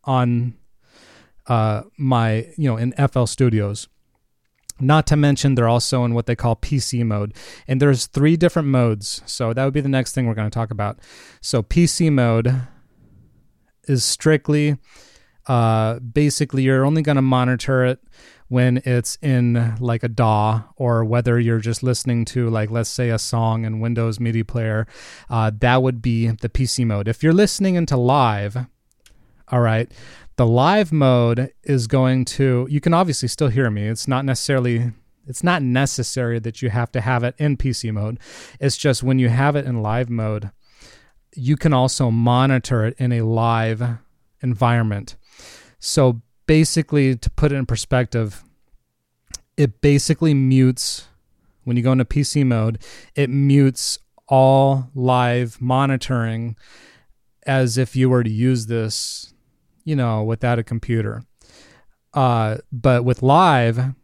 on 0.04 0.54
uh, 1.46 1.82
my 1.98 2.48
you 2.56 2.70
know 2.70 2.76
in 2.76 2.92
FL 2.92 3.24
Studios. 3.24 3.88
Not 4.82 5.06
to 5.08 5.16
mention, 5.16 5.56
they're 5.56 5.68
also 5.68 6.04
in 6.04 6.14
what 6.14 6.24
they 6.24 6.36
call 6.36 6.56
PC 6.56 7.04
mode. 7.04 7.34
And 7.68 7.82
there's 7.82 8.06
three 8.06 8.38
different 8.38 8.68
modes. 8.68 9.20
So 9.26 9.52
that 9.52 9.62
would 9.62 9.74
be 9.74 9.82
the 9.82 9.90
next 9.90 10.14
thing 10.14 10.26
we're 10.26 10.34
going 10.34 10.48
to 10.48 10.54
talk 10.54 10.70
about. 10.70 11.00
So, 11.42 11.62
PC 11.62 12.10
mode 12.10 12.62
is 13.84 14.04
strictly, 14.04 14.76
uh, 15.46 15.98
basically, 15.98 16.62
you're 16.62 16.84
only 16.84 17.02
going 17.02 17.16
to 17.16 17.22
monitor 17.22 17.84
it 17.84 18.00
when 18.48 18.78
it's 18.84 19.16
in 19.22 19.76
like 19.78 20.02
a 20.02 20.08
DAW 20.08 20.62
or 20.76 21.04
whether 21.04 21.38
you're 21.38 21.60
just 21.60 21.82
listening 21.82 22.24
to, 22.24 22.50
like, 22.50 22.70
let's 22.70 22.90
say 22.90 23.10
a 23.10 23.18
song 23.18 23.64
in 23.64 23.80
Windows 23.80 24.18
Media 24.18 24.44
Player. 24.44 24.86
Uh, 25.28 25.50
that 25.60 25.82
would 25.82 26.02
be 26.02 26.28
the 26.28 26.48
PC 26.48 26.84
mode. 26.84 27.08
If 27.08 27.22
you're 27.22 27.32
listening 27.32 27.76
into 27.76 27.96
live, 27.96 28.56
all 29.48 29.60
right, 29.60 29.90
the 30.36 30.46
live 30.46 30.92
mode 30.92 31.52
is 31.62 31.86
going 31.86 32.24
to, 32.24 32.66
you 32.70 32.80
can 32.80 32.94
obviously 32.94 33.28
still 33.28 33.48
hear 33.48 33.70
me. 33.70 33.86
It's 33.86 34.08
not 34.08 34.24
necessarily 34.24 34.92
it's 35.26 35.44
not 35.44 35.62
necessary 35.62 36.40
that 36.40 36.60
you 36.60 36.70
have 36.70 36.90
to 36.92 37.00
have 37.00 37.22
it 37.22 37.36
in 37.38 37.56
PC 37.56 37.92
mode. 37.92 38.18
It's 38.58 38.76
just 38.76 39.04
when 39.04 39.20
you 39.20 39.28
have 39.28 39.54
it 39.54 39.64
in 39.64 39.80
live 39.80 40.10
mode, 40.10 40.50
you 41.34 41.56
can 41.56 41.72
also 41.72 42.10
monitor 42.10 42.84
it 42.84 42.94
in 42.98 43.12
a 43.12 43.22
live 43.22 43.82
environment. 44.42 45.16
So 45.78 46.20
basically, 46.46 47.16
to 47.16 47.30
put 47.30 47.52
it 47.52 47.56
in 47.56 47.66
perspective, 47.66 48.42
it 49.56 49.80
basically 49.80 50.34
mutes 50.34 51.06
when 51.64 51.76
you 51.76 51.82
go 51.82 51.92
into 51.92 52.04
PC 52.06 52.44
mode, 52.44 52.82
it 53.14 53.28
mutes 53.28 53.98
all 54.26 54.88
live 54.94 55.60
monitoring 55.60 56.56
as 57.46 57.76
if 57.76 57.94
you 57.94 58.08
were 58.08 58.24
to 58.24 58.30
use 58.30 58.66
this 58.66 59.30
you 59.84 59.96
know, 59.96 60.22
without 60.22 60.58
a 60.58 60.62
computer. 60.62 61.24
Uh, 62.12 62.58
but 62.70 63.04
with 63.04 63.22
live, 63.22 63.94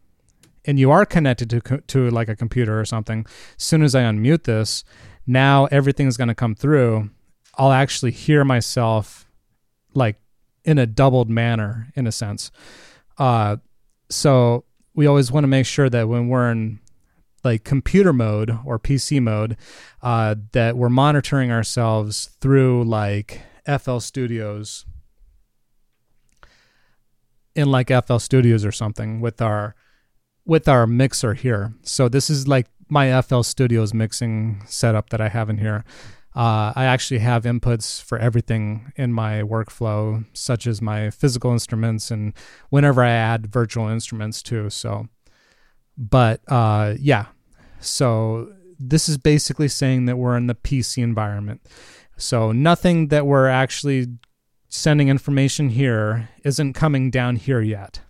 and 0.65 0.81
you 0.81 0.91
are 0.91 1.07
connected 1.07 1.49
to 1.51 1.61
to 1.61 2.11
like 2.11 2.29
a 2.29 2.37
computer 2.37 2.79
or 2.79 2.85
something. 2.85 3.25
As 3.57 3.65
soon 3.65 3.83
as 3.83 3.95
I 3.95 4.03
unmute 4.03 4.45
this, 4.45 4.85
now 5.27 5.67
everything's 5.67 6.17
going 6.17 6.29
to 6.29 6.35
come 6.35 6.55
through. 6.55 7.11
I'll 7.57 7.73
actually 7.73 8.11
hear 8.11 8.45
myself 8.45 9.27
like 9.95 10.21
in 10.65 10.79
a 10.79 10.87
doubled 10.87 11.31
manner, 11.31 11.93
in 11.95 12.07
a 12.07 12.13
sense. 12.13 12.51
Uh, 13.19 13.57
so 14.11 14.65
we 14.95 15.07
always 15.07 15.31
want 15.31 15.45
to 15.45 15.49
make 15.49 15.67
sure 15.67 15.89
that 15.89 16.09
when 16.09 16.29
we're 16.29 16.51
in 16.51 16.81
like 17.45 17.65
computer 17.65 18.13
mode 18.13 18.59
or 18.65 18.79
PC 18.79 19.23
mode, 19.23 19.57
uh, 20.03 20.35
that 20.53 20.77
we're 20.77 20.89
monitoring 20.89 21.51
ourselves 21.51 22.37
through 22.41 22.85
like 22.85 23.41
FL 23.67 23.99
Studios 23.99 24.85
in 27.55 27.71
like 27.71 27.89
FL 27.89 28.19
Studios 28.19 28.65
or 28.65 28.73
something 28.73 29.21
with 29.21 29.41
our 29.41 29.75
with 30.45 30.69
our 30.69 30.87
mixer 30.87 31.35
here. 31.35 31.75
So 31.83 32.09
this 32.09 32.31
is 32.31 32.47
like 32.47 32.67
my 32.89 33.21
FL 33.23 33.43
Studios 33.43 33.95
mixing 33.95 34.63
setup 34.67 35.11
that 35.11 35.21
I 35.21 35.29
have 35.29 35.51
in 35.51 35.59
here. 35.59 35.85
Uh, 36.37 36.71
I 36.77 36.85
actually 36.85 37.21
have 37.21 37.45
inputs 37.45 38.03
for 38.03 38.19
everything 38.19 38.93
in 38.95 39.11
my 39.11 39.41
workflow, 39.41 40.27
such 40.35 40.67
as 40.67 40.83
my 40.83 41.09
physical 41.09 41.51
instruments 41.51 42.11
and 42.11 42.35
whenever 42.69 43.03
I 43.03 43.09
add 43.09 43.47
virtual 43.47 43.89
instruments 43.89 44.43
too. 44.43 44.69
So, 44.69 45.09
but 45.97 46.43
uh, 46.47 46.95
yeah, 47.01 47.27
so 47.81 48.53
this 48.79 49.09
is 49.09 49.17
basically 49.17 49.69
saying 49.69 50.05
that 50.05 50.19
we're 50.19 50.37
in 50.37 50.47
the 50.47 50.55
PC 50.55 51.03
environment. 51.03 51.63
So 52.19 52.53
nothing 52.53 53.09
that 53.09 53.27
we're 53.27 53.49
actually 53.49 54.07
sending 54.69 55.09
information 55.09 55.71
here 55.71 56.29
isn't 56.45 56.75
coming 56.75 57.11
down 57.11 57.37
here 57.37 57.63
yet. 57.63 58.01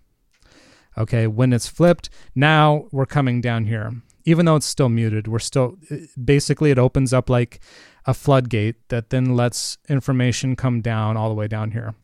Okay, 0.98 1.26
when 1.26 1.52
it's 1.52 1.68
flipped, 1.68 2.08
now 2.34 2.88
we're 2.90 3.06
coming 3.06 3.40
down 3.40 3.66
here. 3.66 3.92
Even 4.24 4.46
though 4.46 4.56
it's 4.56 4.66
still 4.66 4.88
muted, 4.88 5.28
we're 5.28 5.38
still 5.38 5.76
basically 6.22 6.72
it 6.72 6.78
opens 6.78 7.12
up 7.12 7.30
like 7.30 7.60
a 8.06 8.14
floodgate 8.14 8.88
that 8.88 9.10
then 9.10 9.36
lets 9.36 9.78
information 9.88 10.56
come 10.56 10.80
down 10.80 11.16
all 11.16 11.28
the 11.28 11.34
way 11.34 11.48
down 11.48 11.72
here. 11.72 11.94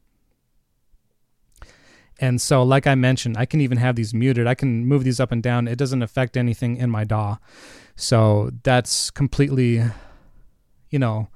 And 2.18 2.40
so, 2.40 2.62
like 2.62 2.86
I 2.86 2.94
mentioned, 2.94 3.36
I 3.36 3.46
can 3.46 3.60
even 3.60 3.78
have 3.78 3.96
these 3.96 4.14
muted. 4.14 4.46
I 4.46 4.54
can 4.54 4.86
move 4.86 5.04
these 5.04 5.18
up 5.18 5.32
and 5.32 5.42
down. 5.42 5.66
It 5.66 5.76
doesn't 5.76 6.02
affect 6.02 6.36
anything 6.36 6.76
in 6.76 6.90
my 6.90 7.04
DAW. 7.04 7.38
So 7.96 8.50
that's 8.62 9.10
completely, 9.10 9.82
you 10.90 10.98
know, 10.98 11.28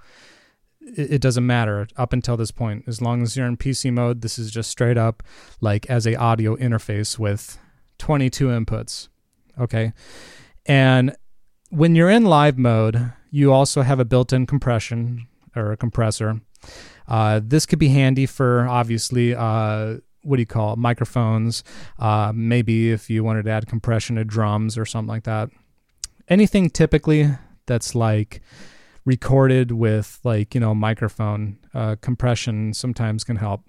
it, 0.81 1.15
it 1.15 1.21
doesn't 1.21 1.47
matter 1.47 1.89
up 1.97 2.13
until 2.13 2.37
this 2.37 2.51
point. 2.51 2.85
As 2.87 3.01
long 3.03 3.23
as 3.23 3.37
you're 3.37 3.47
in 3.47 3.57
PC 3.57 3.93
mode, 3.93 4.21
this 4.21 4.39
is 4.39 4.51
just 4.51 4.71
straight 4.71 4.99
up 4.99 5.23
like 5.61 5.87
as 5.91 6.07
a 6.07 6.15
audio 6.15 6.57
interface 6.57 7.19
with 7.19 7.59
22 7.99 8.49
inputs. 8.49 9.09
Okay. 9.59 9.93
And 10.67 11.17
when 11.71 11.95
you're 11.95 12.11
in 12.11 12.25
live 12.25 12.59
mode, 12.59 13.13
you 13.37 13.53
also 13.53 13.83
have 13.83 14.01
a 14.01 14.05
built-in 14.05 14.47
compression 14.47 15.27
or 15.55 15.71
a 15.71 15.77
compressor. 15.77 16.41
Uh, 17.07 17.39
this 17.45 17.67
could 17.67 17.79
be 17.79 17.89
handy 17.89 18.25
for 18.25 18.67
obviously 18.67 19.35
uh, 19.35 19.97
what 20.23 20.37
do 20.37 20.43
you 20.43 20.47
call 20.47 20.73
it? 20.73 20.79
microphones. 20.79 21.63
Uh, 21.99 22.33
maybe 22.35 22.91
if 22.91 23.11
you 23.11 23.23
wanted 23.23 23.45
to 23.45 23.51
add 23.51 23.67
compression 23.67 24.17
to 24.17 24.25
drums 24.25 24.79
or 24.79 24.87
something 24.87 25.09
like 25.09 25.25
that. 25.25 25.51
Anything 26.29 26.71
typically 26.71 27.31
that's 27.67 27.95
like 27.95 28.41
recorded 29.05 29.71
with 29.71 30.19
like 30.25 30.55
you 30.55 30.61
know 30.61 30.75
microphone 30.75 31.59
uh, 31.75 31.95
compression 32.01 32.73
sometimes 32.73 33.23
can 33.23 33.37
help 33.37 33.63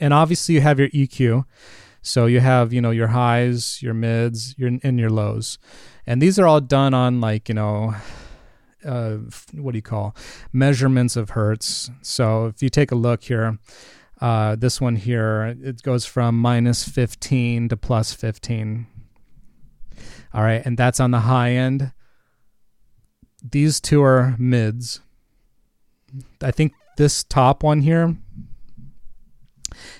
and 0.00 0.14
obviously 0.14 0.54
you 0.54 0.62
have 0.62 0.78
your 0.78 0.88
eq 0.88 1.44
so 2.00 2.24
you 2.24 2.40
have 2.40 2.72
you 2.72 2.80
know 2.80 2.90
your 2.90 3.08
highs 3.08 3.82
your 3.82 3.92
mids 3.92 4.54
your 4.56 4.70
and 4.82 4.98
your 4.98 5.10
lows 5.10 5.58
and 6.06 6.22
these 6.22 6.38
are 6.38 6.46
all 6.46 6.62
done 6.62 6.94
on 6.94 7.20
like 7.20 7.50
you 7.50 7.54
know 7.54 7.94
uh, 8.84 9.16
what 9.52 9.72
do 9.72 9.78
you 9.78 9.82
call 9.82 10.14
measurements 10.52 11.16
of 11.16 11.30
hertz. 11.30 11.90
So 12.02 12.46
if 12.46 12.62
you 12.62 12.68
take 12.68 12.90
a 12.90 12.96
look 12.96 13.24
here 13.24 13.58
uh, 14.20 14.56
this 14.56 14.80
one 14.80 14.96
here 14.96 15.56
it 15.62 15.82
goes 15.82 16.04
from 16.04 16.38
minus 16.38 16.88
15 16.88 17.68
to 17.68 17.76
plus 17.76 18.12
15 18.12 18.86
all 20.34 20.42
right 20.42 20.64
and 20.64 20.76
that's 20.76 21.00
on 21.00 21.10
the 21.10 21.20
high 21.20 21.52
end. 21.52 21.92
These 23.42 23.80
two 23.80 24.02
are 24.02 24.34
mids. 24.38 25.00
I 26.42 26.50
think 26.50 26.72
this 26.96 27.22
top 27.22 27.62
one 27.62 27.82
here 27.82 28.16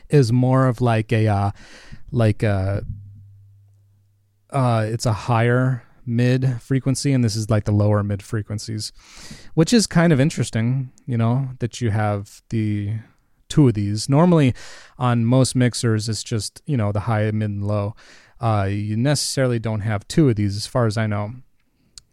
is 0.08 0.32
more 0.32 0.66
of 0.66 0.80
like 0.80 1.12
a 1.12 1.28
uh, 1.28 1.50
like 2.10 2.42
a 2.42 2.84
uh, 4.50 4.86
it's 4.88 5.06
a 5.06 5.12
higher 5.12 5.84
mid 6.08 6.60
frequency 6.62 7.12
and 7.12 7.22
this 7.22 7.36
is 7.36 7.50
like 7.50 7.64
the 7.64 7.72
lower 7.72 8.02
mid 8.02 8.22
frequencies 8.22 8.92
which 9.54 9.72
is 9.72 9.86
kind 9.86 10.12
of 10.12 10.18
interesting 10.18 10.90
you 11.06 11.16
know 11.16 11.50
that 11.58 11.80
you 11.80 11.90
have 11.90 12.42
the 12.48 12.94
two 13.48 13.68
of 13.68 13.74
these 13.74 14.08
normally 14.08 14.54
on 14.98 15.24
most 15.24 15.54
mixers 15.54 16.08
it's 16.08 16.22
just 16.22 16.62
you 16.66 16.76
know 16.76 16.92
the 16.92 17.00
high 17.00 17.30
mid 17.30 17.50
and 17.50 17.66
low 17.66 17.94
uh, 18.40 18.68
you 18.70 18.96
necessarily 18.96 19.58
don't 19.58 19.80
have 19.80 20.06
two 20.08 20.28
of 20.28 20.36
these 20.36 20.56
as 20.56 20.66
far 20.66 20.86
as 20.86 20.96
i 20.96 21.06
know 21.06 21.32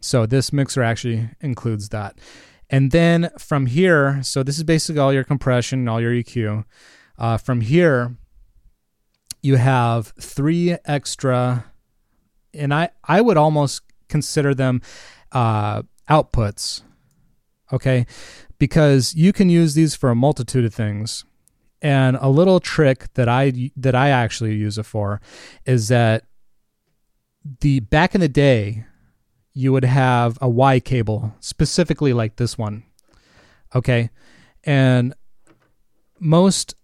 so 0.05 0.27
this 0.27 0.53
mixer 0.53 0.83
actually 0.83 1.29
includes 1.41 1.89
that. 1.89 2.19
And 2.69 2.91
then 2.91 3.31
from 3.39 3.65
here, 3.65 4.21
so 4.21 4.43
this 4.43 4.57
is 4.57 4.63
basically 4.63 4.99
all 4.99 5.11
your 5.11 5.23
compression, 5.23 5.87
all 5.87 5.99
your 5.99 6.11
EQ. 6.11 6.63
Uh, 7.17 7.37
from 7.37 7.61
here, 7.61 8.15
you 9.41 9.55
have 9.55 10.13
three 10.21 10.77
extra, 10.85 11.71
and 12.55 12.73
I, 12.73 12.89
I 13.03 13.21
would 13.21 13.37
almost 13.37 13.81
consider 14.07 14.53
them 14.53 14.81
uh, 15.31 15.83
outputs. 16.09 16.81
Okay. 17.71 18.05
Because 18.57 19.13
you 19.15 19.33
can 19.33 19.49
use 19.49 19.73
these 19.73 19.95
for 19.95 20.09
a 20.09 20.15
multitude 20.15 20.65
of 20.65 20.73
things. 20.73 21.25
And 21.81 22.17
a 22.19 22.29
little 22.29 22.59
trick 22.59 23.13
that 23.13 23.29
I 23.29 23.71
that 23.75 23.93
I 23.93 24.09
actually 24.09 24.55
use 24.55 24.77
it 24.77 24.85
for 24.85 25.21
is 25.65 25.89
that 25.89 26.23
the 27.59 27.81
back 27.81 28.15
in 28.15 28.21
the 28.21 28.29
day 28.29 28.85
you 29.53 29.71
would 29.71 29.83
have 29.83 30.37
a 30.41 30.49
Y 30.49 30.79
cable, 30.79 31.35
specifically 31.39 32.11
like 32.13 32.37
this 32.37 32.57
one. 32.57 32.83
Okay. 33.75 34.09
And 34.63 35.13
most 36.19 36.75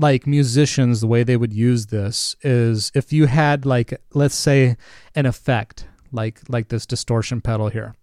like 0.00 0.26
musicians, 0.26 1.00
the 1.00 1.06
way 1.06 1.22
they 1.22 1.36
would 1.36 1.52
use 1.52 1.86
this 1.86 2.34
is 2.42 2.90
if 2.94 3.12
you 3.12 3.26
had 3.26 3.66
like, 3.66 4.00
let's 4.14 4.34
say, 4.34 4.76
an 5.14 5.26
effect 5.26 5.86
like 6.12 6.40
like 6.48 6.68
this 6.68 6.86
distortion 6.86 7.40
pedal 7.40 7.68
here. 7.68 7.94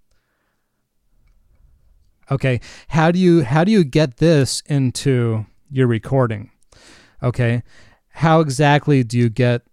Okay, 2.30 2.60
how 2.90 3.12
do 3.12 3.20
you 3.20 3.44
how 3.44 3.64
do 3.64 3.72
you 3.72 3.84
get 3.84 4.18
this 4.18 4.62
into 4.68 5.46
your 5.70 5.88
recording? 5.88 6.52
Okay, 7.24 7.64
how 8.10 8.42
exactly 8.42 9.04
do 9.04 9.18
you 9.18 9.30
get? 9.30 9.64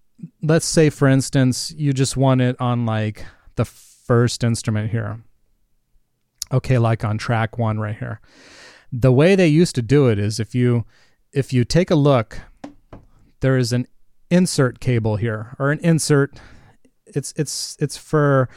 Let's 0.42 0.66
say, 0.66 0.90
for 0.90 1.08
instance, 1.08 1.72
you 1.76 1.92
just 1.92 2.16
want 2.16 2.40
it 2.40 2.56
on 2.60 2.86
like 2.86 3.26
the 3.56 3.64
first 3.64 4.42
instrument 4.44 4.90
here. 4.90 5.20
Okay, 6.52 6.78
like 6.78 7.04
on 7.04 7.18
track 7.18 7.58
one 7.58 7.78
right 7.80 7.96
here. 7.96 8.20
The 8.92 9.12
way 9.12 9.34
they 9.34 9.48
used 9.48 9.74
to 9.74 9.82
do 9.82 10.08
it 10.08 10.18
is 10.20 10.38
if 10.38 10.54
you 10.54 10.84
if 11.34 11.52
you 11.52 11.64
take 11.64 11.90
a 11.90 11.94
look, 11.96 12.40
there 13.40 13.58
is 13.58 13.72
an 13.72 13.86
insert 14.30 14.80
cable 14.80 15.16
here 15.16 15.54
or 15.58 15.70
an 15.70 15.78
insert 15.80 16.40
it's 17.06 17.34
it's 17.36 17.76
it's 17.78 17.96
for 17.96 18.48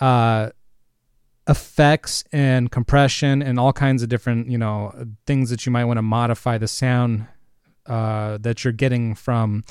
uh 0.00 0.50
effects 1.48 2.22
and 2.30 2.70
compression 2.70 3.40
and 3.40 3.58
all 3.58 3.72
kinds 3.72 4.02
of 4.02 4.08
different 4.10 4.50
you 4.50 4.58
know 4.58 4.92
things 5.26 5.48
that 5.48 5.64
you 5.64 5.72
might 5.72 5.86
want 5.86 5.96
to 5.96 6.02
modify 6.02 6.58
the 6.58 6.68
sound 6.68 7.26
uh, 7.86 8.36
that 8.38 8.62
you're 8.62 8.72
getting 8.72 9.14
from 9.14 9.64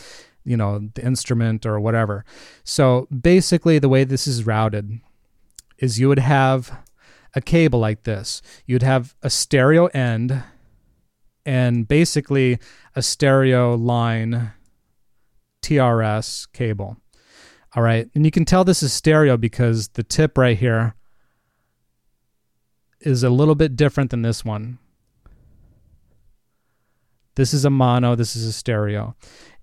you 0.44 0.58
know 0.58 0.90
the 0.96 1.06
instrument 1.06 1.66
or 1.66 1.80
whatever. 1.80 2.26
So 2.64 3.08
basically 3.08 3.78
the 3.78 3.90
way 3.90 4.04
this 4.04 4.26
is 4.28 4.46
routed 4.46 5.00
is 5.78 6.00
you 6.00 6.08
would 6.10 6.20
have 6.20 6.80
a 7.36 7.42
cable 7.42 7.80
like 7.80 8.04
this. 8.04 8.42
You'd 8.66 8.82
have 8.82 9.16
a 9.22 9.30
stereo 9.30 9.86
end 9.88 10.44
and 11.48 11.88
basically 11.88 12.60
a 12.96 13.02
stereo 13.02 13.76
line 13.76 14.52
trs 15.64 16.48
cable 16.54 16.98
all 17.76 17.82
right 17.82 18.10
and 18.14 18.26
you 18.26 18.32
can 18.32 18.46
tell 18.46 18.64
this 18.64 18.84
is 18.84 18.94
stereo 18.94 19.38
because 19.38 19.88
the 19.90 20.04
tip 20.04 20.38
right 20.38 20.58
here 20.58 20.94
is 23.02 23.24
a 23.24 23.30
little 23.30 23.56
bit 23.56 23.76
different 23.76 24.12
than 24.12 24.22
this 24.22 24.44
one. 24.44 24.80
This 27.36 27.54
is 27.54 27.66
a 27.66 27.70
mono, 27.70 28.16
this 28.16 28.36
is 28.36 28.46
a 28.46 28.54
stereo. 28.54 29.16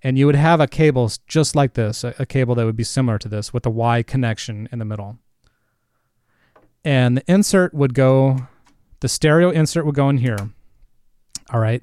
And 0.03 0.19
you 0.19 0.27
would 0.27 0.37
have 0.37 0.61
a 0.61 0.67
cable 0.67 1.11
just 1.27 1.57
like 1.57 1.75
this, 1.75 2.05
a, 2.05 2.15
a 2.19 2.27
cable 2.27 2.55
that 2.55 2.65
would 2.65 2.77
be 2.77 2.85
similar 2.85 3.19
to 3.19 3.29
this 3.29 3.53
with 3.53 3.67
a 3.67 3.71
Y 3.71 4.03
connection 4.03 4.69
in 4.71 4.79
the 4.79 4.85
middle. 4.85 5.19
And 6.85 7.17
the 7.17 7.25
insert 7.27 7.75
would 7.75 7.95
go, 7.95 8.49
the 9.01 9.09
stereo 9.09 9.51
insert 9.51 9.87
would 9.87 9.95
go 9.95 10.09
in 10.09 10.19
here. 10.19 10.51
All 11.53 11.61
right. 11.61 11.83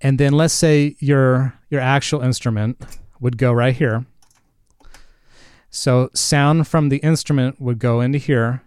And 0.00 0.18
then 0.18 0.32
let's 0.32 0.54
say 0.54 0.96
your 0.98 1.54
your 1.68 1.80
actual 1.80 2.20
instrument 2.20 2.80
would 3.20 3.36
go 3.36 3.52
right 3.52 3.74
here. 3.74 4.06
So 5.68 6.10
sound 6.14 6.66
from 6.66 6.88
the 6.88 6.98
instrument 6.98 7.60
would 7.60 7.78
go 7.78 8.00
into 8.00 8.18
here 8.18 8.62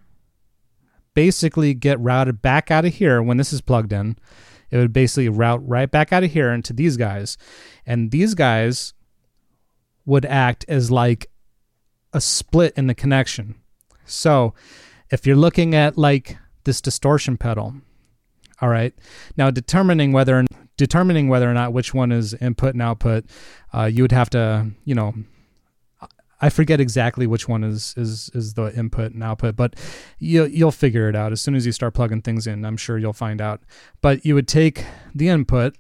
basically 1.14 1.74
get 1.74 2.00
routed 2.00 2.42
back 2.42 2.72
out 2.72 2.86
of 2.86 2.96
here 2.96 3.22
when 3.22 3.38
this 3.38 3.54
is 3.54 3.62
plugged 3.62 3.94
in. 3.94 4.18
It 4.72 4.78
would 4.78 4.94
basically 4.94 5.30
route 5.30 5.68
right 5.68 5.90
back 5.90 6.12
out 6.12 6.24
of 6.24 6.32
here 6.32 6.52
into 6.52 6.74
these 6.74 6.98
guys. 6.98 7.38
And 7.86 8.12
these 8.12 8.34
guys 8.34 8.94
would 10.06 10.26
act 10.26 10.66
as 10.68 10.90
like 10.90 11.30
a 12.12 12.20
split 12.20 12.74
in 12.76 12.88
the 12.88 12.96
connection. 12.96 13.56
So 14.06 14.54
if 15.12 15.26
you're 15.26 15.36
looking 15.36 15.76
at 15.76 15.98
like 15.98 16.38
this 16.64 16.82
distortion 16.82 17.38
pedal, 17.38 17.76
all 18.62 18.70
right, 18.70 18.94
now 19.38 19.50
determining 19.52 20.12
whether 20.12 20.46
determining 20.78 21.28
whether 21.28 21.50
or 21.50 21.54
not 21.54 21.74
which 21.74 21.94
one 21.94 22.12
is 22.12 22.34
input 22.36 22.74
and 22.74 22.82
output, 22.82 23.26
uh, 23.74 23.86
you 23.86 24.04
would 24.04 24.12
have 24.12 24.30
to 24.32 24.72
you 24.86 24.96
know 24.96 25.14
I 26.44 26.50
forget 26.50 26.82
exactly 26.82 27.26
which 27.26 27.48
one 27.48 27.64
is 27.64 27.94
is 27.96 28.30
is 28.34 28.56
the 28.56 28.66
input 28.78 29.14
and 29.14 29.24
output, 29.24 29.56
but 29.56 29.78
you 30.20 30.44
you'll 30.44 30.72
figure 30.72 31.08
it 31.08 31.16
out 31.16 31.32
as 31.32 31.40
soon 31.40 31.56
as 31.56 31.66
you 31.66 31.72
start 31.72 31.94
plugging 31.94 32.22
things 32.22 32.48
in. 32.48 32.66
I'm 32.66 32.76
sure 32.76 32.98
you'll 32.98 33.14
find 33.14 33.40
out. 33.40 33.62
But 34.02 34.26
you 34.26 34.36
would 34.36 34.50
take 34.50 34.84
the 35.16 35.30
input 35.30 35.78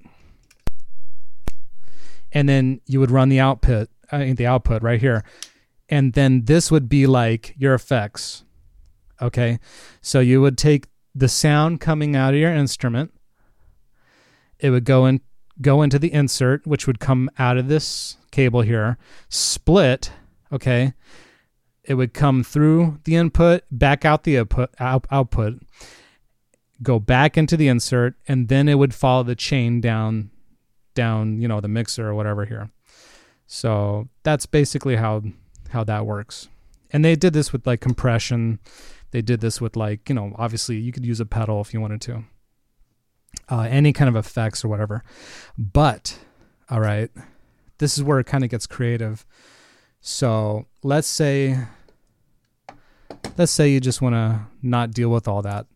and 2.31 2.47
then 2.47 2.79
you 2.86 3.01
would 3.01 3.12
run 3.12 3.27
the 3.27 3.41
output, 3.41 3.89
I 4.09 4.19
mean, 4.19 4.36
the 4.36 4.47
output 4.47 4.81
right 4.81 5.01
here, 5.01 5.25
and 5.89 6.13
then 6.13 6.45
this 6.45 6.71
would 6.71 6.88
be 6.88 7.07
like 7.07 7.55
your 7.57 7.73
effects. 7.73 8.45
Okay, 9.21 9.59
so 10.01 10.21
you 10.21 10.39
would 10.39 10.57
take 10.57 10.88
the 11.15 11.28
sound 11.28 11.80
coming 11.80 12.15
out 12.15 12.34
of 12.34 12.39
your 12.39 12.54
instrument. 12.54 13.13
It 14.60 14.69
would 14.69 14.86
go 14.86 15.06
in 15.06 15.21
go 15.62 15.82
into 15.82 15.99
the 15.99 16.12
insert, 16.12 16.65
which 16.65 16.88
would 16.88 16.99
come 16.99 17.30
out 17.38 17.58
of 17.58 17.67
this 17.67 18.17
cable 18.32 18.62
here, 18.62 18.97
split 19.30 20.12
okay, 20.54 20.93
it 21.84 21.95
would 21.95 22.13
come 22.13 22.43
through 22.43 22.99
the 23.04 23.15
input, 23.15 23.63
back 23.71 24.06
out 24.06 24.23
the 24.23 24.38
output, 24.38 24.69
out, 24.80 25.06
output, 25.12 25.62
go 26.82 26.99
back 26.99 27.38
into 27.38 27.58
the 27.58 27.67
insert, 27.67 28.13
and 28.28 28.47
then 28.47 28.69
it 28.69 28.76
would 28.76 28.93
follow 28.93 29.23
the 29.23 29.36
chain 29.36 29.82
down, 29.82 30.30
down, 30.93 31.41
you 31.41 31.47
know, 31.47 31.60
the 31.60 31.67
mixer 31.67 32.08
or 32.08 32.15
whatever 32.15 32.45
here. 32.45 32.69
So 33.47 34.08
that's 34.21 34.45
basically 34.45 34.95
how 34.95 35.23
how 35.71 35.84
that 35.84 36.06
works. 36.06 36.47
And 36.91 37.04
they 37.04 37.15
did 37.15 37.34
this 37.34 37.52
with 37.52 37.65
like 37.65 37.82
compression. 37.82 38.60
They 39.13 39.21
did 39.21 39.41
this 39.41 39.62
with 39.62 39.76
like, 39.76 40.10
you 40.10 40.15
know, 40.15 40.34
obviously 40.39 40.78
you 40.78 40.91
could 40.91 41.06
use 41.06 41.19
a 41.19 41.26
pedal 41.26 41.62
if 41.62 41.71
you 41.71 41.80
wanted 41.80 42.02
to. 42.02 42.23
Uh, 43.47 43.67
any 43.69 43.93
kind 43.93 44.10
of 44.10 44.15
effects 44.15 44.65
or 44.65 44.69
whatever. 44.69 45.04
But, 45.56 46.17
all 46.67 46.80
right, 46.80 47.12
this 47.78 47.95
is 47.95 48.04
where 48.04 48.19
it 48.19 48.26
kind 48.26 48.43
of 48.43 48.49
gets 48.49 48.65
creative. 48.65 49.23
So 50.02 50.65
let's 50.82 51.08
say 51.08 51.60
let's 53.38 53.52
say 53.52 53.69
you 53.69 53.80
just 53.80 54.02
want 54.02 54.15
to 54.15 54.47
not 54.63 54.91
deal 54.91 55.10
with 55.10 55.28
all 55.28 55.43
that. 55.43 55.67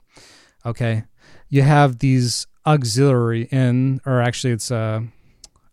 Okay. 0.66 1.04
You 1.48 1.62
have 1.62 2.00
these 2.00 2.48
auxiliary 2.66 3.44
in, 3.52 4.02
or 4.04 4.20
actually 4.20 4.54
it's 4.54 4.72
a 4.72 5.08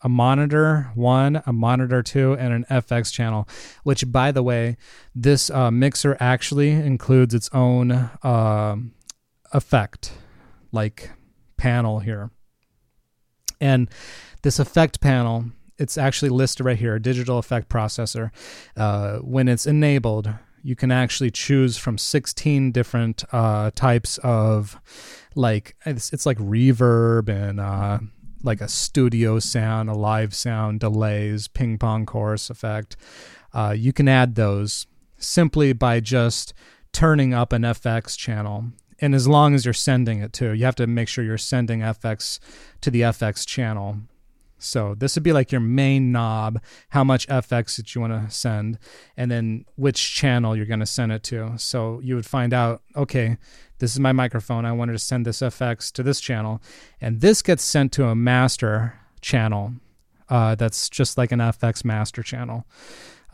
a 0.04 0.08
monitor 0.08 0.90
one, 0.94 1.42
a 1.46 1.52
monitor 1.52 2.02
two, 2.02 2.34
and 2.34 2.52
an 2.52 2.64
FX 2.70 3.12
channel. 3.12 3.48
Which, 3.82 4.12
by 4.12 4.30
the 4.30 4.42
way, 4.42 4.76
this 5.14 5.50
uh, 5.50 5.70
mixer 5.70 6.16
actually 6.20 6.70
includes 6.70 7.34
its 7.34 7.48
own 7.52 7.90
uh, 8.22 8.76
effect, 9.52 10.12
like 10.70 11.10
panel 11.56 11.98
here. 11.98 12.30
And 13.60 13.88
this 14.42 14.58
effect 14.58 15.00
panel 15.00 15.46
it's 15.78 15.98
actually 15.98 16.28
listed 16.28 16.64
right 16.64 16.78
here, 16.78 16.94
a 16.94 17.02
digital 17.02 17.38
effect 17.38 17.68
processor. 17.68 18.30
Uh, 18.76 19.16
when 19.18 19.48
it's 19.48 19.66
enabled, 19.66 20.32
you 20.62 20.76
can 20.76 20.90
actually 20.90 21.30
choose 21.30 21.76
from 21.76 21.98
16 21.98 22.72
different 22.72 23.24
uh, 23.32 23.70
types 23.74 24.18
of 24.18 24.80
like 25.34 25.76
it's, 25.84 26.12
it's 26.12 26.26
like 26.26 26.38
reverb 26.38 27.28
and 27.28 27.60
uh, 27.60 27.98
like 28.44 28.61
a 28.61 28.68
studio 28.68 29.38
sound, 29.38 29.88
a 29.88 29.94
live 29.94 30.35
sound, 30.35 30.80
delays, 30.80 31.48
ping 31.48 31.78
pong 31.78 32.07
chorus 32.07 32.50
effect. 32.50 32.96
Uh, 33.52 33.74
you 33.76 33.92
can 33.92 34.09
add 34.09 34.35
those 34.35 34.87
simply 35.16 35.72
by 35.72 36.00
just 36.00 36.54
turning 36.92 37.35
up 37.35 37.52
an 37.52 37.62
FX 37.62 38.16
channel. 38.16 38.66
And 39.00 39.14
as 39.14 39.26
long 39.26 39.54
as 39.54 39.64
you're 39.64 39.74
sending 39.74 40.20
it 40.20 40.33
to, 40.35 40.52
you 40.52 40.64
have 40.64 40.76
to 40.76 40.87
make 40.87 41.09
sure 41.09 41.24
you're 41.24 41.38
sending 41.38 41.80
FX 41.80 42.38
to 42.80 42.90
the 42.90 43.00
FX 43.00 43.46
channel 43.46 43.98
so 44.64 44.94
this 44.94 45.14
would 45.14 45.22
be 45.22 45.33
like 45.33 45.52
your 45.52 45.61
main 45.61 46.11
knob, 46.11 46.61
how 46.88 47.04
much 47.04 47.28
FX 47.28 47.76
that 47.76 47.94
you 47.94 48.00
want 48.00 48.12
to 48.12 48.35
send, 48.35 48.78
and 49.16 49.30
then 49.30 49.66
which 49.76 50.14
channel 50.14 50.57
you're 50.57 50.66
going 50.66 50.80
to 50.80 50.87
send 50.87 51.12
it 51.12 51.22
to. 51.24 51.59
So 51.59 52.00
you 52.00 52.14
would 52.16 52.26
find 52.26 52.52
out, 52.52 52.83
okay, 52.96 53.37
this 53.85 53.92
is 53.92 54.01
my 54.01 54.12
microphone. 54.12 54.64
I 54.64 54.73
wanted 54.73 54.92
to 54.92 54.99
send 54.99 55.27
this 55.27 55.40
FX 55.40 55.92
to 55.92 56.03
this 56.03 56.18
channel, 56.18 56.62
and 57.03 57.20
this 57.20 57.42
gets 57.42 57.62
sent 57.62 57.92
to 57.92 58.07
a 58.07 58.14
master 58.14 58.99
channel. 59.20 59.75
Uh, 60.27 60.55
that's 60.55 60.88
just 60.88 61.18
like 61.18 61.33
an 61.33 61.38
FX 61.38 61.85
master 61.85 62.23
channel. 62.23 62.64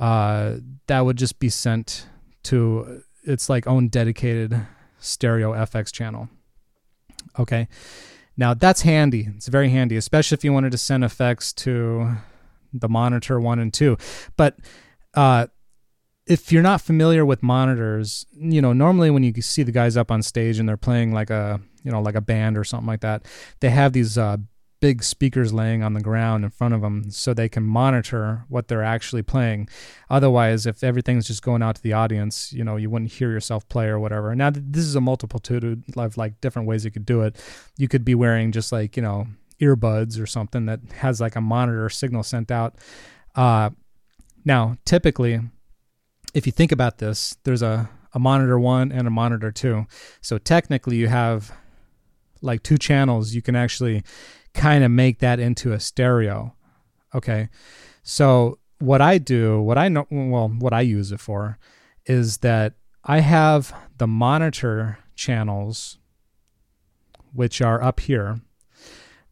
Uh, 0.00 0.56
that 0.88 1.02
would 1.02 1.16
just 1.16 1.38
be 1.38 1.48
sent 1.48 2.08
to 2.42 3.04
its 3.22 3.48
like 3.48 3.68
own 3.68 3.86
dedicated 3.86 4.66
stereo 4.98 5.52
FX 5.52 5.92
channel. 5.92 6.28
Okay. 7.38 7.68
Now 8.36 8.52
that's 8.52 8.82
handy. 8.82 9.28
It's 9.36 9.46
very 9.46 9.68
handy, 9.68 9.96
especially 9.96 10.34
if 10.34 10.42
you 10.42 10.52
wanted 10.52 10.72
to 10.72 10.78
send 10.78 11.04
effects 11.04 11.52
to 11.52 12.16
the 12.72 12.88
monitor 12.88 13.38
one 13.38 13.60
and 13.60 13.72
two. 13.72 13.96
But 14.36 14.58
uh, 15.14 15.46
if 16.26 16.52
you're 16.52 16.62
not 16.62 16.80
familiar 16.80 17.24
with 17.24 17.42
monitors, 17.42 18.26
you 18.32 18.62
know, 18.62 18.72
normally 18.72 19.10
when 19.10 19.22
you 19.22 19.32
see 19.42 19.62
the 19.62 19.72
guys 19.72 19.96
up 19.96 20.10
on 20.10 20.22
stage 20.22 20.58
and 20.58 20.68
they're 20.68 20.76
playing 20.76 21.12
like 21.12 21.30
a, 21.30 21.60
you 21.82 21.90
know, 21.90 22.00
like 22.00 22.14
a 22.14 22.20
band 22.20 22.56
or 22.56 22.64
something 22.64 22.86
like 22.86 23.00
that, 23.00 23.24
they 23.60 23.70
have 23.70 23.92
these 23.92 24.16
uh, 24.16 24.36
big 24.80 25.02
speakers 25.02 25.52
laying 25.52 25.82
on 25.82 25.92
the 25.92 26.00
ground 26.00 26.44
in 26.44 26.50
front 26.50 26.74
of 26.74 26.80
them 26.80 27.10
so 27.10 27.32
they 27.32 27.48
can 27.48 27.62
monitor 27.62 28.44
what 28.48 28.68
they're 28.68 28.82
actually 28.82 29.22
playing. 29.22 29.68
Otherwise, 30.08 30.66
if 30.66 30.82
everything's 30.82 31.26
just 31.26 31.42
going 31.42 31.62
out 31.62 31.76
to 31.76 31.82
the 31.82 31.92
audience, 31.92 32.52
you 32.52 32.64
know, 32.64 32.76
you 32.76 32.88
wouldn't 32.88 33.12
hear 33.12 33.30
yourself 33.30 33.68
play 33.68 33.86
or 33.86 33.98
whatever. 33.98 34.34
Now, 34.34 34.50
this 34.50 34.84
is 34.84 34.94
a 34.94 35.00
multitude 35.00 35.84
of 35.96 36.16
like 36.16 36.40
different 36.40 36.66
ways 36.66 36.84
you 36.84 36.90
could 36.90 37.06
do 37.06 37.22
it. 37.22 37.36
You 37.76 37.88
could 37.88 38.04
be 38.04 38.14
wearing 38.14 38.52
just 38.52 38.72
like, 38.72 38.96
you 38.96 39.02
know, 39.02 39.26
earbuds 39.60 40.20
or 40.20 40.26
something 40.26 40.66
that 40.66 40.80
has 40.96 41.20
like 41.20 41.36
a 41.36 41.40
monitor 41.40 41.88
signal 41.90 42.22
sent 42.22 42.50
out. 42.50 42.76
Uh, 43.34 43.70
now, 44.44 44.76
typically, 44.86 45.40
if 46.34 46.46
you 46.46 46.52
think 46.52 46.72
about 46.72 46.98
this, 46.98 47.36
there's 47.44 47.62
a, 47.62 47.90
a 48.12 48.18
monitor 48.18 48.58
one 48.58 48.92
and 48.92 49.06
a 49.06 49.10
monitor 49.10 49.50
two. 49.50 49.86
So 50.20 50.38
technically, 50.38 50.96
you 50.96 51.08
have 51.08 51.52
like 52.42 52.62
two 52.62 52.78
channels 52.78 53.34
you 53.34 53.42
can 53.42 53.54
actually 53.54 54.02
kind 54.54 54.82
of 54.82 54.90
make 54.90 55.18
that 55.18 55.38
into 55.38 55.72
a 55.72 55.80
stereo. 55.80 56.54
Okay. 57.14 57.48
So 58.02 58.58
what 58.78 59.00
I 59.00 59.18
do, 59.18 59.60
what 59.60 59.78
I 59.78 59.88
know, 59.88 60.06
well, 60.10 60.48
what 60.48 60.72
I 60.72 60.80
use 60.80 61.12
it 61.12 61.20
for 61.20 61.58
is 62.06 62.38
that 62.38 62.74
I 63.04 63.20
have 63.20 63.74
the 63.98 64.06
monitor 64.06 64.98
channels, 65.14 65.98
which 67.32 67.60
are 67.60 67.82
up 67.82 68.00
here. 68.00 68.40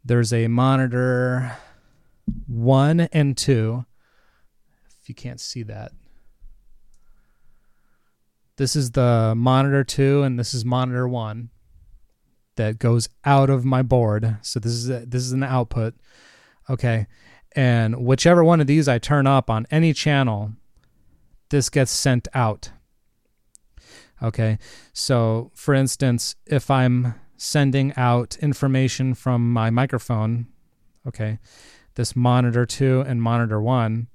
There's 0.05 0.33
a 0.33 0.49
monitor 0.49 1.57
one 2.47 3.01
and 3.01 3.37
two. 3.37 3.85
If 5.03 5.09
you 5.09 5.15
can't 5.15 5.41
see 5.41 5.63
that, 5.65 5.93
This 8.59 8.75
is 8.75 8.91
the 8.91 9.35
monitor 9.37 9.85
2 9.85 10.25
and 10.25 10.37
this 10.37 10.53
is 10.53 10.65
monitor 10.65 11.07
1 11.09 11.49
that 12.57 12.81
goes 12.81 13.09
out 13.25 13.51
of 13.51 13.65
my 13.65 13.83
board. 13.83 14.37
So 14.43 14.59
this 14.59 14.73
is 14.73 14.91
a, 14.91 15.07
this 15.07 15.23
is 15.23 15.31
an 15.31 15.45
output. 15.45 15.95
Okay. 16.69 17.07
And 17.55 18.05
whichever 18.05 18.43
one 18.43 18.61
of 18.61 18.67
these 18.67 18.89
I 18.89 18.99
turn 18.99 19.29
up 19.29 19.49
on 19.49 19.69
any 19.71 19.93
channel, 19.93 20.55
this 21.51 21.71
gets 21.71 21.93
sent 21.93 22.27
out. 22.35 22.73
Okay. 24.21 24.59
So 24.93 25.53
for 25.55 25.73
instance, 25.73 26.35
if 26.45 26.69
I'm 26.69 27.15
sending 27.37 27.93
out 27.97 28.37
information 28.43 29.15
from 29.15 29.53
my 29.53 29.71
microphone, 29.71 30.49
okay, 31.07 31.39
this 31.95 32.17
monitor 32.17 32.67
2 32.67 33.05
and 33.07 33.23
monitor 33.23 33.61
1, 33.63 34.09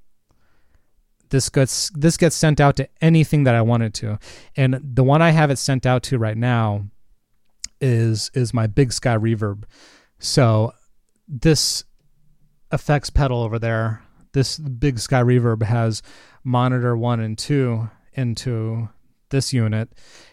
this 1.34 1.50
gets 1.50 1.90
this 1.96 2.16
gets 2.16 2.36
sent 2.36 2.62
out 2.62 2.76
to 2.76 2.88
anything 3.02 3.44
that 3.46 3.56
I 3.56 3.64
want 3.64 3.82
it 3.82 3.96
to. 3.96 4.20
And 4.56 4.80
the 4.84 5.04
one 5.04 5.20
I 5.20 5.32
have 5.32 5.50
it 5.50 5.58
sent 5.58 5.84
out 5.84 6.04
to 6.04 6.20
right 6.20 6.38
now 6.38 6.86
is 7.82 8.30
is 8.36 8.54
my 8.54 8.68
Big 8.68 8.94
Sky 8.94 9.18
reverb. 9.18 9.64
So 10.20 10.74
this 11.28 11.86
effects 12.72 13.10
pedal 13.10 13.42
over 13.42 13.58
there, 13.58 14.04
this 14.34 14.60
Big 14.60 15.00
Sky 15.00 15.24
reverb 15.24 15.64
has 15.64 16.04
monitor 16.44 16.96
1 16.96 17.20
and 17.20 17.36
2 17.36 17.90
into 18.14 18.90
this 19.30 19.52
unit 19.54 19.90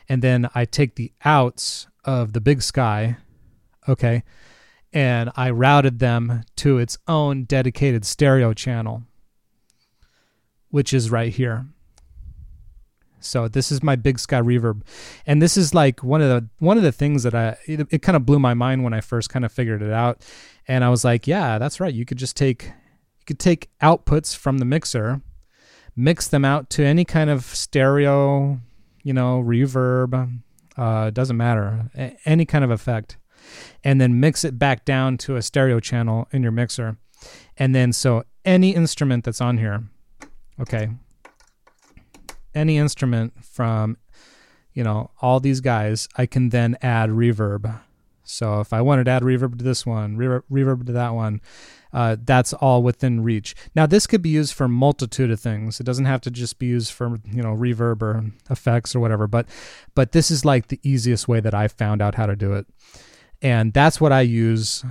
and 0.07 0.21
then 0.21 0.51
I 0.55 0.67
take 0.67 0.97
the 0.97 1.13
outs 1.25 1.87
of 2.05 2.35
the 2.35 2.43
Big 2.43 2.61
Sky, 2.61 3.17
okay, 3.89 4.23
and 4.93 5.31
I 5.35 5.49
routed 5.49 5.99
them 5.99 6.43
to 6.57 6.77
its 6.77 6.99
own 7.09 7.45
dedicated 7.45 8.05
stereo 8.05 8.53
channel 8.53 9.05
which 10.71 10.93
is 10.93 11.11
right 11.11 11.33
here. 11.33 11.67
So 13.21 13.49
this 13.49 13.71
is 13.71 13.83
my 13.83 13.97
Big 13.97 14.19
Sky 14.19 14.41
reverb, 14.41 14.83
and 15.27 15.43
this 15.43 15.57
is 15.57 15.75
like 15.75 16.03
one 16.03 16.23
of 16.23 16.29
the 16.29 16.49
one 16.59 16.79
of 16.79 16.83
the 16.83 16.93
things 16.93 17.23
that 17.23 17.35
I 17.35 17.57
it, 17.67 17.87
it 17.91 18.03
kind 18.03 18.17
of 18.17 18.25
blew 18.25 18.39
my 18.39 18.55
mind 18.55 18.83
when 18.83 18.95
I 18.95 19.01
first 19.01 19.29
kind 19.29 19.45
of 19.45 19.53
figured 19.53 19.83
it 19.83 19.93
out, 19.93 20.25
and 20.67 20.83
I 20.83 20.89
was 20.89 21.05
like, 21.05 21.27
yeah, 21.27 21.59
that's 21.59 21.81
right. 21.81 21.93
You 21.93 22.07
could 22.07 22.17
just 22.17 22.37
take 22.37 22.65
you 22.65 23.27
could 23.27 23.39
take 23.39 23.69
outputs 23.83 24.35
from 24.35 24.59
the 24.59 24.65
mixer, 24.65 25.21
mix 25.95 26.29
them 26.29 26.45
out 26.45 26.71
to 26.71 26.85
any 26.85 27.05
kind 27.05 27.29
of 27.29 27.45
stereo, 27.45 28.59
you 29.03 29.13
know, 29.13 29.43
reverb, 29.43 30.41
uh, 30.79 31.11
doesn't 31.11 31.37
matter, 31.37 31.91
a- 31.95 32.17
any 32.25 32.47
kind 32.47 32.65
of 32.65 32.71
effect, 32.71 33.19
and 33.85 34.01
then 34.01 34.19
mix 34.19 34.45
it 34.45 34.59
back 34.59 34.87
down 34.87 35.19
to 35.19 35.37
a 35.37 35.43
stereo 35.43 35.79
channel 35.79 36.27
in 36.33 36.43
your 36.43 36.53
mixer, 36.53 36.97
and 37.59 37.75
then 37.75 37.93
so 37.93 38.25
any 38.47 38.75
instrument 38.75 39.25
that's 39.25 39.43
on 39.43 39.59
here 39.59 39.85
okay, 40.61 40.88
any 42.55 42.79
instrument 42.79 43.33
from, 43.44 43.96
you 44.73 44.85
know, 44.85 45.11
all 45.20 45.40
these 45.40 45.61
guys, 45.61 46.09
I 46.16 46.27
can 46.27 46.51
then 46.51 46.77
add 46.83 47.11
reverb. 47.11 47.81
So 48.25 48.61
if 48.61 48.73
I 48.73 48.81
wanted 48.81 49.05
to 49.05 49.11
add 49.11 49.23
reverb 49.23 49.59
to 49.59 49.64
this 49.64 49.85
one, 49.85 50.16
reverb, 50.16 50.42
reverb 50.51 50.87
to 50.87 50.92
that 50.92 51.14
one, 51.14 51.40
uh, 51.92 52.16
that's 52.25 52.53
all 52.53 52.83
within 52.83 53.23
reach. 53.23 53.57
Now 53.75 53.87
this 53.87 54.07
could 54.07 54.23
be 54.23 54.29
used 54.29 54.55
for 54.55 54.68
multitude 54.68 55.31
of 55.31 55.40
things. 55.40 55.81
It 55.81 55.85
doesn't 55.85 56.05
have 56.05 56.20
to 56.23 56.31
just 56.31 56.59
be 56.59 56.66
used 56.66 56.92
for 56.92 57.18
you 57.33 57.42
know 57.42 57.55
reverb 57.55 58.03
or 58.03 58.25
effects 58.49 58.94
or 58.94 59.01
whatever. 59.01 59.27
But 59.27 59.49
but 59.96 60.12
this 60.12 60.31
is 60.31 60.44
like 60.44 60.68
the 60.68 60.79
easiest 60.85 61.27
way 61.27 61.40
that 61.40 61.55
I 61.55 61.66
found 61.66 62.01
out 62.01 62.14
how 62.14 62.27
to 62.27 62.37
do 62.37 62.53
it, 62.55 62.66
and 63.42 63.73
that's 63.73 64.01
what 64.01 64.12
I 64.12 64.20
use 64.20 64.85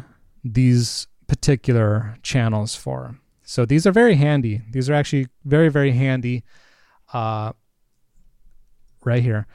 these 0.44 1.08
particular 1.28 2.18
channels 2.22 2.76
for. 2.76 3.16
So 3.50 3.66
these 3.66 3.88
are 3.88 3.92
very 3.92 4.14
handy. 4.14 4.62
These 4.70 4.92
are 4.92 4.94
actually 4.94 5.26
very, 5.44 5.70
very 5.70 5.92
handy 5.94 6.44
uh, 7.12 7.54
right 9.04 9.24
here. 9.24 9.48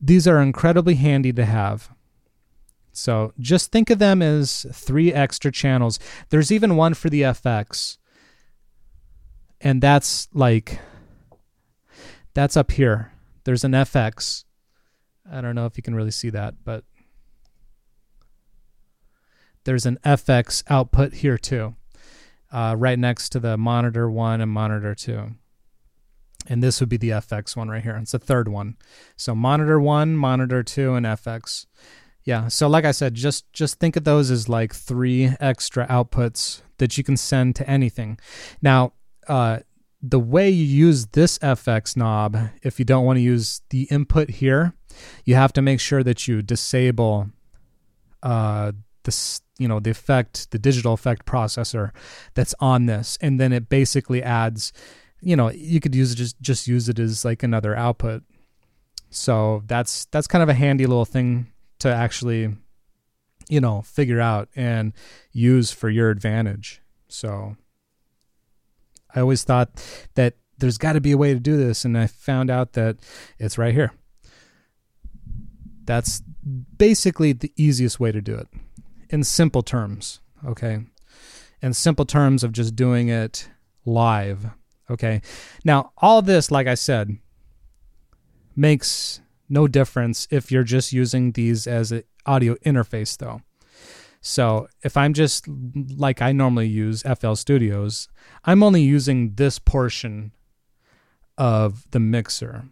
These 0.00 0.26
are 0.26 0.40
incredibly 0.40 0.94
handy 0.94 1.34
to 1.34 1.44
have. 1.44 1.90
So 2.92 3.34
just 3.38 3.70
think 3.70 3.90
of 3.90 3.98
them 3.98 4.22
as 4.22 4.64
three 4.72 5.12
extra 5.12 5.52
channels. 5.52 5.98
There's 6.30 6.50
even 6.50 6.74
one 6.74 6.94
for 6.94 7.10
the 7.10 7.20
FX. 7.20 7.98
And 9.60 9.82
that's 9.82 10.28
like, 10.32 10.80
that's 12.32 12.56
up 12.56 12.70
here. 12.70 13.12
There's 13.44 13.62
an 13.62 13.72
FX. 13.72 14.44
I 15.30 15.42
don't 15.42 15.54
know 15.54 15.66
if 15.66 15.76
you 15.76 15.82
can 15.82 15.94
really 15.94 16.12
see 16.12 16.30
that, 16.30 16.54
but 16.64 16.82
there's 19.64 19.84
an 19.84 19.98
FX 20.02 20.64
output 20.70 21.12
here 21.12 21.36
too 21.36 21.74
uh, 22.50 22.74
right 22.78 22.98
next 22.98 23.30
to 23.30 23.40
the 23.40 23.56
monitor 23.56 24.10
one 24.10 24.40
and 24.40 24.50
monitor 24.50 24.94
two. 24.94 25.32
And 26.46 26.62
this 26.62 26.80
would 26.80 26.88
be 26.88 26.96
the 26.96 27.10
FX 27.10 27.56
one 27.56 27.68
right 27.68 27.82
here. 27.82 27.96
It's 27.96 28.12
the 28.12 28.18
third 28.18 28.48
one. 28.48 28.76
So 29.16 29.34
monitor 29.34 29.78
one, 29.78 30.16
monitor 30.16 30.62
two, 30.62 30.94
and 30.94 31.04
FX. 31.04 31.66
Yeah. 32.24 32.48
So 32.48 32.68
like 32.68 32.84
I 32.84 32.92
said, 32.92 33.14
just 33.14 33.52
just 33.52 33.78
think 33.78 33.96
of 33.96 34.04
those 34.04 34.30
as 34.30 34.48
like 34.48 34.74
three 34.74 35.32
extra 35.40 35.86
outputs 35.86 36.62
that 36.78 36.96
you 36.96 37.04
can 37.04 37.16
send 37.16 37.56
to 37.56 37.68
anything. 37.68 38.18
Now, 38.62 38.92
uh, 39.26 39.60
the 40.00 40.20
way 40.20 40.48
you 40.48 40.64
use 40.64 41.06
this 41.08 41.38
FX 41.38 41.96
knob, 41.96 42.36
if 42.62 42.78
you 42.78 42.84
don't 42.84 43.04
want 43.04 43.16
to 43.16 43.22
use 43.22 43.62
the 43.70 43.82
input 43.84 44.30
here, 44.30 44.74
you 45.24 45.34
have 45.34 45.52
to 45.54 45.62
make 45.62 45.80
sure 45.80 46.02
that 46.02 46.28
you 46.28 46.40
disable 46.40 47.30
uh, 48.22 48.72
the 49.02 49.10
you 49.58 49.68
know 49.68 49.80
the 49.80 49.90
effect 49.90 50.50
the 50.52 50.58
digital 50.58 50.92
effect 50.92 51.26
processor 51.26 51.90
that's 52.34 52.54
on 52.60 52.86
this. 52.86 53.18
And 53.20 53.38
then 53.38 53.52
it 53.52 53.68
basically 53.68 54.22
adds 54.22 54.72
you 55.20 55.36
know 55.36 55.50
you 55.50 55.80
could 55.80 55.94
use 55.94 56.12
it 56.12 56.16
just 56.16 56.40
just 56.40 56.68
use 56.68 56.88
it 56.88 56.98
as 56.98 57.24
like 57.24 57.42
another 57.42 57.76
output. 57.76 58.22
So 59.10 59.62
that's 59.66 60.06
that's 60.06 60.26
kind 60.26 60.42
of 60.42 60.48
a 60.48 60.54
handy 60.54 60.86
little 60.86 61.04
thing 61.04 61.48
to 61.80 61.92
actually 61.92 62.54
you 63.48 63.60
know 63.60 63.82
figure 63.82 64.20
out 64.20 64.48
and 64.54 64.92
use 65.32 65.70
for 65.70 65.90
your 65.90 66.10
advantage. 66.10 66.80
So 67.08 67.56
i 69.14 69.20
always 69.20 69.42
thought 69.42 69.70
that 70.16 70.34
there's 70.58 70.76
got 70.76 70.92
to 70.92 71.00
be 71.00 71.12
a 71.12 71.16
way 71.16 71.32
to 71.32 71.40
do 71.40 71.56
this 71.56 71.82
and 71.86 71.96
i 71.96 72.06
found 72.06 72.50
out 72.50 72.74
that 72.74 72.96
it's 73.38 73.58
right 73.58 73.74
here. 73.74 73.92
That's 75.84 76.22
basically 76.76 77.32
the 77.32 77.50
easiest 77.56 77.98
way 77.98 78.12
to 78.12 78.20
do 78.20 78.34
it 78.34 78.46
in 79.10 79.24
simple 79.24 79.62
terms, 79.62 80.20
okay? 80.46 80.80
In 81.62 81.72
simple 81.72 82.04
terms 82.04 82.44
of 82.44 82.52
just 82.52 82.76
doing 82.76 83.08
it 83.08 83.48
live, 83.84 84.46
okay? 84.90 85.22
Now, 85.64 85.92
all 85.98 86.22
this, 86.22 86.50
like 86.50 86.66
I 86.66 86.74
said, 86.74 87.18
makes 88.54 89.20
no 89.48 89.66
difference 89.66 90.28
if 90.30 90.52
you're 90.52 90.62
just 90.62 90.92
using 90.92 91.32
these 91.32 91.66
as 91.66 91.92
an 91.92 92.04
audio 92.26 92.54
interface, 92.56 93.16
though. 93.16 93.42
So 94.20 94.68
if 94.82 94.96
I'm 94.96 95.14
just 95.14 95.46
like 95.48 96.20
I 96.20 96.32
normally 96.32 96.66
use 96.66 97.02
FL 97.02 97.34
Studios, 97.34 98.08
I'm 98.44 98.62
only 98.62 98.82
using 98.82 99.34
this 99.34 99.58
portion 99.58 100.32
of 101.36 101.86
the 101.92 102.00
mixer 102.00 102.64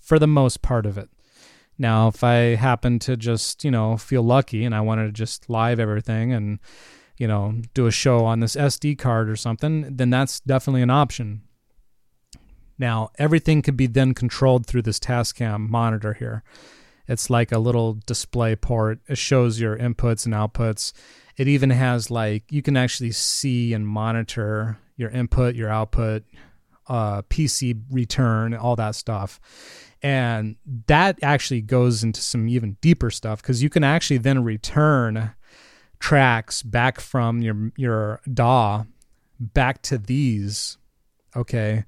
for 0.00 0.18
the 0.18 0.26
most 0.26 0.62
part 0.62 0.84
of 0.84 0.98
it. 0.98 1.08
Now, 1.78 2.08
if 2.08 2.24
I 2.24 2.54
happen 2.54 2.98
to 3.00 3.16
just, 3.16 3.64
you 3.64 3.70
know, 3.70 3.96
feel 3.96 4.22
lucky 4.22 4.64
and 4.64 4.74
I 4.74 4.80
wanted 4.80 5.06
to 5.06 5.12
just 5.12 5.50
live 5.50 5.78
everything 5.78 6.32
and, 6.32 6.58
you 7.18 7.28
know, 7.28 7.60
do 7.74 7.86
a 7.86 7.90
show 7.90 8.24
on 8.24 8.40
this 8.40 8.56
SD 8.56 8.98
card 8.98 9.28
or 9.28 9.36
something, 9.36 9.96
then 9.96 10.10
that's 10.10 10.40
definitely 10.40 10.82
an 10.82 10.90
option. 10.90 11.42
Now, 12.78 13.10
everything 13.18 13.62
could 13.62 13.76
be 13.76 13.86
then 13.86 14.14
controlled 14.14 14.66
through 14.66 14.82
this 14.82 14.98
Tascam 14.98 15.68
monitor 15.68 16.14
here. 16.14 16.42
It's 17.08 17.30
like 17.30 17.52
a 17.52 17.58
little 17.58 17.98
display 18.06 18.56
port. 18.56 18.98
It 19.06 19.18
shows 19.18 19.60
your 19.60 19.76
inputs 19.76 20.24
and 20.26 20.34
outputs. 20.34 20.92
It 21.36 21.46
even 21.46 21.70
has 21.70 22.10
like 22.10 22.50
you 22.50 22.62
can 22.62 22.76
actually 22.76 23.12
see 23.12 23.72
and 23.72 23.86
monitor 23.86 24.78
your 24.96 25.10
input, 25.10 25.54
your 25.54 25.70
output, 25.70 26.24
uh, 26.88 27.22
PC 27.22 27.82
return, 27.90 28.54
all 28.54 28.76
that 28.76 28.94
stuff 28.94 29.40
and 30.06 30.54
that 30.86 31.18
actually 31.20 31.60
goes 31.60 32.04
into 32.04 32.20
some 32.20 32.48
even 32.48 32.76
deeper 32.80 33.10
stuff 33.10 33.42
because 33.42 33.60
you 33.60 33.68
can 33.68 33.82
actually 33.82 34.18
then 34.18 34.44
return 34.44 35.32
tracks 35.98 36.62
back 36.62 37.00
from 37.00 37.42
your 37.42 37.72
your 37.76 38.20
DAW 38.32 38.84
back 39.40 39.82
to 39.82 39.98
these. 39.98 40.78
Okay. 41.34 41.86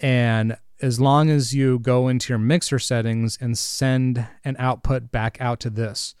And 0.00 0.56
as 0.82 0.98
long 0.98 1.30
as 1.30 1.54
you 1.54 1.78
go 1.78 2.08
into 2.08 2.32
your 2.32 2.40
mixer 2.40 2.80
settings 2.80 3.38
and 3.40 3.56
send 3.56 4.26
an 4.44 4.56
output 4.58 5.12
back 5.12 5.40
out 5.40 5.60
to 5.60 5.70
this. 5.70 6.16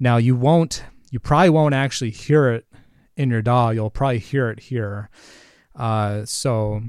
Now 0.00 0.16
you 0.16 0.34
won't 0.34 0.82
you 1.12 1.20
probably 1.20 1.50
won't 1.50 1.74
actually 1.74 2.10
hear 2.10 2.50
it 2.50 2.66
in 3.16 3.30
your 3.30 3.40
DAW. 3.40 3.70
You'll 3.70 3.88
probably 3.88 4.18
hear 4.18 4.50
it 4.50 4.58
here. 4.58 5.10
Uh, 5.76 6.24
so 6.24 6.82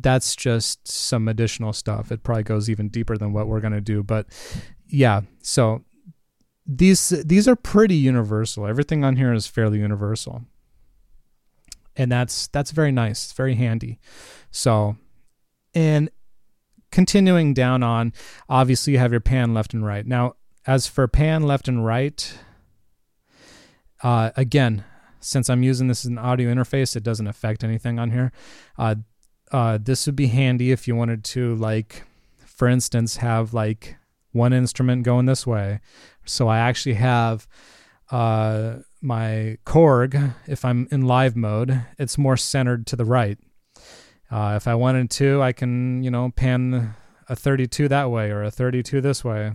that's 0.00 0.36
just 0.36 0.86
some 0.86 1.28
additional 1.28 1.72
stuff. 1.72 2.12
It 2.12 2.22
probably 2.22 2.44
goes 2.44 2.70
even 2.70 2.88
deeper 2.88 3.16
than 3.16 3.32
what 3.32 3.48
we're 3.48 3.60
going 3.60 3.72
to 3.72 3.80
do, 3.80 4.02
but 4.02 4.26
yeah. 4.86 5.22
So 5.42 5.84
these 6.66 7.08
these 7.08 7.48
are 7.48 7.56
pretty 7.56 7.96
universal. 7.96 8.66
Everything 8.66 9.04
on 9.04 9.16
here 9.16 9.32
is 9.32 9.46
fairly 9.46 9.78
universal. 9.78 10.42
And 11.96 12.12
that's 12.12 12.46
that's 12.48 12.70
very 12.70 12.92
nice. 12.92 13.24
It's 13.24 13.32
very 13.32 13.54
handy. 13.54 13.98
So 14.50 14.96
and 15.74 16.10
continuing 16.90 17.54
down 17.54 17.82
on, 17.82 18.12
obviously 18.48 18.92
you 18.92 18.98
have 18.98 19.12
your 19.12 19.20
pan 19.20 19.54
left 19.54 19.74
and 19.74 19.84
right. 19.84 20.06
Now, 20.06 20.34
as 20.66 20.86
for 20.86 21.08
pan 21.08 21.42
left 21.42 21.68
and 21.68 21.84
right, 21.84 22.38
uh, 24.02 24.30
again, 24.36 24.84
since 25.20 25.50
I'm 25.50 25.62
using 25.62 25.88
this 25.88 26.04
as 26.04 26.10
an 26.10 26.18
audio 26.18 26.52
interface, 26.52 26.94
it 26.94 27.02
doesn't 27.02 27.26
affect 27.26 27.64
anything 27.64 27.98
on 27.98 28.10
here. 28.10 28.32
Uh, 28.78 28.96
uh, 29.52 29.78
this 29.80 30.06
would 30.06 30.16
be 30.16 30.28
handy 30.28 30.70
if 30.70 30.86
you 30.86 30.94
wanted 30.94 31.24
to, 31.24 31.54
like, 31.56 32.04
for 32.44 32.68
instance, 32.68 33.16
have 33.16 33.54
like 33.54 33.96
one 34.32 34.52
instrument 34.52 35.04
going 35.04 35.26
this 35.26 35.46
way. 35.46 35.80
So 36.24 36.48
I 36.48 36.58
actually 36.58 36.94
have 36.94 37.46
uh, 38.10 38.78
my 39.00 39.58
Korg, 39.64 40.34
if 40.46 40.64
I'm 40.64 40.88
in 40.90 41.02
live 41.02 41.36
mode, 41.36 41.82
it's 41.98 42.18
more 42.18 42.36
centered 42.36 42.86
to 42.88 42.96
the 42.96 43.04
right. 43.04 43.38
Uh, 44.30 44.54
if 44.56 44.68
I 44.68 44.74
wanted 44.74 45.10
to, 45.12 45.40
I 45.40 45.52
can, 45.52 46.02
you 46.02 46.10
know, 46.10 46.30
pan 46.34 46.94
a 47.28 47.36
32 47.36 47.88
that 47.88 48.10
way 48.10 48.30
or 48.30 48.42
a 48.42 48.50
32 48.50 49.00
this 49.00 49.24
way. 49.24 49.52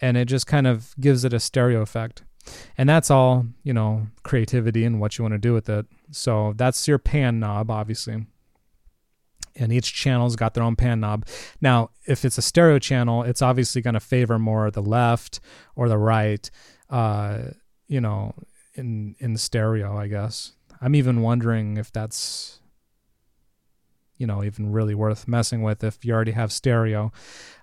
And 0.00 0.16
it 0.16 0.26
just 0.26 0.46
kind 0.46 0.66
of 0.66 0.94
gives 1.00 1.24
it 1.24 1.32
a 1.32 1.40
stereo 1.40 1.82
effect. 1.82 2.22
And 2.78 2.88
that's 2.88 3.10
all, 3.10 3.46
you 3.62 3.74
know, 3.74 4.06
creativity 4.22 4.84
and 4.84 5.00
what 5.00 5.18
you 5.18 5.24
want 5.24 5.32
to 5.32 5.38
do 5.38 5.52
with 5.52 5.68
it. 5.68 5.86
So 6.10 6.54
that's 6.56 6.88
your 6.88 6.98
pan 6.98 7.40
knob, 7.40 7.70
obviously. 7.70 8.26
And 9.58 9.72
each 9.72 9.92
channel's 9.92 10.36
got 10.36 10.54
their 10.54 10.62
own 10.62 10.76
pan 10.76 11.00
knob. 11.00 11.26
Now, 11.60 11.90
if 12.06 12.24
it's 12.24 12.38
a 12.38 12.42
stereo 12.42 12.78
channel, 12.78 13.24
it's 13.24 13.42
obviously 13.42 13.82
going 13.82 13.94
to 13.94 14.00
favor 14.00 14.38
more 14.38 14.70
the 14.70 14.82
left 14.82 15.40
or 15.74 15.88
the 15.88 15.98
right, 15.98 16.48
uh, 16.90 17.38
you 17.88 18.00
know, 18.00 18.34
in 18.74 19.16
in 19.18 19.36
stereo, 19.36 19.96
I 19.96 20.06
guess. 20.08 20.52
I'm 20.80 20.94
even 20.94 21.22
wondering 21.22 21.76
if 21.76 21.92
that's 21.92 22.60
you 24.16 24.26
know 24.26 24.44
even 24.44 24.72
really 24.72 24.94
worth 24.94 25.26
messing 25.26 25.62
with 25.62 25.82
if 25.82 26.04
you 26.04 26.12
already 26.12 26.32
have 26.32 26.52
stereo 26.52 27.12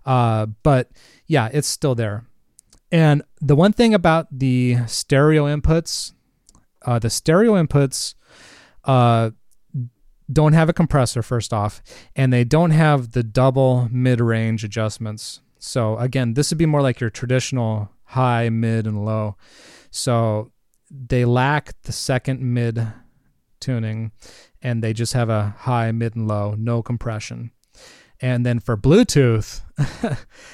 uh, 0.06 0.46
but 0.64 0.90
yeah 1.28 1.50
it's 1.52 1.68
still 1.68 1.94
there 1.96 2.26
and 2.92 3.22
the 3.42 3.56
one 3.56 3.74
thing 3.74 3.94
about 3.94 4.28
the 4.32 4.78
stereo 4.88 5.46
inputs 5.46 6.14
uh, 6.86 6.98
the 6.98 7.10
stereo 7.10 7.54
inputs 7.54 8.16
uh, 8.86 9.32
don't 10.32 10.54
have 10.54 10.70
a 10.70 10.74
compressor 10.74 11.22
first 11.22 11.54
off 11.54 11.82
and 12.16 12.34
they 12.34 12.44
don't 12.44 12.72
have 12.72 13.12
the 13.12 13.24
double 13.24 13.88
mid-range 13.92 14.64
adjustments 14.64 15.42
so 15.60 15.98
again 15.98 16.34
this 16.34 16.50
would 16.50 16.58
be 16.58 16.66
more 16.66 16.82
like 16.82 17.00
your 17.00 17.10
traditional 17.10 17.90
high 18.06 18.50
mid 18.50 18.88
and 18.88 19.06
low 19.06 19.36
so 19.92 20.52
they 20.90 21.26
lack 21.26 21.80
the 21.84 21.92
second 21.92 22.42
mid 22.42 22.88
tuning 23.60 24.12
and 24.62 24.84
they 24.84 24.94
just 24.94 25.14
have 25.14 25.30
a 25.30 25.56
high, 25.60 25.92
mid, 25.92 26.16
and 26.16 26.28
low, 26.28 26.56
no 26.58 26.82
compression. 26.82 27.52
And 28.20 28.46
then 28.46 28.60
for 28.60 28.76
Bluetooth, 28.76 29.62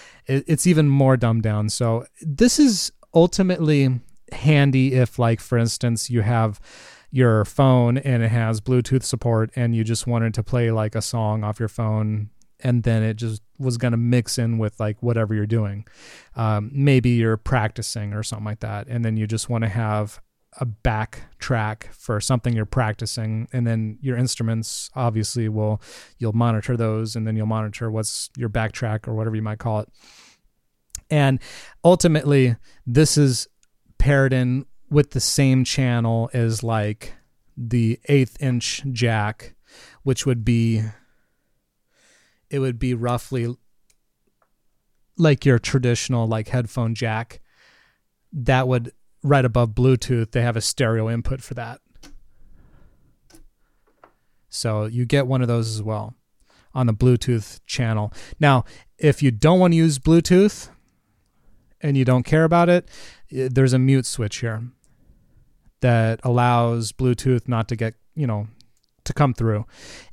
it's 0.26 0.68
even 0.68 0.90
more 0.90 1.18
dumbed 1.18 1.44
down. 1.44 1.70
So 1.70 2.06
this 2.22 2.60
is 2.60 2.92
ultimately 3.14 4.02
handy 4.32 4.94
if, 4.94 5.20
like, 5.20 5.40
for 5.40 5.58
instance, 5.58 6.10
you 6.10 6.22
have 6.22 6.60
your 7.12 7.46
phone 7.46 7.98
and 7.98 8.24
it 8.24 8.30
has 8.30 8.62
Bluetooth 8.62 9.04
support 9.04 9.52
and 9.56 9.76
you 9.76 9.84
just 9.84 10.08
wanted 10.08 10.34
to 10.34 10.44
play 10.44 10.72
like 10.72 10.96
a 10.96 11.02
song 11.02 11.44
off 11.44 11.60
your 11.60 11.70
phone 11.70 12.30
and 12.64 12.84
then 12.84 13.04
it 13.04 13.16
just 13.16 13.42
was 13.60 13.78
going 13.78 13.92
to 13.92 13.98
mix 13.98 14.38
in 14.38 14.58
with 14.58 14.80
like 14.80 15.02
whatever 15.02 15.34
you're 15.34 15.46
doing. 15.46 15.86
Um, 16.36 16.72
maybe 16.74 17.10
you're 17.10 17.38
practicing 17.38 18.14
or 18.14 18.24
something 18.24 18.46
like 18.46 18.62
that. 18.62 18.88
And 18.88 19.04
then 19.04 19.18
you 19.18 19.28
just 19.28 19.50
want 19.50 19.64
to 19.64 19.70
have 19.70 20.22
a 20.60 20.66
back 20.66 21.24
track 21.40 21.90
for 21.94 22.20
something 22.20 22.54
you're 22.54 22.66
practicing 22.66 23.48
and 23.54 23.66
then 23.66 23.98
your 24.02 24.18
instruments 24.18 24.90
obviously 24.96 25.48
will 25.48 25.82
you'll 26.18 26.34
monitor 26.34 26.76
those 26.76 27.16
and 27.16 27.26
then 27.26 27.38
you'll 27.38 27.46
monitor 27.46 27.90
what's 27.90 28.30
your 28.36 28.50
backtrack 28.50 29.08
or 29.08 29.14
whatever 29.14 29.34
you 29.34 29.42
might 29.42 29.60
call 29.60 29.80
it 29.80 29.88
and 31.10 31.40
ultimately 31.86 32.58
this 32.86 33.18
is 33.18 33.48
paired 33.98 34.34
in 34.34 34.66
with 34.92 35.12
the 35.12 35.20
same 35.20 35.64
channel 35.64 36.30
as 36.34 36.62
like 36.62 37.16
the 37.58 38.00
eighth 38.06 38.40
inch 38.42 38.84
jack 38.92 39.56
which 40.04 40.26
would 40.26 40.46
be 40.46 40.84
it 42.50 42.60
would 42.60 42.78
be 42.78 42.94
roughly 42.94 43.56
like 45.18 45.46
your 45.46 45.58
traditional 45.58 46.28
like 46.28 46.50
headphone 46.50 46.94
jack 46.94 47.40
that 48.34 48.68
would 48.68 48.92
right 49.24 49.46
above 49.46 49.70
Bluetooth, 49.70 50.32
they 50.32 50.42
have 50.42 50.58
a 50.58 50.62
stereo 50.62 51.10
input 51.10 51.42
for 51.42 51.54
that. 51.54 51.80
So 54.50 54.86
you 54.86 55.06
get 55.06 55.28
one 55.28 55.42
of 55.42 55.48
those 55.48 55.74
as 55.74 55.82
well 55.82 56.16
on 56.74 56.88
the 56.88 56.94
Bluetooth 56.94 57.60
channel. 57.66 58.12
Now, 58.40 58.66
if 58.98 59.22
you 59.22 59.32
don't 59.32 59.60
want 59.60 59.74
to 59.74 59.78
use 59.78 60.00
Bluetooth 60.00 60.70
and 61.80 61.96
you 61.96 62.04
don't 62.04 62.24
care 62.24 62.44
about 62.44 62.70
it, 62.70 62.90
eh, 63.32 63.48
there's 63.52 63.74
a 63.74 63.80
mute 63.80 64.06
switch 64.06 64.38
here 64.38 64.64
that 65.82 66.20
allows 66.24 66.92
Bluetooth 66.92 67.48
not 67.48 67.68
to 67.68 67.76
get, 67.76 67.96
you 68.16 68.26
know, 68.26 68.48
to 69.04 69.14
come 69.14 69.34
through. 69.34 69.66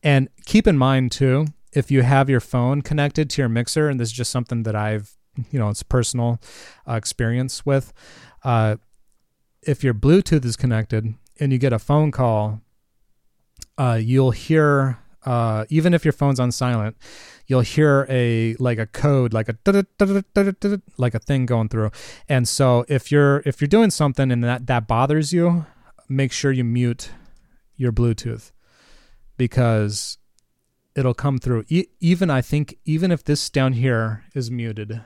And 0.03 0.29
keep 0.45 0.67
in 0.67 0.77
mind 0.77 1.13
too, 1.13 1.47
if 1.73 1.91
you 1.91 2.03
have 2.03 2.29
your 2.29 2.41
phone 2.41 2.83
connected 2.83 3.31
to 3.31 3.43
your 3.43 3.49
mixer, 3.49 3.89
and 3.89 4.01
this 4.01 4.09
is 4.09 4.15
just 4.15 4.31
something 4.31 4.63
that 4.65 4.75
I've, 4.75 5.17
you 5.51 5.59
know, 5.59 5.69
it's 5.69 5.83
personal 5.83 6.41
uh, 6.89 6.95
experience 6.95 7.65
with, 7.65 7.93
uh, 8.45 8.77
if 9.63 9.85
your 9.85 9.95
Bluetooth 9.95 10.45
is 10.45 10.57
connected 10.57 11.15
and 11.39 11.53
you 11.53 11.59
get 11.59 11.73
a 11.73 11.79
phone 11.79 12.11
call, 12.11 12.61
uh, 13.77 13.99
you'll 14.01 14.33
hear 14.33 14.99
uh, 15.25 15.67
even 15.69 15.93
if 15.93 16.05
your 16.05 16.13
phone's 16.13 16.41
on 16.41 16.51
silent, 16.51 16.97
you'll 17.49 17.63
hear 17.63 18.07
a 18.09 18.55
like 18.61 18.79
a 18.79 18.87
code, 18.87 19.33
like 19.33 19.49
a 19.49 19.57
like 20.97 21.15
a 21.15 21.19
thing 21.19 21.47
going 21.47 21.69
through. 21.69 21.91
And 22.29 22.47
so 22.47 22.85
if 22.89 23.11
you're 23.11 23.43
if 23.45 23.61
you're 23.61 23.69
doing 23.69 23.91
something 23.91 24.31
and 24.31 24.45
that 24.45 24.67
that 24.69 24.87
bothers 24.87 25.33
you, 25.33 25.67
make 26.09 26.31
sure 26.31 26.53
you 26.53 26.63
mute 26.63 27.11
your 27.77 27.91
Bluetooth 27.91 28.53
because 29.37 30.19
it'll 30.95 31.15
come 31.15 31.39
through. 31.39 31.65
E- 31.69 31.87
even 31.99 32.31
I 32.31 32.43
think 32.43 32.79
even 32.85 33.11
if 33.11 33.25
this 33.25 33.51
down 33.51 33.73
here 33.73 34.25
is 34.35 34.51
muted, 34.51 35.01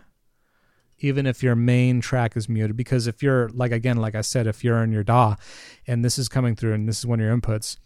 even 0.99 1.27
if 1.27 1.43
your 1.43 1.55
main 1.55 2.01
track 2.01 2.37
is 2.37 2.49
muted 2.49 2.77
because 2.77 3.07
if 3.07 3.23
you're 3.23 3.49
like 3.51 3.73
again 3.73 3.97
like 3.97 4.15
i 4.15 4.21
said 4.21 4.47
if 4.47 4.63
you're 4.63 4.83
in 4.85 4.93
your 4.93 5.03
daw 5.03 5.35
and 5.87 6.05
this 6.05 6.17
is 6.17 6.29
coming 6.29 6.55
through 6.55 6.73
and 6.73 6.89
this 6.89 7.01
is 7.01 7.07
one 7.07 7.19
of 7.19 7.27
your 7.27 7.37
inputs 7.37 7.77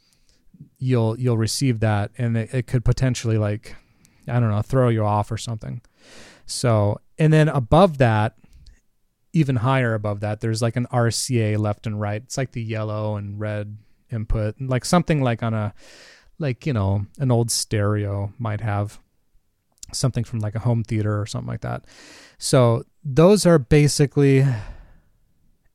you'll 0.79 1.19
you'll 1.19 1.39
receive 1.39 1.81
that 1.81 2.11
and 2.19 2.37
it, 2.37 2.53
it 2.53 2.67
could 2.67 2.85
potentially 2.85 3.39
like 3.39 3.75
i 4.29 4.39
don't 4.41 4.51
know 4.51 4.63
throw 4.63 4.89
you 4.89 5.05
off 5.05 5.31
or 5.31 5.37
something. 5.37 5.81
So 6.47 7.01
and 7.19 7.33
then 7.33 7.49
above 7.49 7.99
that 7.99 8.37
even 9.33 9.57
higher 9.57 9.95
above 9.95 10.21
that 10.21 10.41
there's 10.41 10.63
like 10.63 10.77
an 10.77 10.87
rca 10.93 11.59
left 11.59 11.87
and 11.87 12.01
right. 12.01 12.23
It's 12.23 12.37
like 12.37 12.53
the 12.53 12.63
yellow 12.63 13.17
and 13.17 13.39
red 13.39 13.79
input 14.11 14.55
like 14.61 14.85
something 14.85 15.21
like 15.21 15.43
on 15.43 15.53
a 15.53 15.75
like 16.39 16.65
you 16.65 16.73
know 16.73 17.07
an 17.19 17.33
old 17.33 17.51
stereo 17.51 18.33
might 18.39 18.61
have 18.61 19.01
something 19.93 20.25
from 20.25 20.41
like 20.41 20.55
a 20.55 20.61
home 20.61 20.83
theater 20.85 21.21
or 21.21 21.27
something 21.27 21.49
like 21.49 21.61
that. 21.63 21.85
So 22.39 22.85
those 23.05 23.47
are 23.47 23.59
basically, 23.59 24.47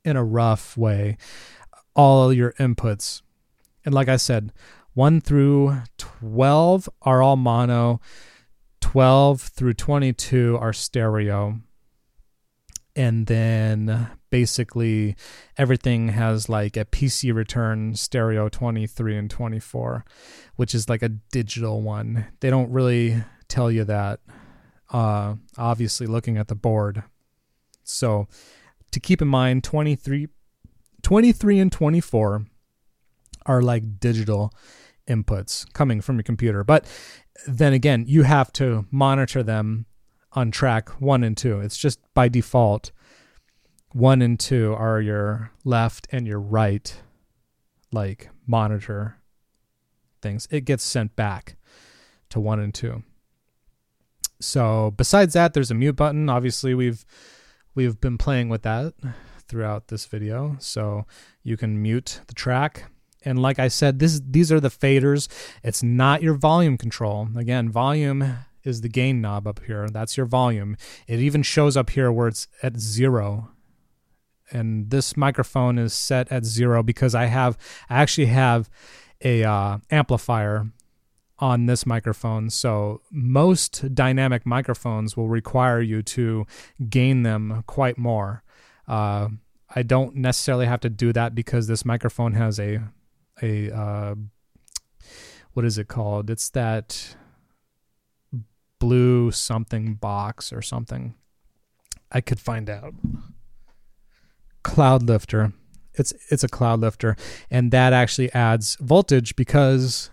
in 0.04 0.16
a 0.18 0.24
rough 0.24 0.78
way, 0.78 1.18
all 1.96 2.34
your 2.34 2.54
inputs. 2.54 3.22
And 3.86 3.94
like 3.94 4.10
I 4.10 4.18
said, 4.18 4.52
1 4.94 5.22
through 5.22 5.82
12 5.98 6.90
are 7.02 7.22
all 7.22 7.38
mono, 7.38 8.02
12 8.82 9.42
through 9.42 9.74
22 9.74 10.58
are 10.60 10.74
stereo. 10.74 11.60
And 12.96 13.28
then 13.28 14.10
basically 14.30 15.16
everything 15.58 16.10
has 16.10 16.50
like 16.50 16.76
a 16.76 16.86
PC 16.86 17.34
return 17.34 17.96
stereo 17.96 18.50
23 18.50 19.18
and 19.18 19.30
24, 19.30 20.04
which 20.56 20.76
is 20.76 20.90
like 20.90 21.02
a 21.02 21.10
digital 21.10 21.82
one. 21.82 22.28
They 22.42 22.50
don't 22.50 22.72
really 22.72 23.24
tell 23.48 23.72
you 23.72 23.86
that 23.86 24.20
uh, 24.92 25.36
obviously 25.58 26.08
looking 26.08 26.38
at 26.38 26.48
the 26.48 26.56
board. 26.56 27.04
So 27.84 28.28
to 28.92 29.00
keep 29.00 29.22
in 29.22 29.28
mind, 29.28 29.64
23, 29.64 30.28
23 31.02 31.60
and 31.60 31.72
24 31.72 32.46
are 33.46 33.62
like 33.62 34.00
digital 34.00 34.54
inputs 35.12 35.72
coming 35.74 36.02
from 36.02 36.16
your 36.16 36.24
computer. 36.24 36.64
But 36.64 36.86
then 37.48 37.74
again, 37.74 38.06
you 38.08 38.24
have 38.24 38.52
to 38.54 38.86
monitor 38.92 39.44
them 39.44 39.86
on 40.34 40.52
track 40.52 40.90
one 41.02 41.24
and 41.24 41.36
two. 41.36 41.60
It's 41.60 41.78
just 41.78 42.00
by 42.14 42.30
default, 42.30 42.92
one 43.92 44.22
and 44.22 44.40
two 44.40 44.74
are 44.74 45.02
your 45.02 45.52
left 45.66 46.08
and 46.12 46.26
your 46.26 46.40
right, 46.40 47.02
like 47.92 48.30
monitor 48.48 49.18
things. 50.22 50.48
It 50.52 50.66
gets 50.66 50.84
sent 50.84 51.16
back 51.16 51.58
to 52.30 52.40
one 52.40 52.60
and 52.60 52.74
two. 52.74 53.04
So 54.40 54.94
besides 54.98 55.34
that, 55.34 55.54
there's 55.54 55.72
a 55.72 55.76
mute 55.76 55.96
button. 55.96 56.30
Obviously, 56.30 56.74
we've 56.74 57.06
we've 57.76 58.00
been 58.00 58.18
playing 58.18 58.50
with 58.50 58.64
that 58.64 58.94
throughout 59.48 59.90
this 59.90 60.06
video. 60.06 60.56
So 60.60 61.06
you 61.44 61.58
can 61.58 61.82
mute 61.82 62.22
the 62.28 62.34
track. 62.34 62.92
And 63.24 63.42
like 63.42 63.60
I 63.60 63.68
said, 63.68 64.00
this 64.00 64.22
these 64.24 64.52
are 64.52 64.60
the 64.60 64.70
faders. 64.70 65.28
It's 65.64 65.84
not 65.84 66.22
your 66.22 66.34
volume 66.34 66.78
control. 66.78 67.28
Again, 67.36 67.70
volume 67.70 68.38
is 68.64 68.82
the 68.82 68.90
gain 68.90 69.22
knob 69.22 69.48
up 69.48 69.62
here. 69.66 69.88
That's 69.90 70.18
your 70.18 70.26
volume. 70.26 70.78
It 71.08 71.20
even 71.20 71.44
shows 71.44 71.78
up 71.78 71.92
here 71.92 72.12
where 72.12 72.28
it's 72.28 72.48
at 72.62 72.80
zero. 72.80 73.52
And 74.52 74.90
this 74.90 75.16
microphone 75.16 75.78
is 75.78 75.94
set 75.94 76.32
at 76.32 76.46
zero 76.46 76.84
because 76.84 77.16
I 77.16 77.26
have 77.26 77.58
I 77.90 78.02
actually 78.02 78.28
have 78.28 78.70
a 79.24 79.44
uh, 79.44 79.78
amplifier 79.90 80.72
on 81.40 81.66
this 81.66 81.86
microphone. 81.86 82.50
So 82.50 83.02
most 83.12 83.96
dynamic 83.96 84.46
microphones 84.46 85.18
will 85.18 85.28
require 85.28 85.82
you 85.82 86.04
to 86.04 86.46
gain 86.90 87.24
them 87.24 87.64
quite 87.66 87.98
more. 87.98 88.44
Uh, 88.88 89.30
I 89.74 89.84
don't 89.84 90.16
necessarily 90.16 90.68
have 90.68 90.82
to 90.82 90.90
do 90.90 91.12
that 91.14 91.34
because 91.34 91.68
this 91.68 91.84
microphone 91.84 92.34
has 92.34 92.60
a 92.60 92.82
a 93.42 93.72
uh, 93.72 94.16
what 95.54 95.66
is 95.66 95.78
it 95.78 95.88
called? 95.88 96.30
It's 96.30 96.50
that 96.50 97.16
blue 98.80 99.32
something 99.32 99.96
box 99.96 100.52
or 100.52 100.62
something. 100.62 101.16
I 102.12 102.22
could 102.22 102.40
find 102.40 102.70
out. 102.70 102.94
Cloud 104.64 105.04
lifter. 105.04 105.54
It's 105.94 106.14
it's 106.30 106.44
a 106.44 106.50
cloud 106.50 106.80
lifter, 106.80 107.18
and 107.50 107.72
that 107.72 107.94
actually 107.94 108.32
adds 108.34 108.78
voltage 108.80 109.36
because 109.36 110.10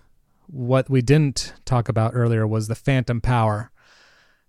what 0.49 0.91
we 0.91 1.03
didn't 1.03 1.53
talk 1.65 1.89
about 1.89 2.13
earlier 2.15 2.47
was 2.47 2.69
the 2.69 2.75
phantom 2.75 3.21
power. 3.21 3.71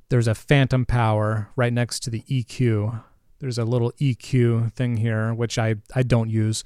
There's 0.09 0.27
a 0.27 0.36
phantom 0.36 0.86
power 0.86 1.49
right 1.55 1.73
next 1.73 1.99
to 2.03 2.09
the 2.09 2.23
EQ. 2.23 3.03
There's 3.39 3.57
a 3.57 3.65
little 3.65 3.91
EQ 3.99 4.73
thing 4.73 4.97
here, 4.97 5.34
which 5.34 5.57
I, 5.57 5.75
I 5.93 6.03
don't 6.03 6.30
use, 6.30 6.63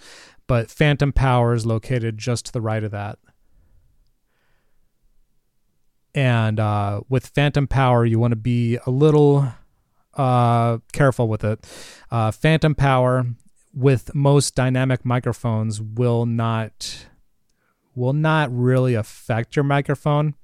but 0.47 0.69
phantom 0.69 1.11
power 1.11 1.53
is 1.53 1.65
located 1.65 2.17
just 2.17 2.45
to 2.47 2.51
the 2.51 2.61
right 2.61 2.83
of 2.83 2.91
that. 2.91 3.19
And 6.15 6.59
uh, 6.59 7.01
with 7.09 7.27
phantom 7.27 7.67
power, 7.67 8.05
you 8.05 8.19
want 8.19 8.33
to 8.33 8.37
be 8.37 8.77
a 8.85 8.91
little 8.91 9.51
uh, 10.13 10.77
careful 10.91 11.27
with 11.27 11.43
it. 11.43 11.65
Uh, 12.11 12.31
phantom 12.31 12.75
power 12.75 13.25
with 13.73 14.13
most 14.13 14.53
dynamic 14.53 15.03
microphones 15.03 15.81
will 15.81 16.25
not 16.25 17.07
will 17.95 18.13
not 18.13 18.55
really 18.55 18.95
affect 18.95 19.55
your 19.55 19.63
microphone. 19.63 20.35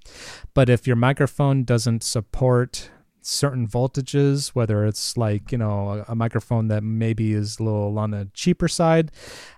But 0.53 0.69
if 0.69 0.85
your 0.85 0.95
microphone 0.95 1.63
doesn't 1.63 2.03
support 2.03 2.91
certain 3.29 3.67
voltages, 3.67 4.49
whether 4.49 4.85
it's 4.85 5.17
like, 5.17 5.51
you 5.51 5.57
know, 5.57 6.03
a, 6.07 6.11
a 6.11 6.15
microphone 6.15 6.67
that 6.67 6.83
maybe 6.83 7.33
is 7.33 7.59
a 7.59 7.63
little 7.63 7.97
on 7.99 8.11
the 8.11 8.29
cheaper 8.33 8.67
side, 8.67 9.11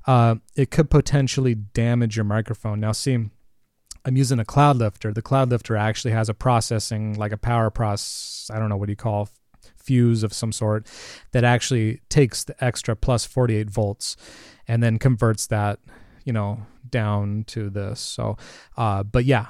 uh, 0.06 0.36
it 0.56 0.72
could 0.72 0.90
potentially 0.90 1.56
damage 1.56 2.16
your 2.16 2.26
microphone. 2.26 2.80
Now, 2.80 2.92
see, 2.92 3.30
I'm 4.04 4.18
using 4.18 4.40
a 4.40 4.46
cloud 4.46 4.78
lifter. 4.78 5.14
The 5.14 5.22
cloud 5.22 5.50
lifter 5.50 5.76
actually 5.76 6.12
has 6.12 6.30
a 6.30 6.34
processing, 6.34 7.14
like 7.14 7.32
a 7.32 7.38
power 7.38 7.70
process, 7.70 8.50
I 8.54 8.60
don't 8.60 8.70
know 8.70 8.78
what 8.78 8.88
do 8.88 8.92
you 8.92 8.98
call 8.98 9.30
fuse 9.78 10.24
of 10.24 10.34
some 10.34 10.52
sort 10.52 10.88
that 11.32 11.44
actually 11.44 12.02
takes 12.10 12.44
the 12.44 12.64
extra 12.64 12.96
plus 12.96 13.26
48 13.26 13.70
volts 13.70 14.16
and 14.68 14.82
then 14.84 15.00
converts 15.00 15.48
that 15.48 15.80
you 16.24 16.34
know 16.34 16.66
down 16.90 17.44
to 17.48 17.70
this. 17.70 18.00
So, 18.00 18.38
uh, 18.78 19.04
but 19.04 19.26
yeah, 19.26 19.48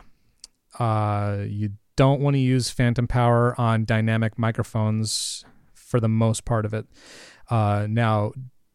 uh, 0.80 1.44
you 1.48 1.72
don't 2.02 2.20
want 2.20 2.34
to 2.34 2.40
use 2.40 2.72
phantom 2.72 3.08
power 3.08 3.54
on 3.62 3.86
dynamic 3.86 4.40
microphones 4.40 5.46
for 5.76 6.00
the 6.00 6.10
most 6.10 6.46
part 6.46 6.66
of 6.66 6.74
it. 6.74 6.88
Uh, 7.48 7.86
now, 7.88 8.32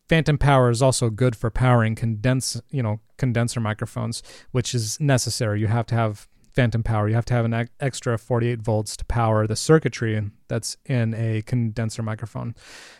phantom 0.09 0.39
power 0.39 0.70
is 0.70 0.81
also 0.81 1.11
good 1.11 1.35
for 1.35 1.51
powering 1.51 1.97
condense, 1.97 2.62
you 2.70 2.81
know, 2.81 3.01
condenser 3.16 3.59
microphones, 3.59 4.22
which 4.53 4.77
is 4.77 5.01
necessary. 5.01 5.59
You 5.59 5.66
have 5.66 5.87
to 5.87 5.97
have 5.97 6.29
phantom 6.55 6.85
power. 6.85 7.09
You 7.09 7.16
have 7.16 7.24
to 7.24 7.35
have 7.35 7.45
an 7.45 7.68
extra 7.81 8.16
48 8.16 8.62
volts 8.62 8.97
to 8.97 9.05
power 9.07 9.49
the 9.49 9.57
circuitry 9.57 10.31
that's 10.47 10.77
in 10.85 11.12
a 11.14 11.43
condenser 11.43 12.05
microphone. 12.05 12.55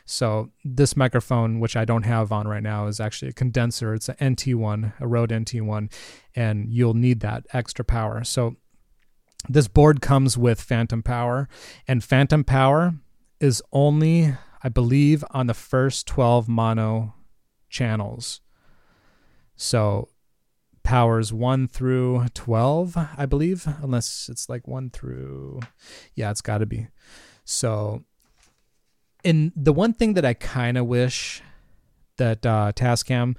So 0.07 0.51
this 0.64 0.97
microphone, 0.97 1.61
which 1.61 1.77
I 1.77 1.85
don't 1.85 2.03
have 2.03 2.33
on 2.33 2.49
right 2.49 2.64
now, 2.64 2.89
is 2.89 2.99
actually 2.99 3.29
a 3.29 3.33
condenser. 3.33 3.95
It's 3.95 4.09
an 4.09 4.16
NT1, 4.35 4.95
a 4.99 5.07
Rode 5.07 5.31
NT1, 5.31 5.93
and 6.35 6.68
you'll 6.68 6.95
need 6.95 7.20
that 7.20 7.47
extra 7.53 7.85
power. 7.85 8.24
So 8.24 8.57
this 9.49 9.68
board 9.68 10.01
comes 10.01 10.36
with 10.36 10.61
phantom 10.61 11.03
power, 11.03 11.49
and 11.86 12.03
phantom 12.03 12.44
power 12.44 12.94
is 13.40 13.62
only, 13.72 14.34
I 14.62 14.68
believe, 14.68 15.24
on 15.30 15.47
the 15.47 15.55
first 15.55 16.07
12 16.07 16.49
mono 16.49 17.14
channels. 17.68 18.40
So 19.57 20.09
powers 20.82 21.32
1 21.32 21.68
through 21.68 22.26
12, 22.34 22.97
I 23.16 23.26
believe, 23.26 23.66
unless 23.82 24.28
it's 24.28 24.49
like 24.49 24.66
1 24.68 24.90
through 24.90 25.61
Yeah, 26.14 26.30
it's 26.30 26.42
got 26.42 26.59
to 26.59 26.66
be. 26.66 26.88
So 27.44 28.05
and 29.24 29.51
the 29.57 29.72
one 29.72 29.92
thing 29.92 30.14
that 30.14 30.24
I 30.24 30.34
kind 30.34 30.78
of 30.78 30.86
wish 30.86 31.42
that 32.16 32.47
uh, 32.47 32.70
Tascam 32.76 33.36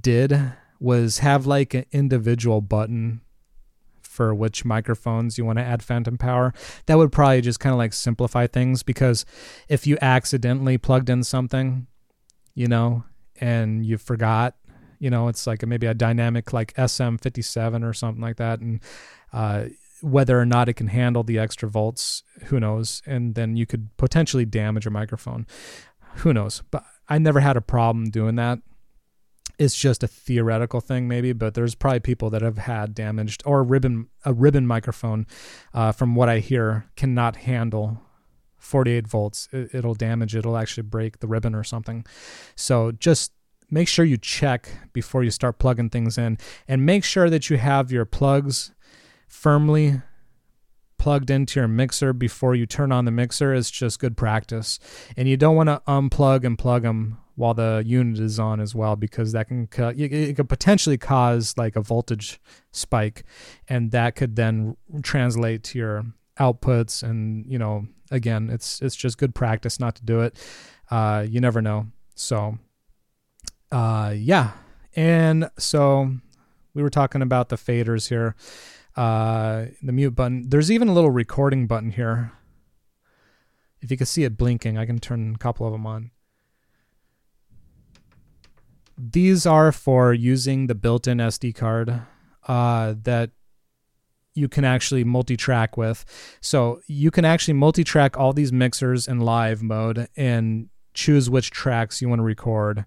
did 0.00 0.52
was 0.80 1.18
have 1.18 1.46
like 1.46 1.74
an 1.74 1.84
individual 1.92 2.62
button 2.62 3.20
for 4.18 4.34
which 4.34 4.64
microphones 4.64 5.38
you 5.38 5.44
want 5.44 5.60
to 5.60 5.64
add 5.64 5.80
phantom 5.80 6.18
power. 6.18 6.52
That 6.86 6.98
would 6.98 7.12
probably 7.12 7.40
just 7.40 7.60
kind 7.60 7.72
of 7.72 7.78
like 7.78 7.92
simplify 7.92 8.48
things 8.48 8.82
because 8.82 9.24
if 9.68 9.86
you 9.86 9.96
accidentally 10.02 10.76
plugged 10.76 11.08
in 11.08 11.22
something, 11.22 11.86
you 12.52 12.66
know, 12.66 13.04
and 13.40 13.86
you 13.86 13.96
forgot 13.96 14.56
you 14.98 15.08
know 15.08 15.28
it's 15.28 15.46
like 15.46 15.64
maybe 15.64 15.86
a 15.86 15.94
dynamic 15.94 16.52
like 16.52 16.74
sm57 16.74 17.88
or 17.88 17.92
something 17.92 18.20
like 18.20 18.34
that 18.34 18.58
and 18.58 18.80
uh, 19.32 19.66
whether 20.02 20.40
or 20.40 20.44
not 20.44 20.68
it 20.68 20.74
can 20.74 20.88
handle 20.88 21.22
the 21.22 21.38
extra 21.38 21.68
volts 21.68 22.24
who 22.46 22.58
knows 22.58 23.00
and 23.06 23.36
then 23.36 23.56
you 23.56 23.64
could 23.64 23.96
potentially 23.96 24.44
damage 24.44 24.88
a 24.88 24.90
microphone 24.90 25.46
who 26.16 26.32
knows 26.32 26.64
but 26.72 26.82
i 27.08 27.16
never 27.16 27.38
had 27.38 27.56
a 27.56 27.60
problem 27.60 28.10
doing 28.10 28.34
that 28.34 28.58
it's 29.58 29.76
just 29.76 30.02
a 30.02 30.08
theoretical 30.08 30.80
thing 30.80 31.08
maybe 31.08 31.32
but 31.32 31.54
there's 31.54 31.74
probably 31.74 32.00
people 32.00 32.30
that 32.30 32.42
have 32.42 32.58
had 32.58 32.94
damaged 32.94 33.42
or 33.44 33.60
a 33.60 33.62
ribbon 33.62 34.08
a 34.24 34.32
ribbon 34.32 34.66
microphone 34.66 35.26
uh, 35.74 35.92
from 35.92 36.14
what 36.14 36.28
i 36.28 36.38
hear 36.38 36.86
cannot 36.96 37.36
handle 37.36 38.00
48 38.58 39.06
volts. 39.06 39.48
It, 39.52 39.74
it'll 39.74 39.94
damage 39.94 40.36
it'll 40.36 40.56
actually 40.56 40.82
break 40.82 41.20
the 41.20 41.26
ribbon 41.26 41.54
or 41.54 41.64
something. 41.64 42.04
So 42.56 42.92
just 42.92 43.32
make 43.70 43.88
sure 43.88 44.04
you 44.04 44.16
check 44.16 44.68
before 44.92 45.22
you 45.22 45.30
start 45.30 45.58
plugging 45.58 45.90
things 45.90 46.18
in 46.18 46.38
and 46.66 46.84
make 46.84 47.04
sure 47.04 47.30
that 47.30 47.50
you 47.50 47.58
have 47.58 47.92
your 47.92 48.04
plugs 48.04 48.72
firmly 49.26 50.02
plugged 50.98 51.30
into 51.30 51.60
your 51.60 51.68
mixer 51.68 52.12
before 52.12 52.54
you 52.54 52.66
turn 52.66 52.90
on 52.90 53.04
the 53.04 53.10
mixer. 53.10 53.54
It's 53.54 53.70
just 53.70 54.00
good 54.00 54.16
practice. 54.16 54.78
And 55.16 55.28
you 55.28 55.36
don't 55.36 55.56
want 55.56 55.68
to 55.68 55.82
unplug 55.86 56.44
and 56.44 56.58
plug 56.58 56.82
them 56.82 57.18
while 57.38 57.54
the 57.54 57.82
unit 57.86 58.18
is 58.18 58.38
on 58.38 58.60
as 58.60 58.74
well 58.74 58.96
because 58.96 59.32
that 59.32 59.48
can 59.48 59.68
it 59.96 60.36
could 60.36 60.48
potentially 60.48 60.98
cause 60.98 61.54
like 61.56 61.76
a 61.76 61.80
voltage 61.80 62.40
spike 62.72 63.24
and 63.68 63.92
that 63.92 64.16
could 64.16 64.36
then 64.36 64.76
translate 65.02 65.62
to 65.62 65.78
your 65.78 66.04
outputs 66.38 67.02
and 67.02 67.46
you 67.46 67.58
know 67.58 67.86
again 68.10 68.50
it's 68.50 68.82
it's 68.82 68.96
just 68.96 69.18
good 69.18 69.34
practice 69.34 69.80
not 69.80 69.94
to 69.94 70.04
do 70.04 70.20
it 70.20 70.36
uh, 70.90 71.24
you 71.28 71.40
never 71.40 71.62
know 71.62 71.86
so 72.14 72.58
uh, 73.70 74.14
yeah. 74.16 74.52
And 74.96 75.50
so 75.58 76.12
we 76.74 76.82
were 76.82 76.90
talking 76.90 77.22
about 77.22 77.48
the 77.48 77.56
faders 77.56 78.08
here, 78.08 78.34
uh, 78.96 79.66
the 79.82 79.92
mute 79.92 80.14
button. 80.14 80.48
There's 80.48 80.70
even 80.70 80.88
a 80.88 80.92
little 80.92 81.10
recording 81.10 81.66
button 81.66 81.92
here. 81.92 82.32
If 83.80 83.90
you 83.90 83.96
can 83.96 84.06
see 84.06 84.24
it 84.24 84.36
blinking, 84.36 84.76
I 84.76 84.86
can 84.86 84.98
turn 84.98 85.34
a 85.34 85.38
couple 85.38 85.66
of 85.66 85.72
them 85.72 85.86
on. 85.86 86.10
These 88.98 89.46
are 89.46 89.72
for 89.72 90.12
using 90.12 90.66
the 90.66 90.74
built-in 90.74 91.18
SD 91.18 91.54
card 91.54 92.02
uh, 92.46 92.94
that 93.02 93.30
you 94.34 94.48
can 94.48 94.64
actually 94.64 95.04
multi-track 95.04 95.76
with. 95.76 96.04
So 96.40 96.80
you 96.86 97.10
can 97.10 97.24
actually 97.24 97.54
multi-track 97.54 98.16
all 98.16 98.32
these 98.32 98.52
mixers 98.52 99.08
in 99.08 99.20
live 99.20 99.62
mode 99.62 100.08
and 100.16 100.68
choose 100.94 101.30
which 101.30 101.50
tracks 101.50 102.02
you 102.02 102.08
want 102.08 102.18
to 102.20 102.24
record 102.24 102.84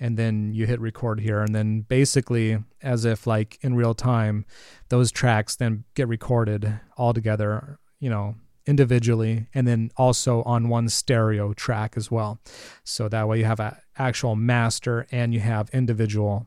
and 0.00 0.16
then 0.16 0.52
you 0.52 0.66
hit 0.66 0.80
record 0.80 1.20
here 1.20 1.40
and 1.40 1.54
then 1.54 1.82
basically 1.82 2.58
as 2.82 3.04
if 3.04 3.26
like 3.26 3.58
in 3.62 3.74
real 3.76 3.94
time 3.94 4.44
those 4.88 5.12
tracks 5.12 5.54
then 5.54 5.84
get 5.94 6.08
recorded 6.08 6.80
all 6.96 7.14
together 7.14 7.78
you 8.00 8.10
know 8.10 8.34
individually 8.66 9.46
and 9.54 9.68
then 9.68 9.90
also 9.96 10.42
on 10.42 10.68
one 10.68 10.88
stereo 10.88 11.52
track 11.52 11.94
as 11.96 12.10
well 12.10 12.40
so 12.82 13.08
that 13.08 13.28
way 13.28 13.38
you 13.38 13.44
have 13.44 13.60
an 13.60 13.72
actual 13.98 14.36
master 14.36 15.06
and 15.10 15.32
you 15.32 15.40
have 15.40 15.68
individual 15.70 16.46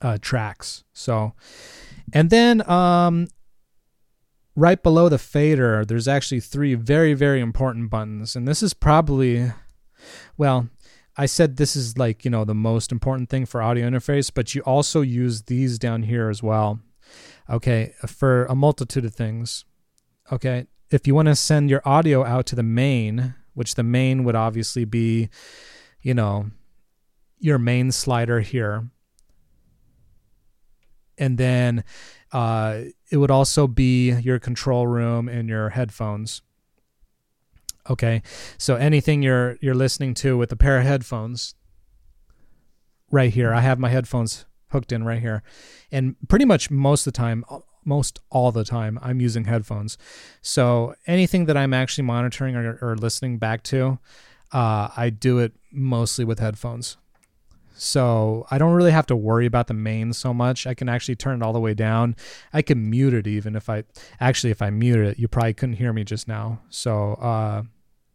uh, 0.00 0.18
tracks 0.20 0.84
so 0.92 1.32
and 2.12 2.30
then 2.30 2.68
um 2.68 3.28
right 4.56 4.82
below 4.82 5.08
the 5.08 5.18
fader 5.18 5.84
there's 5.84 6.06
actually 6.06 6.40
three 6.40 6.74
very 6.74 7.14
very 7.14 7.40
important 7.40 7.90
buttons 7.90 8.36
and 8.36 8.46
this 8.46 8.62
is 8.62 8.74
probably 8.74 9.52
well 10.36 10.68
I 11.16 11.26
said 11.26 11.56
this 11.56 11.76
is 11.76 11.96
like, 11.96 12.24
you 12.24 12.30
know, 12.30 12.44
the 12.44 12.54
most 12.54 12.90
important 12.90 13.28
thing 13.28 13.46
for 13.46 13.62
audio 13.62 13.88
interface, 13.88 14.30
but 14.32 14.54
you 14.54 14.62
also 14.62 15.00
use 15.00 15.42
these 15.42 15.78
down 15.78 16.04
here 16.04 16.28
as 16.28 16.42
well. 16.42 16.80
Okay, 17.48 17.94
for 18.06 18.46
a 18.46 18.54
multitude 18.54 19.04
of 19.04 19.14
things. 19.14 19.64
Okay, 20.32 20.66
if 20.90 21.06
you 21.06 21.14
want 21.14 21.26
to 21.26 21.36
send 21.36 21.70
your 21.70 21.82
audio 21.84 22.24
out 22.24 22.46
to 22.46 22.56
the 22.56 22.62
main, 22.62 23.34
which 23.52 23.74
the 23.74 23.82
main 23.82 24.24
would 24.24 24.34
obviously 24.34 24.84
be, 24.84 25.28
you 26.04 26.14
know, 26.14 26.50
your 27.40 27.58
main 27.58 27.90
slider 27.90 28.40
here. 28.40 28.90
And 31.18 31.38
then 31.38 31.82
uh, 32.30 32.82
it 33.10 33.16
would 33.16 33.30
also 33.30 33.66
be 33.66 34.12
your 34.12 34.38
control 34.38 34.86
room 34.86 35.28
and 35.28 35.48
your 35.48 35.70
headphones. 35.70 36.42
Okay, 37.88 38.22
so 38.56 38.76
anything 38.76 39.22
you're 39.22 39.58
you're 39.60 39.74
listening 39.74 40.14
to 40.14 40.38
with 40.38 40.50
a 40.52 40.56
pair 40.56 40.78
of 40.78 40.86
headphones, 40.86 41.54
right 43.10 43.32
here. 43.32 43.52
I 43.52 43.60
have 43.60 43.78
my 43.78 43.90
headphones 43.90 44.46
hooked 44.68 44.90
in 44.90 45.04
right 45.04 45.20
here, 45.20 45.42
and 45.92 46.16
pretty 46.28 46.46
much 46.46 46.70
most 46.70 47.06
of 47.06 47.12
the 47.12 47.16
time, 47.18 47.44
most 47.84 48.20
all 48.30 48.52
the 48.52 48.64
time, 48.64 48.98
I'm 49.02 49.20
using 49.20 49.44
headphones. 49.44 49.98
So 50.40 50.94
anything 51.06 51.44
that 51.44 51.58
I'm 51.58 51.74
actually 51.74 52.04
monitoring 52.04 52.56
or, 52.56 52.78
or 52.80 52.96
listening 52.96 53.36
back 53.36 53.62
to, 53.64 53.98
uh, 54.52 54.88
I 54.96 55.10
do 55.10 55.38
it 55.38 55.52
mostly 55.72 56.24
with 56.24 56.38
headphones. 56.38 56.96
So 57.76 58.46
I 58.50 58.58
don't 58.58 58.74
really 58.74 58.92
have 58.92 59.06
to 59.06 59.16
worry 59.16 59.46
about 59.46 59.66
the 59.66 59.74
main 59.74 60.12
so 60.12 60.32
much. 60.32 60.66
I 60.66 60.74
can 60.74 60.88
actually 60.88 61.16
turn 61.16 61.42
it 61.42 61.44
all 61.44 61.52
the 61.52 61.60
way 61.60 61.74
down. 61.74 62.14
I 62.52 62.62
can 62.62 62.88
mute 62.88 63.14
it 63.14 63.26
even 63.26 63.56
if 63.56 63.68
I 63.68 63.82
actually 64.20 64.52
if 64.52 64.62
I 64.62 64.70
mute 64.70 65.00
it, 65.00 65.18
you 65.18 65.26
probably 65.26 65.54
couldn't 65.54 65.76
hear 65.76 65.92
me 65.92 66.04
just 66.04 66.28
now. 66.28 66.60
So 66.70 67.14
uh, 67.14 67.62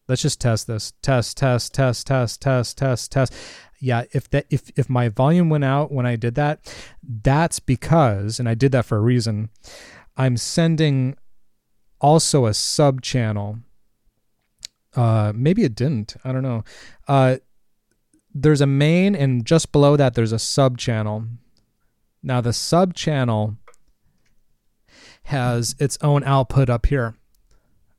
let's 0.08 0.22
just 0.22 0.40
test 0.40 0.68
this. 0.68 0.94
Test, 1.02 1.38
test, 1.38 1.74
test, 1.74 2.08
test, 2.08 2.42
test, 2.42 2.78
test, 2.78 3.12
test. 3.12 3.34
Yeah, 3.82 4.04
if 4.12 4.30
that 4.30 4.46
if 4.50 4.72
if 4.78 4.90
my 4.90 5.10
volume 5.10 5.50
went 5.50 5.66
out 5.66 5.92
when 5.92 6.06
I 6.06 6.16
did 6.16 6.36
that, 6.36 6.74
that's 7.04 7.60
because 7.60 8.40
and 8.40 8.48
I 8.48 8.54
did 8.54 8.72
that 8.72 8.86
for 8.86 8.98
a 8.98 9.02
reason. 9.02 9.50
I'm 10.16 10.38
sending 10.38 11.16
also 12.00 12.46
a 12.46 12.54
sub 12.54 13.02
channel. 13.02 13.60
Uh 15.00 15.32
maybe 15.36 15.64
it 15.64 15.76
didn't. 15.76 16.16
I 16.24 16.32
don't 16.32 16.44
know. 16.44 16.64
Uh 17.08 17.38
there's 18.34 18.62
a 18.62 18.68
main 18.68 19.16
and 19.16 19.46
just 19.46 19.72
below 19.72 19.96
that 19.96 20.14
there's 20.14 20.32
a 20.32 20.40
sub 20.40 20.78
channel. 20.78 21.26
Now 22.22 22.42
the 22.42 22.54
sub 22.54 22.94
channel 22.94 23.58
has 25.24 25.76
its 25.80 25.98
own 26.02 26.24
output 26.24 26.70
up 26.70 26.88
here. 26.88 27.16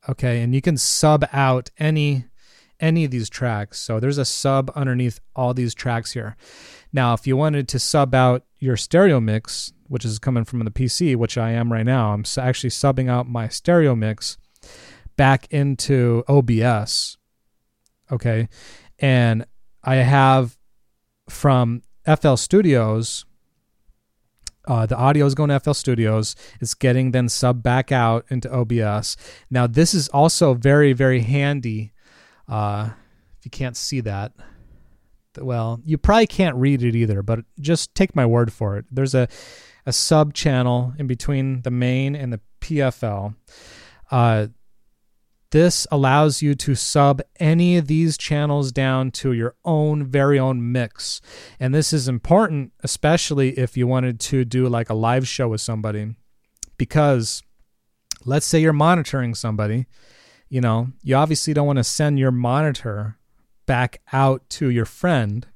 Okay, 0.09 0.42
and 0.42 0.55
you 0.55 0.61
can 0.61 0.76
sub 0.76 1.24
out 1.32 1.70
any 1.78 2.26
any 2.80 3.05
of 3.05 3.11
these 3.11 3.30
tracks. 3.30 3.78
So 3.80 4.01
there's 4.01 4.18
a 4.18 4.24
sub 4.24 4.70
underneath 4.74 5.20
all 5.36 5.55
these 5.55 5.74
tracks 5.74 6.12
here. 6.12 6.36
Now, 6.92 7.12
if 7.14 7.26
you 7.26 7.36
wanted 7.36 7.68
to 7.68 7.78
sub 7.78 8.14
out 8.14 8.44
your 8.59 8.76
stereo 8.76 9.20
mix, 9.20 9.72
which 9.86 10.05
is 10.05 10.18
coming 10.18 10.44
from 10.44 10.64
the 10.64 10.70
PC, 10.70 11.14
which 11.14 11.36
I 11.38 11.51
am 11.51 11.72
right 11.72 11.84
now, 11.84 12.12
I'm 12.12 12.24
actually 12.38 12.70
subbing 12.70 13.09
out 13.09 13.28
my 13.28 13.48
stereo 13.48 13.94
mix 13.94 14.38
back 15.21 15.53
into 15.53 16.25
OBS. 16.29 17.18
Okay. 18.11 18.49
And 18.99 19.45
I 19.85 19.97
have 19.97 20.57
from 21.29 21.83
FL 22.07 22.37
Studios, 22.37 23.27
uh, 24.66 24.87
the 24.87 24.97
audio 24.97 25.27
is 25.27 25.35
going 25.35 25.51
to 25.51 25.61
FL 25.61 25.75
Studios. 25.75 26.37
It's 26.59 26.73
getting 26.73 27.11
then 27.11 27.29
sub 27.29 27.62
back 27.62 27.93
out 27.93 28.25
into 28.31 28.51
OBS. 28.51 29.18
Now, 29.51 29.66
this 29.66 29.93
is 29.93 30.09
also 30.09 30.55
very, 30.55 30.95
very 30.95 31.21
handy. 31.21 31.93
Uh, 32.49 32.89
if 33.39 33.45
you 33.45 33.51
can't 33.51 33.77
see 33.77 34.01
that, 34.01 34.33
well, 35.37 35.83
you 35.85 35.99
probably 35.99 36.29
can't 36.29 36.57
read 36.57 36.83
it 36.83 36.97
either, 36.97 37.23
but 37.23 37.41
just 37.61 37.95
take 37.95 38.16
my 38.16 38.25
word 38.25 38.55
for 38.55 38.79
it. 38.79 38.87
There's 38.91 39.14
a, 39.14 39.29
a 39.85 39.93
sub 39.93 40.33
channel 40.33 40.95
in 40.99 41.07
between 41.07 41.61
the 41.61 41.71
main 41.71 42.16
and 42.16 42.33
the 42.33 42.41
PFL. 42.62 43.35
Uh, 44.11 44.47
this 45.51 45.86
allows 45.90 46.42
you 46.42 46.55
to 46.55 46.74
sub 46.74 47.20
any 47.38 47.76
of 47.76 47.88
these 47.88 48.16
channels 48.16 48.70
down 48.70 49.11
to 49.11 49.32
your 49.32 49.57
own 49.64 50.05
very 50.05 50.38
own 50.38 50.72
mix. 50.72 51.20
And 51.59 51.74
this 51.74 51.92
is 51.92 52.09
important, 52.09 52.72
especially 52.82 53.59
if 53.59 53.76
you 53.76 53.86
wanted 53.86 54.20
to 54.20 54.44
do 54.44 54.68
like 54.68 54.90
a 54.90 54.94
live 54.94 55.26
show 55.26 55.48
with 55.48 55.61
somebody. 55.61 56.14
Because 56.76 57.42
let's 58.24 58.46
say 58.46 58.61
you're 58.61 58.72
monitoring 58.72 59.34
somebody, 59.34 59.86
you 60.48 60.61
know, 60.61 60.88
you 61.03 61.16
obviously 61.16 61.53
don't 61.53 61.66
want 61.66 61.78
to 61.78 61.84
send 61.84 62.18
your 62.18 62.30
monitor 62.30 63.18
back 63.66 64.01
out 64.12 64.48
to 64.51 64.70
your 64.70 64.84
friend 64.84 65.46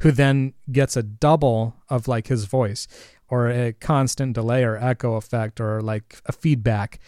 who 0.00 0.10
then 0.10 0.52
gets 0.70 0.96
a 0.96 1.02
double 1.02 1.76
of 1.88 2.08
like 2.08 2.26
his 2.26 2.44
voice 2.44 2.86
or 3.28 3.48
a 3.48 3.72
constant 3.72 4.34
delay 4.34 4.64
or 4.64 4.76
echo 4.76 5.14
effect 5.14 5.60
or 5.60 5.80
like 5.80 6.20
a 6.26 6.32
feedback. 6.32 6.98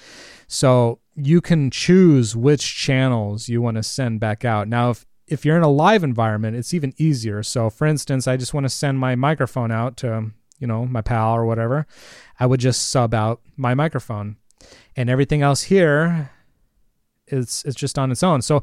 So 0.47 1.01
you 1.17 1.41
can 1.41 1.71
choose 1.71 2.37
which 2.37 2.77
channels 2.77 3.49
you 3.49 3.62
want 3.62 3.77
to 3.79 3.83
send 3.83 4.21
back 4.21 4.45
out. 4.45 4.69
Now, 4.69 4.91
if 4.91 5.07
if 5.27 5.45
you're 5.45 5.57
in 5.57 5.64
a 5.64 5.69
live 5.69 6.05
environment, 6.05 6.57
it's 6.57 6.73
even 6.73 6.95
easier. 6.99 7.43
So, 7.43 7.69
for 7.69 7.85
instance, 7.87 8.29
I 8.29 8.37
just 8.37 8.55
want 8.55 8.64
to 8.64 8.69
send 8.69 9.01
my 9.01 9.17
microphone 9.17 9.73
out 9.73 9.97
to, 9.99 10.31
you 10.61 10.69
know, 10.69 10.87
my 10.87 11.01
pal 11.01 11.35
or 11.35 11.45
whatever. 11.45 11.85
I 12.39 12.47
would 12.47 12.61
just 12.61 12.91
sub 12.91 13.12
out 13.12 13.41
my 13.57 13.75
microphone, 13.75 14.37
and 14.95 15.11
everything 15.11 15.43
else 15.43 15.62
here 15.62 16.31
is 17.27 17.64
it's 17.67 17.75
just 17.75 17.99
on 17.99 18.12
its 18.12 18.23
own. 18.23 18.43
So, 18.43 18.62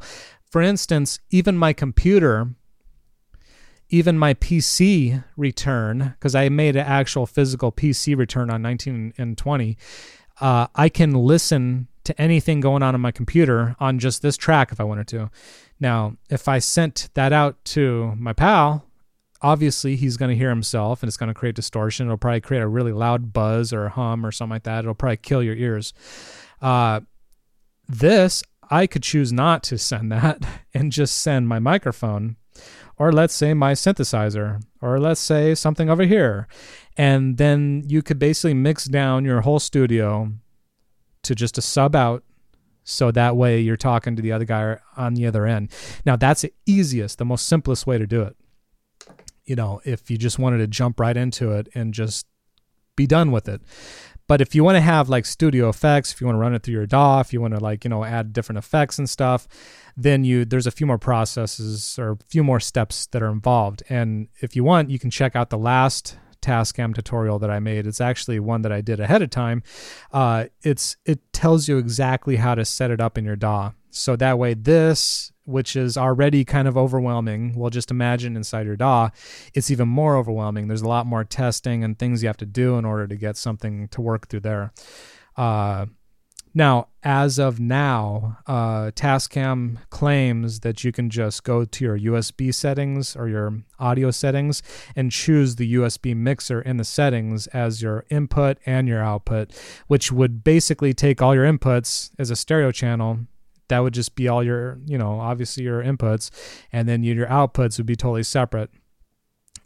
for 0.50 0.62
instance, 0.62 1.18
even 1.30 1.58
my 1.58 1.72
computer, 1.72 2.48
even 3.90 4.16
my 4.16 4.32
PC 4.32 5.22
return, 5.36 6.14
because 6.18 6.34
I 6.34 6.48
made 6.48 6.76
an 6.76 6.86
actual 6.86 7.26
physical 7.26 7.72
PC 7.72 8.16
return 8.16 8.48
on 8.48 8.62
19 8.62 9.14
and 9.18 9.36
20, 9.36 9.76
uh, 10.40 10.68
I 10.74 10.88
can 10.88 11.12
listen 11.12 11.88
to 12.04 12.20
anything 12.20 12.60
going 12.60 12.82
on 12.82 12.94
on 12.94 13.00
my 13.00 13.10
computer 13.10 13.74
on 13.80 13.98
just 13.98 14.22
this 14.22 14.36
track 14.36 14.72
if 14.72 14.80
I 14.80 14.84
wanted 14.84 15.08
to. 15.08 15.30
Now, 15.80 16.16
if 16.30 16.48
I 16.48 16.58
sent 16.58 17.08
that 17.14 17.32
out 17.32 17.64
to 17.66 18.14
my 18.16 18.32
pal, 18.32 18.86
obviously 19.42 19.96
he's 19.96 20.16
going 20.16 20.30
to 20.30 20.36
hear 20.36 20.48
himself 20.48 21.02
and 21.02 21.08
it's 21.08 21.16
going 21.16 21.28
to 21.28 21.34
create 21.34 21.54
distortion. 21.54 22.06
It'll 22.06 22.16
probably 22.16 22.40
create 22.40 22.62
a 22.62 22.68
really 22.68 22.92
loud 22.92 23.32
buzz 23.32 23.72
or 23.72 23.86
a 23.86 23.90
hum 23.90 24.24
or 24.24 24.32
something 24.32 24.54
like 24.54 24.62
that. 24.64 24.80
It'll 24.80 24.94
probably 24.94 25.18
kill 25.18 25.42
your 25.42 25.56
ears. 25.56 25.92
Uh, 26.62 27.00
this, 27.86 28.42
I 28.70 28.86
could 28.86 29.02
choose 29.02 29.32
not 29.32 29.62
to 29.64 29.78
send 29.78 30.10
that 30.12 30.44
and 30.72 30.92
just 30.92 31.18
send 31.18 31.48
my 31.48 31.58
microphone 31.58 32.36
or 32.96 33.12
let's 33.12 33.34
say 33.34 33.54
my 33.54 33.72
synthesizer 33.72 34.62
or 34.80 35.00
let's 35.00 35.20
say 35.20 35.54
something 35.54 35.90
over 35.90 36.04
here. 36.04 36.46
And 36.96 37.38
then 37.38 37.82
you 37.86 38.02
could 38.02 38.18
basically 38.18 38.54
mix 38.54 38.84
down 38.84 39.24
your 39.24 39.40
whole 39.40 39.58
studio 39.58 40.32
to 41.24 41.34
just 41.34 41.58
a 41.58 41.62
sub 41.62 41.94
out 41.96 42.22
so 42.84 43.10
that 43.10 43.36
way 43.36 43.60
you're 43.60 43.76
talking 43.76 44.14
to 44.16 44.22
the 44.22 44.32
other 44.32 44.44
guy 44.44 44.78
on 44.96 45.14
the 45.14 45.26
other 45.26 45.46
end. 45.46 45.70
Now 46.04 46.16
that's 46.16 46.42
the 46.42 46.52
easiest, 46.66 47.18
the 47.18 47.24
most 47.24 47.46
simplest 47.46 47.86
way 47.86 47.98
to 47.98 48.06
do 48.06 48.22
it. 48.22 48.36
You 49.44 49.56
know, 49.56 49.80
if 49.84 50.10
you 50.10 50.16
just 50.16 50.38
wanted 50.38 50.58
to 50.58 50.66
jump 50.66 51.00
right 51.00 51.16
into 51.16 51.52
it 51.52 51.68
and 51.74 51.92
just 51.92 52.26
be 52.96 53.06
done 53.06 53.32
with 53.32 53.48
it. 53.48 53.60
But 54.26 54.40
if 54.40 54.54
you 54.54 54.64
want 54.64 54.76
to 54.76 54.80
have 54.80 55.10
like 55.10 55.26
studio 55.26 55.68
effects, 55.68 56.12
if 56.12 56.20
you 56.20 56.26
want 56.26 56.36
to 56.36 56.40
run 56.40 56.54
it 56.54 56.62
through 56.62 56.74
your 56.74 56.86
DAW, 56.86 57.20
if 57.20 57.32
you 57.32 57.40
want 57.42 57.54
to 57.54 57.60
like, 57.60 57.84
you 57.84 57.90
know, 57.90 58.04
add 58.04 58.32
different 58.32 58.58
effects 58.58 58.98
and 58.98 59.08
stuff, 59.08 59.46
then 59.96 60.24
you 60.24 60.44
there's 60.46 60.66
a 60.66 60.70
few 60.70 60.86
more 60.86 60.98
processes 60.98 61.98
or 61.98 62.12
a 62.12 62.16
few 62.28 62.42
more 62.42 62.60
steps 62.60 63.06
that 63.08 63.22
are 63.22 63.30
involved. 63.30 63.82
And 63.90 64.28
if 64.40 64.56
you 64.56 64.64
want, 64.64 64.88
you 64.88 64.98
can 64.98 65.10
check 65.10 65.36
out 65.36 65.50
the 65.50 65.58
last 65.58 66.16
Tascam 66.44 66.94
tutorial 66.94 67.38
that 67.38 67.50
I 67.50 67.58
made. 67.58 67.86
It's 67.86 68.00
actually 68.00 68.38
one 68.38 68.62
that 68.62 68.72
I 68.72 68.80
did 68.80 69.00
ahead 69.00 69.22
of 69.22 69.30
time. 69.30 69.62
Uh, 70.12 70.46
it's 70.62 70.96
it 71.04 71.32
tells 71.32 71.68
you 71.68 71.78
exactly 71.78 72.36
how 72.36 72.54
to 72.54 72.64
set 72.64 72.90
it 72.90 73.00
up 73.00 73.16
in 73.16 73.24
your 73.24 73.36
DAW. 73.36 73.72
So 73.90 74.16
that 74.16 74.38
way, 74.38 74.54
this 74.54 75.32
which 75.46 75.76
is 75.76 75.96
already 75.96 76.44
kind 76.44 76.66
of 76.66 76.76
overwhelming. 76.76 77.54
Well, 77.54 77.70
just 77.70 77.90
imagine 77.90 78.36
inside 78.36 78.66
your 78.66 78.76
DAW, 78.76 79.10
it's 79.52 79.70
even 79.70 79.88
more 79.88 80.16
overwhelming. 80.16 80.68
There's 80.68 80.82
a 80.82 80.88
lot 80.88 81.06
more 81.06 81.22
testing 81.24 81.84
and 81.84 81.98
things 81.98 82.22
you 82.22 82.28
have 82.28 82.36
to 82.38 82.46
do 82.46 82.78
in 82.78 82.84
order 82.84 83.06
to 83.06 83.16
get 83.16 83.36
something 83.36 83.88
to 83.88 84.00
work 84.00 84.28
through 84.28 84.40
there. 84.40 84.72
Uh, 85.36 85.86
now, 86.56 86.86
as 87.02 87.40
of 87.40 87.58
now, 87.58 88.38
uh, 88.46 88.92
Tascam 88.92 89.78
claims 89.90 90.60
that 90.60 90.84
you 90.84 90.92
can 90.92 91.10
just 91.10 91.42
go 91.42 91.64
to 91.64 91.84
your 91.84 91.98
USB 91.98 92.54
settings 92.54 93.16
or 93.16 93.28
your 93.28 93.62
audio 93.80 94.12
settings 94.12 94.62
and 94.94 95.10
choose 95.10 95.56
the 95.56 95.74
USB 95.74 96.14
mixer 96.14 96.62
in 96.62 96.76
the 96.76 96.84
settings 96.84 97.48
as 97.48 97.82
your 97.82 98.04
input 98.08 98.58
and 98.64 98.86
your 98.86 99.02
output, 99.02 99.50
which 99.88 100.12
would 100.12 100.44
basically 100.44 100.94
take 100.94 101.20
all 101.20 101.34
your 101.34 101.44
inputs 101.44 102.10
as 102.20 102.30
a 102.30 102.36
stereo 102.36 102.70
channel. 102.70 103.18
That 103.66 103.80
would 103.80 103.94
just 103.94 104.14
be 104.14 104.28
all 104.28 104.44
your, 104.44 104.78
you 104.86 104.96
know, 104.96 105.18
obviously 105.18 105.64
your 105.64 105.82
inputs, 105.82 106.30
and 106.72 106.88
then 106.88 107.02
your 107.02 107.26
outputs 107.26 107.78
would 107.78 107.86
be 107.86 107.96
totally 107.96 108.22
separate. 108.22 108.70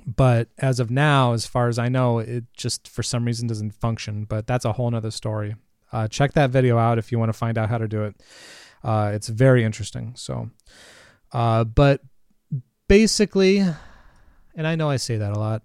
But 0.07 0.49
as 0.57 0.80
of 0.80 0.91
now, 0.91 1.34
as 1.34 1.45
far 1.45 1.68
as 1.68 1.78
I 1.78 1.91
know, 1.91 2.18
it 2.18 2.45
just 2.57 2.89
for 2.89 3.03
some 3.03 3.26
reason 3.26 3.47
doesn't 3.47 3.72
function. 3.72 4.24
But 4.24 4.47
that's 4.47 4.64
a 4.64 4.72
whole 4.72 4.91
nother 4.91 5.11
story. 5.11 5.55
Uh, 5.93 6.09
check 6.09 6.32
that 6.32 6.51
video 6.51 6.78
out 6.78 6.99
if 6.99 7.11
you 7.12 7.18
want 7.18 7.28
to 7.30 7.39
find 7.39 7.57
out 7.59 7.68
how 7.68 7.78
to 7.78 7.89
do 7.89 8.05
it. 8.05 8.16
Uh, 8.84 9.11
it's 9.14 9.28
very 9.28 9.64
interesting. 9.64 10.12
So, 10.16 10.51
uh, 11.32 11.64
but 11.64 12.03
basically, 12.89 13.59
and 14.55 14.66
I 14.66 14.76
know 14.76 14.91
I 14.91 14.97
say 14.97 15.16
that 15.18 15.32
a 15.32 15.39
lot. 15.39 15.62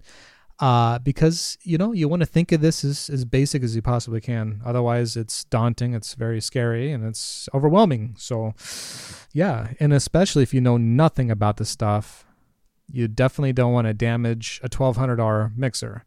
uh, 0.60 1.00
because 1.00 1.58
you 1.64 1.78
know 1.78 1.92
you 1.92 2.08
want 2.08 2.22
to 2.22 2.26
think 2.26 2.52
of 2.52 2.62
this 2.62 2.84
as 2.86 3.10
as 3.10 3.26
basic 3.26 3.64
as 3.64 3.76
you 3.76 3.82
possibly 3.82 4.22
can. 4.22 4.62
Otherwise, 4.66 5.18
it's 5.18 5.44
daunting, 5.46 5.94
it's 5.94 6.14
very 6.14 6.40
scary, 6.40 6.92
and 6.92 7.04
it's 7.04 7.50
overwhelming. 7.54 8.16
So, 8.18 8.54
yeah, 9.34 9.74
and 9.80 9.92
especially 9.94 10.44
if 10.44 10.54
you 10.54 10.62
know 10.62 10.78
nothing 10.78 11.30
about 11.32 11.58
the 11.58 11.66
stuff, 11.66 12.26
you 12.90 13.08
definitely 13.08 13.54
don't 13.54 13.74
want 13.74 13.88
to 13.88 13.94
damage 13.94 14.62
a 14.64 14.70
twelve 14.70 14.96
hundred 14.96 15.18
dollar 15.18 15.52
mixer, 15.56 16.06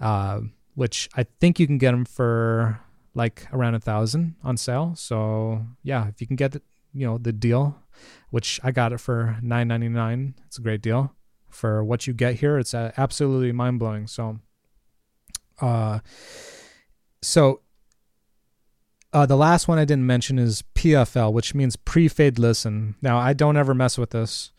uh, 0.00 0.40
which 0.74 1.08
I 1.16 1.24
think 1.40 1.58
you 1.58 1.66
can 1.66 1.78
get 1.78 1.92
them 1.92 2.04
for 2.04 2.80
like 3.18 3.46
around 3.52 3.74
a 3.74 3.80
thousand 3.80 4.36
on 4.42 4.56
sale. 4.56 4.94
So 4.96 5.66
yeah, 5.82 6.08
if 6.08 6.20
you 6.20 6.26
can 6.26 6.36
get 6.36 6.52
the, 6.52 6.62
you 6.94 7.06
know 7.06 7.18
the 7.18 7.32
deal, 7.32 7.76
which 8.30 8.58
I 8.64 8.70
got 8.70 8.94
it 8.94 9.00
for 9.00 9.36
nine 9.42 9.68
ninety 9.68 9.90
nine, 9.90 10.34
it's 10.46 10.56
a 10.56 10.62
great 10.62 10.80
deal 10.80 11.12
for 11.50 11.84
what 11.84 12.06
you 12.06 12.14
get 12.14 12.36
here. 12.36 12.58
It's 12.58 12.72
uh, 12.72 12.92
absolutely 12.96 13.52
mind 13.52 13.78
blowing. 13.78 14.06
So, 14.06 14.38
uh, 15.60 15.98
so 17.20 17.60
uh, 19.12 19.26
the 19.26 19.36
last 19.36 19.68
one 19.68 19.78
I 19.78 19.84
didn't 19.84 20.06
mention 20.06 20.38
is 20.38 20.62
PFL, 20.74 21.32
which 21.32 21.54
means 21.54 21.76
pre-fade 21.76 22.38
listen. 22.38 22.94
Now 23.02 23.18
I 23.18 23.32
don't 23.32 23.56
ever 23.56 23.74
mess 23.74 23.98
with 23.98 24.10
this. 24.10 24.52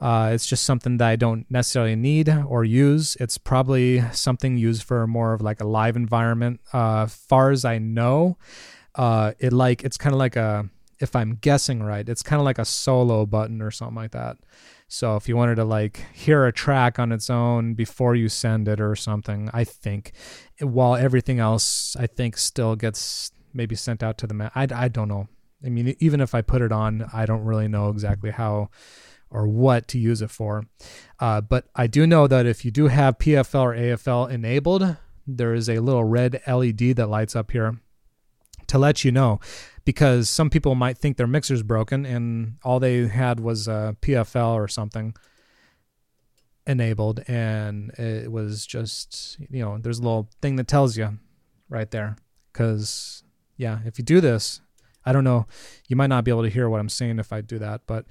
Uh, 0.00 0.30
it's 0.32 0.46
just 0.46 0.64
something 0.64 0.96
that 0.96 1.08
I 1.08 1.16
don't 1.16 1.44
necessarily 1.50 1.94
need 1.94 2.28
or 2.28 2.64
use. 2.64 3.16
It's 3.20 3.36
probably 3.36 4.02
something 4.12 4.56
used 4.56 4.82
for 4.82 5.06
more 5.06 5.34
of 5.34 5.42
like 5.42 5.60
a 5.60 5.66
live 5.66 5.96
environment. 5.96 6.60
Uh, 6.72 7.06
far 7.06 7.50
as 7.50 7.64
I 7.64 7.78
know, 7.78 8.38
uh, 8.94 9.32
it 9.38 9.52
like 9.52 9.84
it's 9.84 9.98
kind 9.98 10.14
of 10.14 10.18
like 10.18 10.36
a 10.36 10.70
if 11.00 11.16
I'm 11.16 11.36
guessing 11.40 11.82
right, 11.82 12.06
it's 12.08 12.22
kind 12.22 12.40
of 12.40 12.44
like 12.44 12.58
a 12.58 12.64
solo 12.64 13.26
button 13.26 13.62
or 13.62 13.70
something 13.70 13.96
like 13.96 14.12
that. 14.12 14.36
So 14.88 15.16
if 15.16 15.28
you 15.28 15.36
wanted 15.36 15.54
to 15.56 15.64
like 15.64 16.04
hear 16.12 16.46
a 16.46 16.52
track 16.52 16.98
on 16.98 17.12
its 17.12 17.30
own 17.30 17.74
before 17.74 18.14
you 18.14 18.28
send 18.28 18.68
it 18.68 18.80
or 18.80 18.96
something, 18.96 19.48
I 19.52 19.64
think, 19.64 20.12
while 20.60 20.96
everything 20.96 21.38
else 21.38 21.96
I 21.98 22.06
think 22.06 22.36
still 22.36 22.74
gets 22.74 23.32
maybe 23.54 23.74
sent 23.76 24.02
out 24.02 24.18
to 24.18 24.26
the 24.26 24.34
man. 24.34 24.50
I, 24.54 24.66
I 24.72 24.88
don't 24.88 25.08
know. 25.08 25.28
I 25.64 25.68
mean, 25.68 25.94
even 26.00 26.20
if 26.20 26.34
I 26.34 26.42
put 26.42 26.62
it 26.62 26.72
on, 26.72 27.08
I 27.12 27.26
don't 27.26 27.44
really 27.44 27.68
know 27.68 27.90
exactly 27.90 28.30
how 28.30 28.70
or 29.30 29.46
what 29.46 29.86
to 29.88 29.98
use 29.98 30.22
it 30.22 30.30
for. 30.30 30.64
Uh, 31.18 31.40
but 31.40 31.68
I 31.74 31.86
do 31.86 32.06
know 32.06 32.26
that 32.26 32.46
if 32.46 32.64
you 32.64 32.70
do 32.70 32.88
have 32.88 33.18
PFL 33.18 33.62
or 33.62 33.74
AFL 33.74 34.30
enabled, 34.30 34.96
there 35.26 35.54
is 35.54 35.68
a 35.68 35.78
little 35.78 36.04
red 36.04 36.40
LED 36.46 36.96
that 36.96 37.08
lights 37.08 37.36
up 37.36 37.52
here 37.52 37.78
to 38.66 38.78
let 38.78 39.04
you 39.04 39.12
know 39.12 39.40
because 39.84 40.28
some 40.28 40.50
people 40.50 40.74
might 40.74 40.96
think 40.96 41.16
their 41.16 41.26
mixer's 41.26 41.62
broken 41.62 42.06
and 42.06 42.54
all 42.62 42.78
they 42.78 43.06
had 43.08 43.40
was 43.40 43.66
a 43.66 43.96
PFL 44.00 44.54
or 44.54 44.68
something 44.68 45.14
enabled 46.66 47.20
and 47.26 47.90
it 47.98 48.30
was 48.30 48.64
just 48.66 49.38
you 49.50 49.60
know 49.60 49.78
there's 49.78 49.98
a 49.98 50.02
little 50.02 50.28
thing 50.40 50.54
that 50.54 50.68
tells 50.68 50.96
you 50.96 51.18
right 51.68 51.90
there 51.90 52.16
cuz 52.52 53.24
yeah 53.56 53.80
if 53.84 53.98
you 53.98 54.04
do 54.04 54.20
this 54.20 54.60
I 55.04 55.12
don't 55.12 55.24
know 55.24 55.46
you 55.88 55.96
might 55.96 56.08
not 56.08 56.22
be 56.22 56.30
able 56.30 56.42
to 56.44 56.48
hear 56.50 56.68
what 56.68 56.78
I'm 56.78 56.88
saying 56.88 57.18
if 57.18 57.32
I 57.32 57.40
do 57.40 57.58
that 57.58 57.80
but 57.86 58.06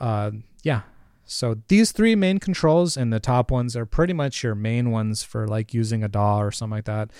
uh, 0.00 0.30
yeah 0.62 0.82
so 1.24 1.56
these 1.68 1.92
three 1.92 2.14
main 2.14 2.38
controls 2.38 2.96
and 2.96 3.12
the 3.12 3.20
top 3.20 3.50
ones 3.50 3.76
are 3.76 3.84
pretty 3.84 4.14
much 4.14 4.42
your 4.42 4.54
main 4.54 4.90
ones 4.90 5.22
for 5.22 5.46
like 5.46 5.74
using 5.74 6.02
a 6.02 6.08
DAW 6.08 6.40
or 6.40 6.50
something 6.50 6.76
like 6.76 6.84
that 6.86 7.10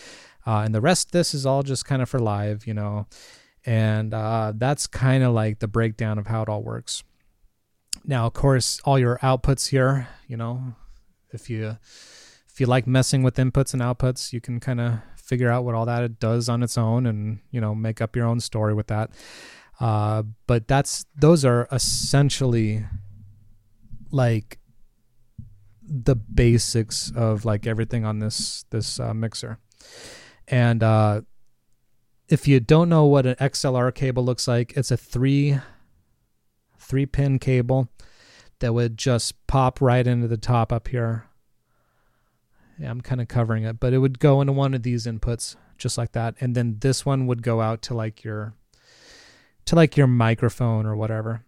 uh, 0.47 0.62
and 0.64 0.74
the 0.74 0.80
rest 0.80 1.12
this 1.12 1.34
is 1.34 1.45
all 1.45 1.62
just 1.62 1.84
kind 1.84 2.01
of 2.01 2.09
for 2.09 2.18
live 2.18 2.66
you 2.66 2.74
know 2.74 3.07
and 3.68 4.14
uh, 4.14 4.53
that's 4.57 4.86
kind 4.86 5.22
of 5.22 5.34
like 5.34 5.59
the 5.59 5.68
breakdown 5.68 6.18
of 6.18 6.26
how 6.26 6.41
it 6.41 6.49
all 6.49 6.62
works. 6.62 7.05
Now, 8.05 8.26
of 8.26 8.32
course, 8.32 8.80
all 8.84 8.99
your 8.99 9.18
outputs 9.18 9.68
here, 9.68 10.09
you 10.26 10.39
know, 10.39 10.74
if 11.32 11.51
you 11.51 11.76
if 12.49 12.61
you 12.61 12.66
like 12.66 12.86
messing 12.86 13.22
with 13.22 13.36
inputs 13.36 13.74
and 13.74 13.82
outputs, 13.82 14.32
you 14.32 14.41
can 14.41 14.59
kind 14.59 14.80
of 14.80 15.01
figure 15.16 15.51
out 15.51 15.64
what 15.64 15.74
all 15.74 15.84
that 15.84 16.18
does 16.18 16.49
on 16.49 16.62
its 16.62 16.78
own, 16.78 17.05
and 17.05 17.41
you 17.51 17.61
know, 17.61 17.74
make 17.74 18.01
up 18.01 18.16
your 18.16 18.24
own 18.24 18.41
story 18.41 18.72
with 18.72 18.86
that. 18.86 19.11
Uh, 19.80 20.22
but 20.47 20.66
that's 20.66 21.05
those 21.14 21.45
are 21.45 21.68
essentially 21.70 22.86
like 24.11 24.59
the 25.83 26.17
basics 26.17 27.11
of 27.15 27.45
like 27.45 27.67
everything 27.67 28.05
on 28.05 28.19
this 28.19 28.65
this 28.71 29.01
uh, 29.01 29.15
mixer, 29.15 29.59
and 30.47 30.83
uh, 30.83 31.23
if 32.29 32.47
you 32.47 32.61
don't 32.61 32.89
know 32.89 33.05
what 33.05 33.27
an 33.27 33.35
XLR 33.37 33.95
cable 33.95 34.25
looks 34.25 34.47
like, 34.47 34.77
it's 34.77 34.91
a 34.91 34.97
three 34.97 35.59
three 36.79 37.07
pin 37.07 37.39
cable 37.39 37.89
that 38.61 38.75
would 38.75 38.97
just 38.97 39.47
pop 39.47 39.81
right 39.81 40.07
into 40.07 40.29
the 40.29 40.37
top 40.37 40.73
up 40.73 40.89
here. 40.89 41.27
Yeah, 42.79 42.91
I'm 42.91 43.01
kind 43.01 43.21
of 43.21 43.29
covering 43.29 43.65
it, 43.65 43.81
but 43.81 43.93
it 43.93 43.99
would 43.99 44.19
go 44.19 44.41
into 44.41 44.53
one 44.53 44.75
of 44.75 44.83
these 44.83 45.07
inputs 45.07 45.57
just 45.79 45.99
like 45.99 46.13
that, 46.13 46.35
and 46.41 46.55
then 46.55 46.77
this 46.81 47.05
one 47.07 47.27
would 47.27 47.43
go 47.43 47.61
out 47.61 47.83
to 47.83 47.95
like 47.95 48.25
your 48.25 48.55
to 49.65 49.77
like 49.77 49.97
your 49.97 50.07
microphone 50.07 50.87
or 50.87 50.97
whatever. 50.97 51.43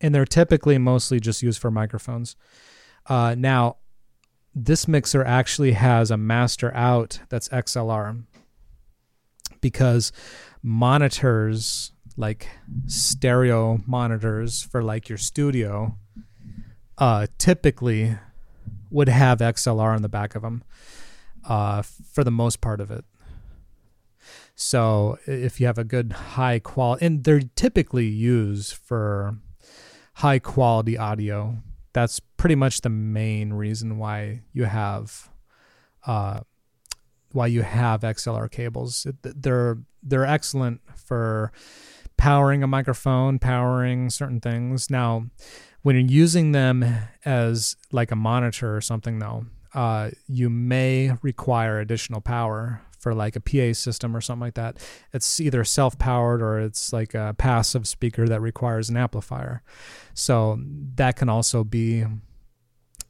And 0.00 0.14
they're 0.14 0.24
typically 0.26 0.78
mostly 0.78 1.20
just 1.20 1.42
used 1.42 1.60
for 1.60 1.70
microphones. 1.70 2.36
Uh, 3.06 3.34
now, 3.36 3.76
this 4.56 4.88
mixer 4.88 5.22
actually 5.22 5.72
has 5.72 6.10
a 6.10 6.16
master 6.16 6.74
out 6.74 7.20
that's 7.28 7.48
XLR 7.50 8.24
because 9.60 10.12
monitors 10.62 11.92
like 12.16 12.48
stereo 12.86 13.80
monitors 13.86 14.62
for 14.62 14.82
like 14.82 15.10
your 15.10 15.18
studio 15.18 15.94
uh 16.96 17.26
typically 17.36 18.16
would 18.90 19.10
have 19.10 19.38
XLR 19.38 19.94
on 19.94 20.00
the 20.00 20.08
back 20.08 20.34
of 20.34 20.40
them 20.40 20.64
uh 21.44 21.82
for 21.82 22.24
the 22.24 22.30
most 22.30 22.62
part 22.62 22.80
of 22.80 22.90
it 22.90 23.04
so 24.54 25.18
if 25.26 25.60
you 25.60 25.66
have 25.66 25.76
a 25.76 25.84
good 25.84 26.12
high 26.12 26.58
quality 26.58 27.04
and 27.04 27.24
they're 27.24 27.42
typically 27.54 28.06
used 28.06 28.72
for 28.72 29.36
high 30.16 30.38
quality 30.38 30.98
audio 30.98 31.56
that's 31.92 32.20
pretty 32.36 32.54
much 32.54 32.82
the 32.82 32.90
main 32.90 33.52
reason 33.52 33.96
why 33.96 34.42
you 34.52 34.64
have 34.64 35.30
uh 36.06 36.40
why 37.36 37.46
you 37.46 37.62
have 37.62 38.00
XLR 38.00 38.50
cables. 38.50 39.06
They're 39.22 39.78
they're 40.02 40.24
excellent 40.24 40.80
for 40.96 41.52
powering 42.16 42.62
a 42.62 42.66
microphone, 42.66 43.38
powering 43.38 44.08
certain 44.08 44.40
things. 44.40 44.88
Now, 44.88 45.26
when 45.82 45.96
you're 45.96 46.10
using 46.10 46.52
them 46.52 46.84
as 47.24 47.76
like 47.92 48.10
a 48.10 48.16
monitor 48.16 48.74
or 48.74 48.80
something, 48.80 49.18
though, 49.18 49.46
uh, 49.74 50.10
you 50.26 50.48
may 50.48 51.12
require 51.22 51.78
additional 51.78 52.20
power 52.20 52.80
for 53.06 53.14
like 53.14 53.36
a 53.36 53.40
PA 53.40 53.72
system 53.72 54.16
or 54.16 54.20
something 54.20 54.40
like 54.40 54.54
that. 54.54 54.78
It's 55.12 55.38
either 55.38 55.62
self-powered 55.62 56.42
or 56.42 56.58
it's 56.58 56.92
like 56.92 57.14
a 57.14 57.36
passive 57.38 57.86
speaker 57.86 58.26
that 58.26 58.40
requires 58.40 58.88
an 58.90 58.96
amplifier. 58.96 59.62
So 60.12 60.58
that 60.96 61.14
can 61.14 61.28
also 61.28 61.62
be 61.62 62.04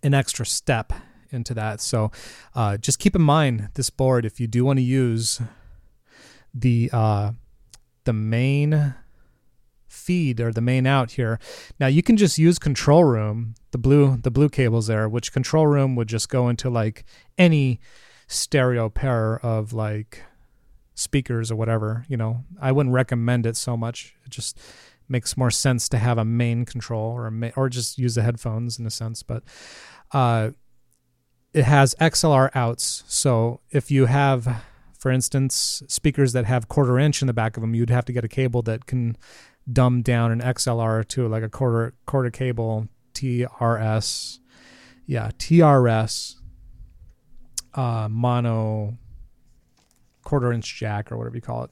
an 0.03 0.13
extra 0.13 0.45
step 0.45 0.93
into 1.31 1.55
that. 1.55 1.81
So 1.81 2.11
uh, 2.55 2.77
just 2.77 2.99
keep 2.99 3.17
in 3.17 3.23
mind 3.23 3.71
this 3.73 3.89
board 3.89 4.27
if 4.27 4.39
you 4.39 4.47
do 4.47 4.67
want 4.67 4.79
to 4.81 4.83
use 4.83 5.41
the 6.53 6.91
uh, 6.93 7.31
the 8.05 8.13
main 8.13 8.97
feed 9.89 10.43
or 10.43 10.53
the 10.53 10.61
main 10.61 10.87
out 10.87 11.13
here. 11.13 11.41
Now 11.81 11.87
you 11.87 12.03
can 12.03 12.19
just 12.19 12.37
use 12.37 12.59
control 12.59 13.05
room, 13.05 13.55
the 13.71 13.79
blue 13.79 14.19
the 14.19 14.31
blue 14.31 14.51
cables 14.51 14.89
there, 14.89 15.09
which 15.09 15.33
control 15.33 15.67
room 15.67 15.97
would 15.97 16.09
just 16.09 16.29
go 16.29 16.51
into 16.51 16.69
like 16.69 17.07
any 17.39 17.81
stereo 18.27 18.89
pair 18.89 19.39
of 19.45 19.73
like 19.73 20.23
speakers 20.95 21.51
or 21.51 21.57
whatever, 21.57 22.05
you 22.09 22.17
know. 22.17 22.45
I 22.61 22.73
wouldn't 22.73 22.95
recommend 22.95 23.47
it 23.47 23.57
so 23.57 23.77
much. 23.77 24.15
It 24.25 24.31
just 24.31 24.59
makes 25.09 25.37
more 25.37 25.51
sense 25.51 25.89
to 25.91 25.99
have 25.99 26.19
a 26.19 26.25
main 26.25 26.65
control 26.65 27.13
or 27.13 27.27
a 27.27 27.31
ma- 27.31 27.51
or 27.57 27.69
just 27.69 27.99
use 27.99 28.17
the 28.17 28.23
headphones 28.23 28.79
in 28.79 28.87
a 28.87 28.91
sense, 28.91 29.23
but 29.23 29.45
uh 30.13 30.51
it 31.53 31.65
has 31.65 31.95
XLR 32.01 32.51
outs. 32.55 33.03
So 33.07 33.61
if 33.71 33.91
you 33.91 34.05
have, 34.07 34.63
for 34.99 35.11
instance, 35.11 35.83
speakers 35.89 36.35
that 36.35 36.45
have 36.45 36.69
quarter 36.69 36.99
inch 36.99 37.23
in 37.23 37.27
the 37.27 37.33
back 37.33 37.57
of 37.57 37.63
them, 37.63 37.75
you'd 37.75 37.89
have 37.89 38.05
to 38.05 38.13
get 38.13 38.25
a 38.25 38.29
cable 38.29 38.61
that 38.63 38.85
can 38.85 39.17
dumb 39.73 40.03
down 40.03 40.33
an 40.33 40.41
XLR 40.41 41.07
to 41.09 41.27
like 41.27 41.43
a 41.43 41.49
quarter 41.49 41.95
quarter 42.05 42.31
cable 42.31 42.89
TRS. 43.15 44.39
Yeah, 45.07 45.31
TRS 45.39 46.35
uh, 47.77 48.09
mono 48.11 48.97
quarter 50.25 50.53
inch 50.53 50.77
jack 50.77 51.13
or 51.13 51.17
whatever 51.17 51.37
you 51.37 51.43
call 51.43 51.65
it. 51.65 51.71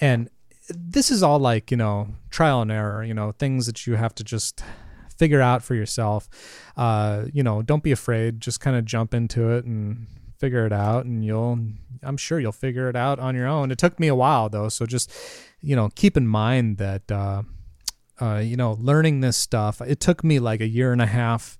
And 0.00 0.30
this 0.68 1.10
is 1.10 1.22
all 1.22 1.38
like, 1.38 1.70
you 1.70 1.76
know, 1.76 2.08
trial 2.30 2.62
and 2.62 2.72
error, 2.72 3.04
you 3.04 3.14
know, 3.14 3.32
things 3.32 3.66
that 3.66 3.86
you 3.86 3.94
have 3.94 4.14
to 4.16 4.24
just 4.24 4.62
figure 5.16 5.40
out 5.40 5.62
for 5.62 5.74
yourself. 5.74 6.28
Uh, 6.76 7.26
you 7.32 7.42
know, 7.42 7.62
don't 7.62 7.82
be 7.82 7.92
afraid. 7.92 8.40
Just 8.40 8.60
kind 8.60 8.76
of 8.76 8.84
jump 8.84 9.14
into 9.14 9.50
it 9.50 9.64
and 9.64 10.06
figure 10.38 10.66
it 10.66 10.72
out, 10.72 11.04
and 11.04 11.24
you'll. 11.24 11.58
I'm 12.02 12.18
sure 12.18 12.38
you'll 12.38 12.52
figure 12.52 12.88
it 12.88 12.96
out 12.96 13.18
on 13.18 13.34
your 13.34 13.46
own. 13.46 13.70
It 13.70 13.78
took 13.78 13.98
me 13.98 14.06
a 14.08 14.14
while 14.14 14.48
though, 14.48 14.68
so 14.68 14.86
just 14.86 15.10
you 15.60 15.74
know 15.74 15.88
keep 15.94 16.16
in 16.16 16.26
mind 16.26 16.78
that 16.78 17.10
uh, 17.10 17.42
uh, 18.20 18.40
you 18.42 18.56
know, 18.56 18.76
learning 18.80 19.20
this 19.20 19.36
stuff. 19.36 19.80
It 19.80 20.00
took 20.00 20.24
me 20.24 20.38
like 20.38 20.60
a 20.60 20.66
year 20.66 20.92
and 20.92 21.02
a 21.02 21.06
half 21.06 21.58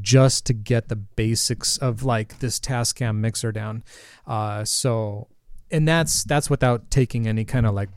just 0.00 0.46
to 0.46 0.52
get 0.52 0.88
the 0.88 0.96
basics 0.96 1.76
of 1.78 2.02
like 2.02 2.38
this 2.38 2.58
Tascam 2.58 3.16
mixer 3.16 3.52
down. 3.52 3.82
Uh, 4.26 4.64
so, 4.64 5.28
and 5.70 5.86
that's 5.86 6.24
that's 6.24 6.48
without 6.48 6.90
taking 6.90 7.26
any 7.26 7.44
kind 7.44 7.66
of 7.66 7.74
like 7.74 7.90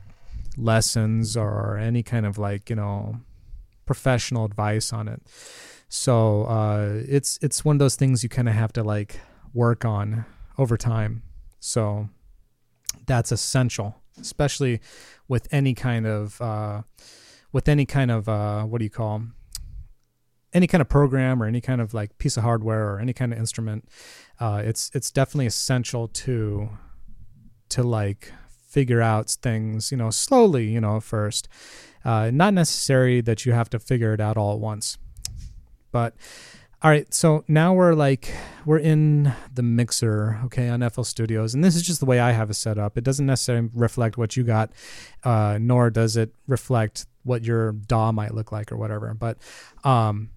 lessons 0.56 1.36
or 1.36 1.76
any 1.76 2.02
kind 2.02 2.26
of 2.26 2.38
like 2.38 2.70
you 2.70 2.76
know 2.76 3.20
professional 3.86 4.44
advice 4.44 4.92
on 4.92 5.08
it. 5.08 5.22
So 5.88 6.44
uh, 6.44 7.02
it's 7.06 7.38
it's 7.42 7.64
one 7.64 7.76
of 7.76 7.80
those 7.80 7.96
things 7.96 8.22
you 8.22 8.28
kind 8.28 8.48
of 8.48 8.54
have 8.54 8.72
to 8.74 8.82
like 8.82 9.20
work 9.54 9.84
on 9.84 10.24
over 10.58 10.76
time. 10.76 11.22
So 11.60 12.08
that's 13.06 13.32
essential, 13.32 14.02
especially 14.20 14.80
with 15.28 15.48
any 15.50 15.74
kind 15.74 16.06
of 16.06 16.40
uh, 16.40 16.82
with 17.56 17.70
any 17.70 17.86
kind 17.86 18.10
of 18.10 18.28
uh, 18.28 18.64
what 18.64 18.80
do 18.80 18.84
you 18.84 18.90
call 18.90 19.22
any 20.52 20.66
kind 20.66 20.82
of 20.82 20.90
program 20.90 21.42
or 21.42 21.46
any 21.46 21.62
kind 21.62 21.80
of 21.80 21.94
like 21.94 22.18
piece 22.18 22.36
of 22.36 22.42
hardware 22.42 22.92
or 22.92 23.00
any 23.00 23.14
kind 23.14 23.32
of 23.32 23.38
instrument. 23.38 23.88
Uh, 24.38 24.60
it's 24.62 24.90
it's 24.92 25.10
definitely 25.10 25.46
essential 25.46 26.06
to 26.06 26.68
to 27.70 27.82
like 27.82 28.30
figure 28.68 29.00
out 29.00 29.30
things, 29.30 29.90
you 29.90 29.96
know, 29.96 30.10
slowly, 30.10 30.66
you 30.66 30.82
know, 30.82 31.00
first. 31.00 31.48
Uh, 32.04 32.30
not 32.30 32.52
necessary 32.52 33.22
that 33.22 33.46
you 33.46 33.54
have 33.54 33.70
to 33.70 33.78
figure 33.78 34.12
it 34.12 34.20
out 34.20 34.36
all 34.36 34.52
at 34.52 34.60
once. 34.60 34.98
But 35.90 36.14
all 36.82 36.90
right, 36.90 37.12
so 37.14 37.42
now 37.48 37.72
we're 37.72 37.94
like 37.94 38.34
we're 38.66 38.78
in 38.78 39.32
the 39.50 39.62
mixer, 39.62 40.40
okay, 40.44 40.68
on 40.68 40.86
FL 40.90 41.04
Studios, 41.04 41.54
and 41.54 41.64
this 41.64 41.74
is 41.74 41.80
just 41.80 42.00
the 42.00 42.06
way 42.06 42.20
I 42.20 42.32
have 42.32 42.50
it 42.50 42.54
set 42.54 42.76
up. 42.76 42.98
It 42.98 43.04
doesn't 43.04 43.24
necessarily 43.24 43.70
reflect 43.72 44.18
what 44.18 44.36
you 44.36 44.44
got, 44.44 44.72
uh, 45.24 45.56
nor 45.58 45.88
does 45.88 46.18
it 46.18 46.34
reflect 46.46 47.06
what 47.26 47.44
your 47.44 47.72
DAW 47.72 48.12
might 48.12 48.34
look 48.34 48.52
like 48.52 48.70
or 48.70 48.76
whatever. 48.76 49.12
But 49.14 49.38
um, 49.84 50.30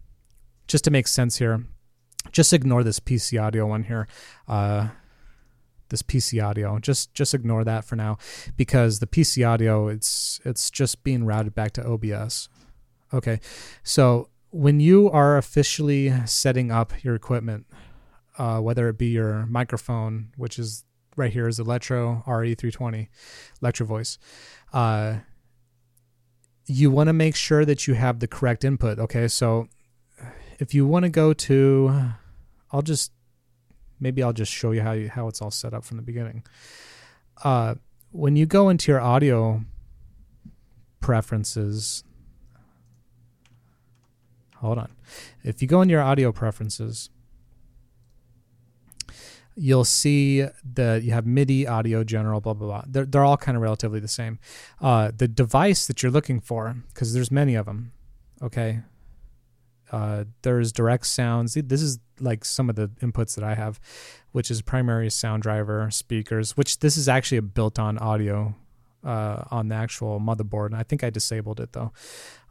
just 0.68 0.84
to 0.86 0.92
make 0.92 1.08
sense 1.08 1.38
here, 1.38 1.66
just 2.32 2.52
ignore 2.52 2.84
this 2.84 3.00
PC 3.00 3.42
audio 3.42 3.68
one 3.68 3.84
here. 3.84 4.08
Uh, 4.48 4.90
this 5.90 6.02
PC 6.02 6.44
audio, 6.44 6.78
just 6.80 7.14
just 7.14 7.34
ignore 7.34 7.64
that 7.64 7.84
for 7.84 7.96
now, 7.96 8.18
because 8.58 9.00
the 9.00 9.08
PC 9.08 9.48
audio 9.48 9.88
it's 9.88 10.40
it's 10.46 10.70
just 10.70 11.04
being 11.04 11.26
routed 11.26 11.56
back 11.56 11.72
to 11.74 11.86
OBS. 11.86 12.48
Okay, 13.14 13.40
so 13.84 14.30
when 14.52 14.80
you 14.80 15.10
are 15.10 15.38
officially 15.38 16.14
setting 16.26 16.72
up 16.72 17.04
your 17.04 17.16
equipment, 17.16 17.66
uh, 18.38 18.60
whether 18.60 18.88
it 18.88 18.98
be 18.98 19.08
your 19.08 19.46
microphone, 19.48 20.30
which 20.38 20.60
is 20.60 20.86
right 21.16 21.34
here 21.34 21.48
is 21.48 21.60
Electro 21.60 22.24
RE320, 22.28 23.08
Electro 23.62 23.86
Voice, 23.86 24.18
uh, 24.74 25.18
you 26.70 26.92
want 26.92 27.08
to 27.08 27.14
make 27.14 27.36
sure 27.36 27.66
that 27.66 27.88
you 27.88 27.96
have 27.96 28.20
the 28.20 28.28
correct 28.28 28.64
input. 28.64 29.00
Okay, 29.00 29.28
so 29.28 29.68
if 30.60 30.76
you 30.76 30.86
want 30.86 31.04
to 31.04 31.10
go 31.10 31.34
to, 31.34 32.12
I'll 32.72 32.84
just 32.84 33.12
maybe 34.00 34.22
I'll 34.22 34.34
just 34.34 34.52
show 34.52 34.72
you 34.72 34.82
how 34.82 34.92
you, 34.92 35.10
how 35.10 35.28
it's 35.28 35.42
all 35.42 35.50
set 35.50 35.74
up 35.74 35.84
from 35.84 35.98
the 35.98 36.04
beginning. 36.04 36.44
Uh, 37.44 37.76
when 38.12 38.36
you 38.36 38.46
go 38.46 38.70
into 38.70 38.92
your 38.92 39.02
audio 39.02 39.64
preferences, 41.00 42.04
hold 44.58 44.78
on. 44.78 44.92
If 45.44 45.64
you 45.64 45.68
go 45.68 45.82
into 45.82 45.94
your 45.94 46.04
audio 46.04 46.32
preferences, 46.32 47.10
you'll 49.60 49.86
see 49.86 50.46
that 50.74 51.04
you 51.04 51.12
have 51.12 51.26
MIDI, 51.26 51.68
audio, 51.68 52.04
general, 52.04 52.42
blah 52.42 52.54
blah 52.54 52.68
blah. 52.68 52.84
They're 52.88 53.06
they're 53.06 53.24
all 53.24 53.38
kind 53.38 53.56
of 53.56 53.62
relatively 53.62 54.00
the 54.00 54.08
same. 54.08 54.40
Uh, 54.82 55.12
the 55.16 55.28
device 55.28 55.88
that 55.88 56.02
you're 56.02 56.12
looking 56.12 56.40
for, 56.40 56.76
because 56.94 57.14
there's 57.14 57.32
many 57.32 57.56
of 57.56 57.66
them. 57.66 57.92
Okay. 58.42 58.82
Uh, 59.92 60.26
there's 60.44 60.72
direct 60.72 61.08
sounds. 61.08 61.56
This 61.56 61.82
is 61.82 62.00
like 62.20 62.46
some 62.46 62.70
of 62.70 62.76
the 62.76 62.90
inputs 63.02 63.34
that 63.36 63.44
I 63.44 63.56
have, 63.56 63.80
which 64.32 64.52
is 64.52 64.62
primary 64.62 65.10
sound 65.10 65.42
driver, 65.44 65.90
speakers. 65.92 66.56
Which 66.56 66.80
this 66.80 66.96
is 66.96 67.10
actually 67.10 67.40
a 67.40 67.42
built-on 67.42 67.98
audio 67.98 68.56
uh, 69.04 69.44
on 69.50 69.70
the 69.70 69.76
actual 69.76 70.20
motherboard. 70.20 70.68
And 70.68 70.76
I 70.76 70.84
think 70.84 71.04
I 71.04 71.10
disabled 71.10 71.60
it 71.60 71.74
though 71.74 71.92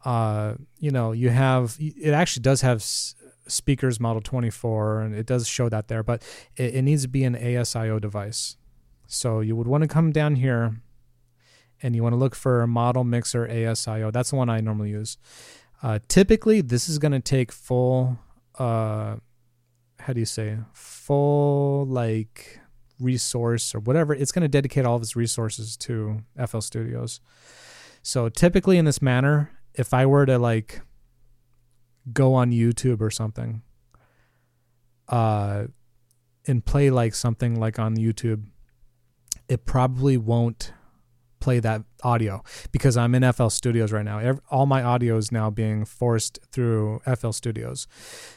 uh, 0.04 0.54
you 0.78 0.90
know, 0.90 1.12
you 1.12 1.30
have 1.30 1.76
it 1.78 2.12
actually 2.12 2.42
does 2.42 2.60
have 2.60 2.84
speakers 3.48 3.98
model 3.98 4.22
24 4.22 5.00
and 5.00 5.14
it 5.14 5.26
does 5.26 5.48
show 5.48 5.68
that 5.68 5.88
there, 5.88 6.02
but 6.02 6.22
it, 6.56 6.76
it 6.76 6.82
needs 6.82 7.02
to 7.02 7.08
be 7.08 7.24
an 7.24 7.34
ASIO 7.34 8.00
device. 8.00 8.56
So 9.06 9.40
you 9.40 9.56
would 9.56 9.66
want 9.66 9.82
to 9.82 9.88
come 9.88 10.12
down 10.12 10.36
here 10.36 10.80
and 11.82 11.94
you 11.96 12.02
want 12.02 12.12
to 12.12 12.18
look 12.18 12.34
for 12.34 12.66
model 12.66 13.04
mixer 13.04 13.46
ASIO. 13.46 14.12
That's 14.12 14.30
the 14.30 14.36
one 14.36 14.48
I 14.48 14.60
normally 14.60 14.90
use. 14.90 15.16
Uh, 15.82 16.00
typically, 16.08 16.60
this 16.60 16.88
is 16.88 16.98
going 16.98 17.12
to 17.12 17.20
take 17.20 17.52
full, 17.52 18.18
uh, 18.58 19.16
how 20.00 20.12
do 20.12 20.20
you 20.20 20.26
say, 20.26 20.58
full 20.72 21.86
like 21.86 22.60
resource 22.98 23.74
or 23.74 23.80
whatever. 23.80 24.12
It's 24.12 24.32
going 24.32 24.42
to 24.42 24.48
dedicate 24.48 24.84
all 24.84 24.96
of 24.96 25.02
its 25.02 25.14
resources 25.14 25.76
to 25.78 26.22
FL 26.46 26.60
Studios. 26.60 27.20
So 28.02 28.28
typically, 28.28 28.76
in 28.76 28.84
this 28.84 29.00
manner, 29.00 29.52
if 29.74 29.94
I 29.94 30.06
were 30.06 30.26
to 30.26 30.38
like 30.38 30.80
go 32.12 32.34
on 32.34 32.50
YouTube 32.50 33.00
or 33.00 33.10
something, 33.10 33.62
uh, 35.08 35.64
and 36.46 36.64
play 36.64 36.90
like 36.90 37.14
something 37.14 37.58
like 37.58 37.78
on 37.78 37.96
YouTube, 37.96 38.44
it 39.48 39.64
probably 39.64 40.16
won't 40.16 40.72
play 41.40 41.60
that 41.60 41.82
audio 42.02 42.42
because 42.72 42.96
I'm 42.96 43.14
in 43.14 43.32
FL 43.32 43.48
Studios 43.48 43.92
right 43.92 44.04
now. 44.04 44.18
Every, 44.18 44.40
all 44.50 44.66
my 44.66 44.82
audio 44.82 45.16
is 45.16 45.30
now 45.30 45.50
being 45.50 45.84
forced 45.84 46.38
through 46.50 47.00
FL 47.16 47.30
Studios. 47.30 47.86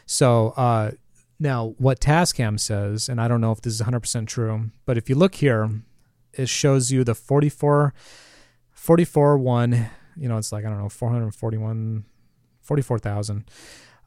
So 0.05 0.53
uh, 0.55 0.91
now, 1.39 1.73
what 1.77 1.99
Tascam 1.99 2.59
says, 2.59 3.09
and 3.09 3.19
I 3.19 3.27
don't 3.27 3.41
know 3.41 3.51
if 3.51 3.61
this 3.61 3.73
is 3.73 3.81
100% 3.81 4.27
true, 4.27 4.71
but 4.85 4.97
if 4.97 5.09
you 5.09 5.15
look 5.15 5.35
here, 5.35 5.69
it 6.33 6.47
shows 6.47 6.91
you 6.91 7.03
the 7.03 7.15
44, 7.15 7.93
44 8.71 9.37
one 9.37 9.89
you 10.17 10.27
know, 10.27 10.37
it's 10.37 10.51
like, 10.51 10.65
I 10.65 10.69
don't 10.69 10.79
know, 10.79 10.89
441, 10.89 12.05
44,000. 12.71 13.43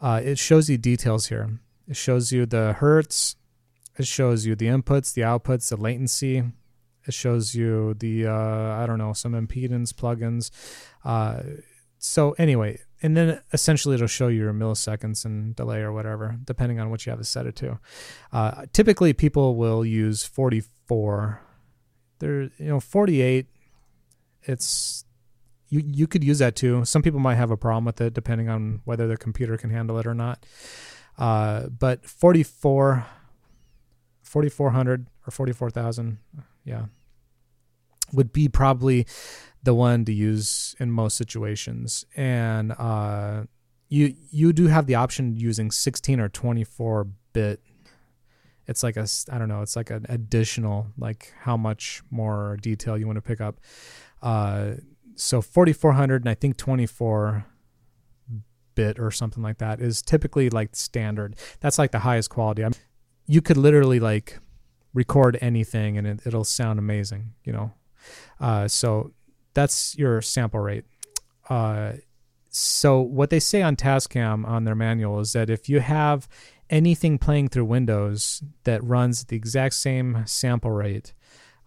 Uh, 0.00 0.22
it 0.24 0.38
shows 0.38 0.70
you 0.70 0.78
details 0.78 1.26
here. 1.26 1.58
It 1.86 1.96
shows 1.96 2.32
you 2.32 2.46
the 2.46 2.72
hertz. 2.72 3.36
It 3.98 4.06
shows 4.06 4.46
you 4.46 4.54
the 4.54 4.68
inputs, 4.68 5.12
the 5.12 5.20
outputs, 5.20 5.68
the 5.68 5.76
latency. 5.76 6.42
It 7.06 7.12
shows 7.12 7.54
you 7.54 7.92
the, 7.92 8.26
uh, 8.26 8.82
I 8.82 8.86
don't 8.86 8.96
know, 8.96 9.12
some 9.12 9.32
impedance 9.32 9.92
plugins. 9.92 10.50
Uh, 11.04 11.42
so 11.98 12.34
anyway, 12.38 12.80
and 13.02 13.14
then 13.14 13.42
essentially 13.52 13.96
it'll 13.96 14.06
show 14.06 14.28
you 14.28 14.40
your 14.40 14.54
milliseconds 14.54 15.26
and 15.26 15.54
delay 15.54 15.82
or 15.82 15.92
whatever, 15.92 16.38
depending 16.42 16.80
on 16.80 16.88
what 16.88 17.04
you 17.04 17.10
have 17.10 17.18
to 17.18 17.24
set 17.24 17.44
it 17.44 17.56
to. 17.56 17.78
Uh, 18.32 18.64
typically, 18.72 19.12
people 19.12 19.56
will 19.56 19.84
use 19.84 20.24
44. 20.24 21.42
There, 22.18 22.44
you 22.44 22.50
know, 22.58 22.80
48. 22.80 23.46
It's 24.44 25.03
you 25.74 25.82
you 25.86 26.06
could 26.06 26.22
use 26.22 26.38
that 26.38 26.54
too. 26.54 26.84
Some 26.84 27.02
people 27.02 27.20
might 27.20 27.34
have 27.34 27.50
a 27.50 27.56
problem 27.56 27.84
with 27.84 28.00
it 28.00 28.14
depending 28.14 28.48
on 28.48 28.80
whether 28.84 29.08
their 29.08 29.16
computer 29.16 29.56
can 29.56 29.70
handle 29.70 29.98
it 29.98 30.06
or 30.06 30.14
not. 30.14 30.46
Uh, 31.18 31.68
but 31.68 32.06
44 32.06 33.06
4400 34.22 35.06
or 35.26 35.30
44,000, 35.30 36.18
yeah, 36.64 36.86
would 38.12 38.32
be 38.32 38.48
probably 38.48 39.06
the 39.62 39.74
one 39.74 40.04
to 40.04 40.12
use 40.12 40.74
in 40.78 40.90
most 40.90 41.16
situations. 41.16 42.04
And 42.16 42.72
uh, 42.72 43.44
you 43.88 44.14
you 44.30 44.52
do 44.52 44.66
have 44.68 44.86
the 44.86 44.94
option 44.94 45.36
using 45.36 45.70
16 45.70 46.20
or 46.20 46.28
24 46.28 47.08
bit. 47.32 47.60
It's 48.66 48.82
like 48.82 48.96
a 48.96 49.06
I 49.30 49.38
don't 49.38 49.48
know. 49.48 49.62
It's 49.62 49.76
like 49.76 49.90
an 49.90 50.06
additional 50.08 50.86
like 50.96 51.32
how 51.40 51.56
much 51.56 52.02
more 52.10 52.58
detail 52.60 52.96
you 52.96 53.06
want 53.06 53.16
to 53.16 53.22
pick 53.22 53.40
up. 53.40 53.60
Uh, 54.22 54.74
so 55.16 55.40
4400 55.40 56.22
and 56.22 56.28
I 56.28 56.34
think 56.34 56.56
24 56.56 57.46
bit 58.74 58.98
or 58.98 59.10
something 59.10 59.42
like 59.42 59.58
that 59.58 59.80
is 59.80 60.02
typically 60.02 60.50
like 60.50 60.74
standard. 60.74 61.36
That's 61.60 61.78
like 61.78 61.92
the 61.92 62.00
highest 62.00 62.30
quality. 62.30 62.64
I 62.64 62.68
mean, 62.68 62.74
you 63.26 63.40
could 63.40 63.56
literally 63.56 64.00
like 64.00 64.38
record 64.92 65.38
anything 65.40 65.98
and 65.98 66.06
it, 66.06 66.34
will 66.34 66.44
sound 66.44 66.78
amazing, 66.78 67.32
you 67.44 67.52
know. 67.52 67.72
Uh, 68.40 68.68
so 68.68 69.12
that's 69.54 69.96
your 69.96 70.20
sample 70.20 70.60
rate. 70.60 70.84
Uh, 71.48 71.92
so 72.50 73.00
what 73.00 73.30
they 73.30 73.40
say 73.40 73.62
on 73.62 73.76
Tascam 73.76 74.46
on 74.46 74.64
their 74.64 74.74
manual 74.76 75.20
is 75.20 75.32
that 75.32 75.50
if 75.50 75.68
you 75.68 75.80
have 75.80 76.28
anything 76.70 77.18
playing 77.18 77.48
through 77.48 77.64
Windows 77.64 78.42
that 78.64 78.82
runs 78.84 79.24
the 79.24 79.36
exact 79.36 79.74
same 79.74 80.22
sample 80.26 80.70
rate, 80.70 81.12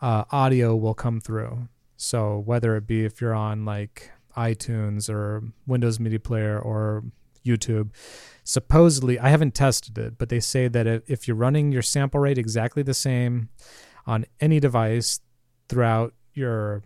uh, 0.02 0.24
audio 0.32 0.76
will 0.76 0.93
come 0.93 1.20
through. 1.20 1.68
So 1.98 2.41
whether 2.45 2.76
it 2.76 2.88
be 2.88 3.04
if 3.04 3.20
you're 3.20 3.34
on 3.34 3.66
like 3.66 4.12
iTunes 4.36 5.10
or 5.10 5.43
Windows 5.66 6.00
Media 6.00 6.20
Player 6.20 6.60
or 6.60 7.04
YouTube, 7.45 7.89
supposedly 8.43 9.20
I 9.20 9.30
haven't 9.30 9.56
tested 9.56 9.98
it, 9.98 10.18
but 10.18 10.30
they 10.30 10.39
say 10.39 10.68
that 10.68 10.88
if 11.08 11.28
you're 11.28 11.36
running 11.36 11.72
your 11.72 11.82
sample 11.82 12.20
rate 12.20 12.38
exactly 12.38 12.84
the 12.84 12.93
same 12.93 13.50
on 14.06 14.26
any 14.39 14.60
device 14.60 15.20
throughout 15.68 16.14
your 16.34 16.84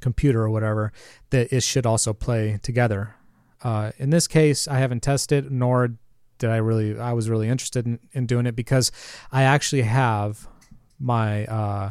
computer 0.00 0.42
or 0.42 0.50
whatever, 0.50 0.92
that 1.30 1.52
it 1.52 1.62
should 1.62 1.86
also 1.86 2.12
play 2.12 2.58
together. 2.62 3.14
Uh, 3.62 3.92
in 3.98 4.10
this 4.10 4.26
case, 4.26 4.68
I 4.68 4.78
haven't 4.78 5.02
tested, 5.02 5.50
nor 5.50 5.94
did 6.38 6.50
I 6.50 6.56
really. 6.56 6.98
I 6.98 7.12
was 7.12 7.28
really 7.28 7.48
interested 7.48 7.86
in, 7.86 7.98
in 8.12 8.26
doing 8.26 8.46
it 8.46 8.54
because 8.54 8.92
I 9.32 9.42
actually 9.42 9.82
have 9.82 10.48
my. 10.98 11.44
Uh, 11.46 11.90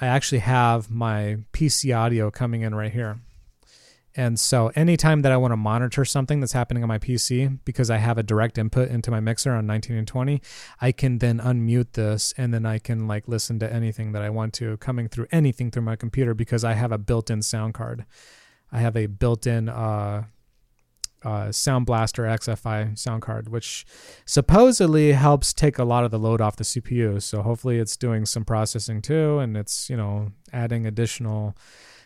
I 0.00 0.06
actually 0.06 0.38
have 0.38 0.90
my 0.90 1.38
PC 1.52 1.96
audio 1.96 2.30
coming 2.30 2.62
in 2.62 2.74
right 2.74 2.92
here. 2.92 3.20
And 4.14 4.38
so 4.38 4.72
anytime 4.74 5.22
that 5.22 5.30
I 5.30 5.36
want 5.36 5.52
to 5.52 5.56
monitor 5.56 6.04
something 6.04 6.40
that's 6.40 6.52
happening 6.52 6.82
on 6.82 6.88
my 6.88 6.98
PC, 6.98 7.58
because 7.64 7.88
I 7.88 7.98
have 7.98 8.18
a 8.18 8.22
direct 8.22 8.58
input 8.58 8.88
into 8.90 9.10
my 9.10 9.20
mixer 9.20 9.52
on 9.52 9.66
19 9.66 9.96
and 9.96 10.08
20, 10.08 10.42
I 10.80 10.92
can 10.92 11.18
then 11.18 11.38
unmute 11.38 11.92
this 11.92 12.34
and 12.36 12.52
then 12.52 12.66
I 12.66 12.78
can 12.78 13.06
like 13.06 13.28
listen 13.28 13.58
to 13.60 13.72
anything 13.72 14.12
that 14.12 14.22
I 14.22 14.30
want 14.30 14.54
to 14.54 14.76
coming 14.78 15.08
through 15.08 15.26
anything 15.30 15.70
through 15.70 15.82
my 15.82 15.94
computer 15.94 16.34
because 16.34 16.64
I 16.64 16.72
have 16.72 16.90
a 16.90 16.98
built-in 16.98 17.42
sound 17.42 17.74
card. 17.74 18.06
I 18.72 18.80
have 18.80 18.96
a 18.96 19.06
built-in 19.06 19.68
uh, 19.68 20.24
uh, 21.24 21.50
Sound 21.52 21.86
Blaster 21.86 22.22
XFI 22.24 22.96
sound 22.98 23.22
card, 23.22 23.48
which 23.48 23.84
supposedly 24.24 25.12
helps 25.12 25.52
take 25.52 25.78
a 25.78 25.84
lot 25.84 26.04
of 26.04 26.10
the 26.10 26.18
load 26.18 26.40
off 26.40 26.56
the 26.56 26.64
CPU. 26.64 27.20
So 27.22 27.42
hopefully 27.42 27.78
it's 27.78 27.96
doing 27.96 28.26
some 28.26 28.44
processing 28.44 29.02
too, 29.02 29.38
and 29.38 29.56
it's 29.56 29.90
you 29.90 29.96
know 29.96 30.32
adding 30.52 30.86
additional, 30.86 31.56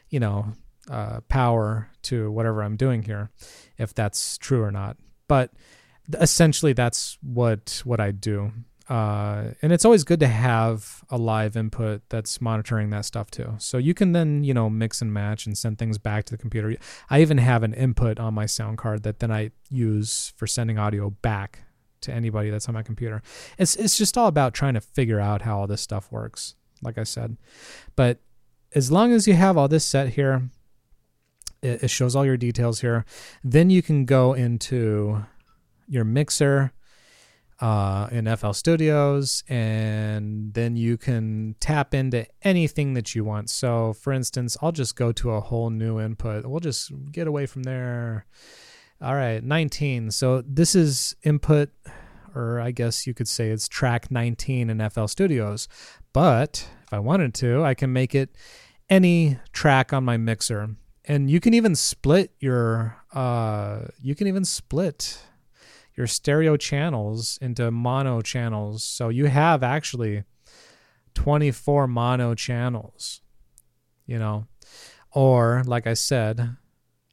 you 0.08 0.20
know, 0.20 0.52
uh, 0.90 1.20
power 1.28 1.90
to 2.02 2.30
whatever 2.30 2.62
I'm 2.62 2.76
doing 2.76 3.02
here, 3.02 3.30
if 3.78 3.94
that's 3.94 4.38
true 4.38 4.62
or 4.62 4.70
not. 4.70 4.96
But 5.28 5.52
essentially, 6.20 6.72
that's 6.72 7.18
what 7.22 7.82
what 7.84 8.00
I 8.00 8.10
do. 8.10 8.52
Uh, 8.92 9.54
and 9.62 9.72
it's 9.72 9.86
always 9.86 10.04
good 10.04 10.20
to 10.20 10.28
have 10.28 11.02
a 11.08 11.16
live 11.16 11.56
input 11.56 12.02
that's 12.10 12.42
monitoring 12.42 12.90
that 12.90 13.06
stuff 13.06 13.30
too. 13.30 13.54
So 13.56 13.78
you 13.78 13.94
can 13.94 14.12
then, 14.12 14.44
you 14.44 14.52
know, 14.52 14.68
mix 14.68 15.00
and 15.00 15.10
match 15.10 15.46
and 15.46 15.56
send 15.56 15.78
things 15.78 15.96
back 15.96 16.24
to 16.26 16.34
the 16.34 16.36
computer. 16.36 16.76
I 17.08 17.22
even 17.22 17.38
have 17.38 17.62
an 17.62 17.72
input 17.72 18.20
on 18.20 18.34
my 18.34 18.44
sound 18.44 18.76
card 18.76 19.02
that 19.04 19.20
then 19.20 19.32
I 19.32 19.52
use 19.70 20.34
for 20.36 20.46
sending 20.46 20.78
audio 20.78 21.08
back 21.08 21.60
to 22.02 22.12
anybody 22.12 22.50
that's 22.50 22.68
on 22.68 22.74
my 22.74 22.82
computer. 22.82 23.22
It's 23.56 23.76
it's 23.76 23.96
just 23.96 24.18
all 24.18 24.26
about 24.26 24.52
trying 24.52 24.74
to 24.74 24.82
figure 24.82 25.20
out 25.20 25.40
how 25.40 25.60
all 25.60 25.66
this 25.66 25.80
stuff 25.80 26.12
works, 26.12 26.54
like 26.82 26.98
I 26.98 27.04
said. 27.04 27.38
But 27.96 28.18
as 28.74 28.92
long 28.92 29.10
as 29.14 29.26
you 29.26 29.32
have 29.32 29.56
all 29.56 29.68
this 29.68 29.86
set 29.86 30.10
here, 30.10 30.50
it, 31.62 31.84
it 31.84 31.88
shows 31.88 32.14
all 32.14 32.26
your 32.26 32.36
details 32.36 32.82
here. 32.82 33.06
Then 33.42 33.70
you 33.70 33.80
can 33.80 34.04
go 34.04 34.34
into 34.34 35.24
your 35.88 36.04
mixer 36.04 36.72
uh, 37.62 38.08
in 38.10 38.26
FL 38.36 38.50
Studios, 38.50 39.44
and 39.48 40.52
then 40.52 40.74
you 40.74 40.98
can 40.98 41.54
tap 41.60 41.94
into 41.94 42.26
anything 42.42 42.94
that 42.94 43.14
you 43.14 43.24
want. 43.24 43.50
So, 43.50 43.92
for 43.92 44.12
instance, 44.12 44.56
I'll 44.60 44.72
just 44.72 44.96
go 44.96 45.12
to 45.12 45.30
a 45.30 45.40
whole 45.40 45.70
new 45.70 46.00
input. 46.00 46.44
We'll 46.44 46.58
just 46.58 46.90
get 47.12 47.28
away 47.28 47.46
from 47.46 47.62
there. 47.62 48.26
All 49.00 49.14
right, 49.14 49.42
19. 49.42 50.10
So, 50.10 50.42
this 50.42 50.74
is 50.74 51.14
input, 51.22 51.70
or 52.34 52.58
I 52.58 52.72
guess 52.72 53.06
you 53.06 53.14
could 53.14 53.28
say 53.28 53.50
it's 53.50 53.68
track 53.68 54.10
19 54.10 54.68
in 54.68 54.90
FL 54.90 55.06
Studios. 55.06 55.68
But 56.12 56.68
if 56.82 56.92
I 56.92 56.98
wanted 56.98 57.32
to, 57.34 57.62
I 57.62 57.74
can 57.74 57.92
make 57.92 58.12
it 58.12 58.30
any 58.90 59.38
track 59.52 59.92
on 59.92 60.02
my 60.02 60.16
mixer. 60.16 60.74
And 61.04 61.30
you 61.30 61.38
can 61.38 61.54
even 61.54 61.76
split 61.76 62.32
your, 62.40 62.96
uh, 63.12 63.82
you 64.00 64.16
can 64.16 64.26
even 64.26 64.44
split 64.44 65.22
your 66.02 66.08
stereo 66.08 66.56
channels 66.56 67.38
into 67.40 67.70
mono 67.70 68.20
channels. 68.20 68.82
So 68.82 69.08
you 69.08 69.26
have 69.26 69.62
actually 69.62 70.24
24 71.14 71.86
mono 71.86 72.34
channels, 72.34 73.20
you 74.04 74.18
know, 74.18 74.48
or 75.12 75.62
like 75.64 75.86
I 75.86 75.94
said, 75.94 76.56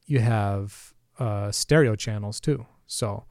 you 0.07 0.21
have 0.21 0.95
uh, 1.19 1.51
stereo 1.51 1.95
channels 1.95 2.39
too. 2.39 2.65
So, 2.87 3.25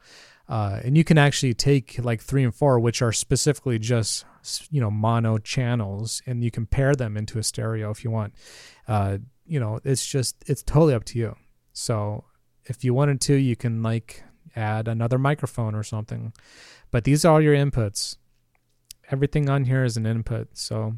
uh, 0.47 0.79
and 0.81 0.97
you 0.97 1.03
can 1.03 1.17
actually 1.17 1.53
take 1.53 1.99
like 2.01 2.21
three 2.21 2.45
and 2.45 2.55
four, 2.55 2.79
which 2.79 3.01
are 3.01 3.11
specifically 3.11 3.79
just 3.79 4.23
you 4.71 4.79
know 4.79 4.89
mono 4.89 5.39
channels, 5.39 6.21
and 6.25 6.41
you 6.41 6.51
can 6.51 6.67
pair 6.67 6.95
them 6.95 7.17
into 7.17 7.37
a 7.37 7.43
stereo 7.43 7.91
if 7.91 8.05
you 8.05 8.11
want. 8.11 8.33
Uh, 8.87 9.17
you 9.45 9.59
know, 9.59 9.81
it's 9.83 10.07
just 10.07 10.37
it's 10.47 10.63
totally 10.63 10.93
up 10.93 11.03
to 11.05 11.19
you. 11.19 11.35
So 11.73 12.23
if 12.63 12.85
you 12.85 12.93
wanted 12.93 13.19
to, 13.21 13.35
you 13.35 13.57
can 13.57 13.83
like 13.83 14.23
add 14.55 14.87
another 14.87 15.17
microphone 15.17 15.75
or 15.75 15.83
something. 15.83 16.33
But 16.91 17.03
these 17.03 17.25
are 17.25 17.33
all 17.33 17.41
your 17.41 17.55
inputs. 17.55 18.17
Everything 19.11 19.49
on 19.49 19.65
here 19.65 19.83
is 19.83 19.97
an 19.97 20.05
input. 20.05 20.49
So 20.53 20.95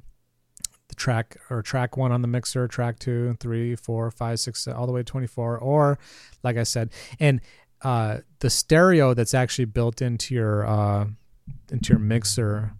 the 0.88 0.96
track 0.96 1.38
or 1.50 1.62
track 1.62 1.98
one 1.98 2.12
on 2.12 2.22
the 2.22 2.28
mixer, 2.28 2.68
track 2.68 3.00
two, 3.00 3.36
three, 3.40 3.76
four, 3.76 4.12
five, 4.12 4.40
six, 4.40 4.68
all 4.68 4.86
the 4.86 4.92
way 4.92 5.02
to 5.02 5.06
24. 5.06 5.58
Or, 5.58 6.00
like 6.44 6.58
I 6.58 6.64
said, 6.64 6.92
and 7.20 7.42
uh, 7.82 8.20
the 8.40 8.50
stereo 8.50 9.14
that's 9.14 9.34
actually 9.34 9.66
built 9.66 10.02
into 10.02 10.36
your 10.36 10.66
uh, 10.66 11.06
into 11.72 11.94
your 11.94 12.00
mixer, 12.00 12.76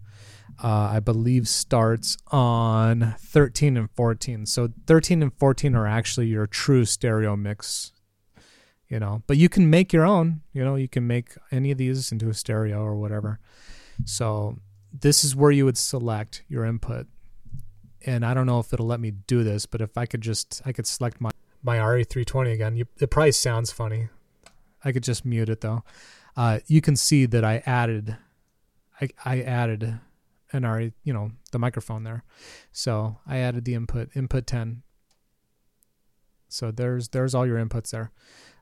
uh, 0.62 0.90
I 0.92 1.00
believe 1.00 1.48
starts 1.48 2.16
on 2.28 3.14
13 3.18 3.76
and 3.76 3.90
14. 3.90 4.46
So 4.46 4.68
13 4.86 5.22
and 5.22 5.32
14 5.34 5.74
are 5.74 5.86
actually 5.86 6.26
your 6.26 6.46
true 6.46 6.84
stereo 6.84 7.36
mix 7.36 7.92
you 8.92 9.00
know 9.00 9.22
but 9.26 9.38
you 9.38 9.48
can 9.48 9.70
make 9.70 9.90
your 9.90 10.04
own 10.04 10.42
you 10.52 10.62
know 10.62 10.76
you 10.76 10.86
can 10.86 11.06
make 11.06 11.30
any 11.50 11.70
of 11.70 11.78
these 11.78 12.12
into 12.12 12.28
a 12.28 12.34
stereo 12.34 12.82
or 12.84 12.94
whatever. 12.94 13.40
So 14.04 14.58
this 14.92 15.24
is 15.24 15.34
where 15.34 15.50
you 15.50 15.64
would 15.64 15.78
select 15.78 16.42
your 16.46 16.66
input. 16.66 17.06
And 18.04 18.26
i 18.26 18.34
don't 18.34 18.46
know 18.46 18.60
if 18.60 18.72
it'll 18.72 18.86
let 18.86 19.00
me 19.00 19.12
do 19.12 19.42
this 19.42 19.64
but 19.64 19.80
if 19.80 19.96
i 19.96 20.04
could 20.04 20.20
just 20.20 20.60
i 20.66 20.72
could 20.72 20.86
select 20.86 21.20
my 21.20 21.30
my 21.62 21.78
re320 21.78 22.52
again. 22.52 22.76
You, 22.76 22.86
the 22.96 23.06
price 23.06 23.38
sounds 23.38 23.70
funny. 23.70 24.08
I 24.84 24.90
could 24.92 25.04
just 25.04 25.24
mute 25.24 25.48
it 25.48 25.60
though. 25.60 25.84
Uh, 26.36 26.58
you 26.66 26.82
can 26.82 26.94
see 26.94 27.24
that 27.24 27.44
i 27.44 27.62
added 27.64 28.18
i, 29.00 29.08
I 29.24 29.40
added 29.40 30.00
an 30.52 30.66
re 30.66 30.92
you 31.02 31.14
know 31.14 31.30
the 31.50 31.58
microphone 31.58 32.04
there. 32.04 32.24
So 32.72 33.16
i 33.26 33.38
added 33.38 33.64
the 33.64 33.74
input 33.74 34.10
input 34.14 34.46
10 34.46 34.82
so 36.48 36.70
there's 36.70 37.08
there's 37.08 37.34
all 37.34 37.46
your 37.46 37.64
inputs 37.64 37.92
there 37.92 38.12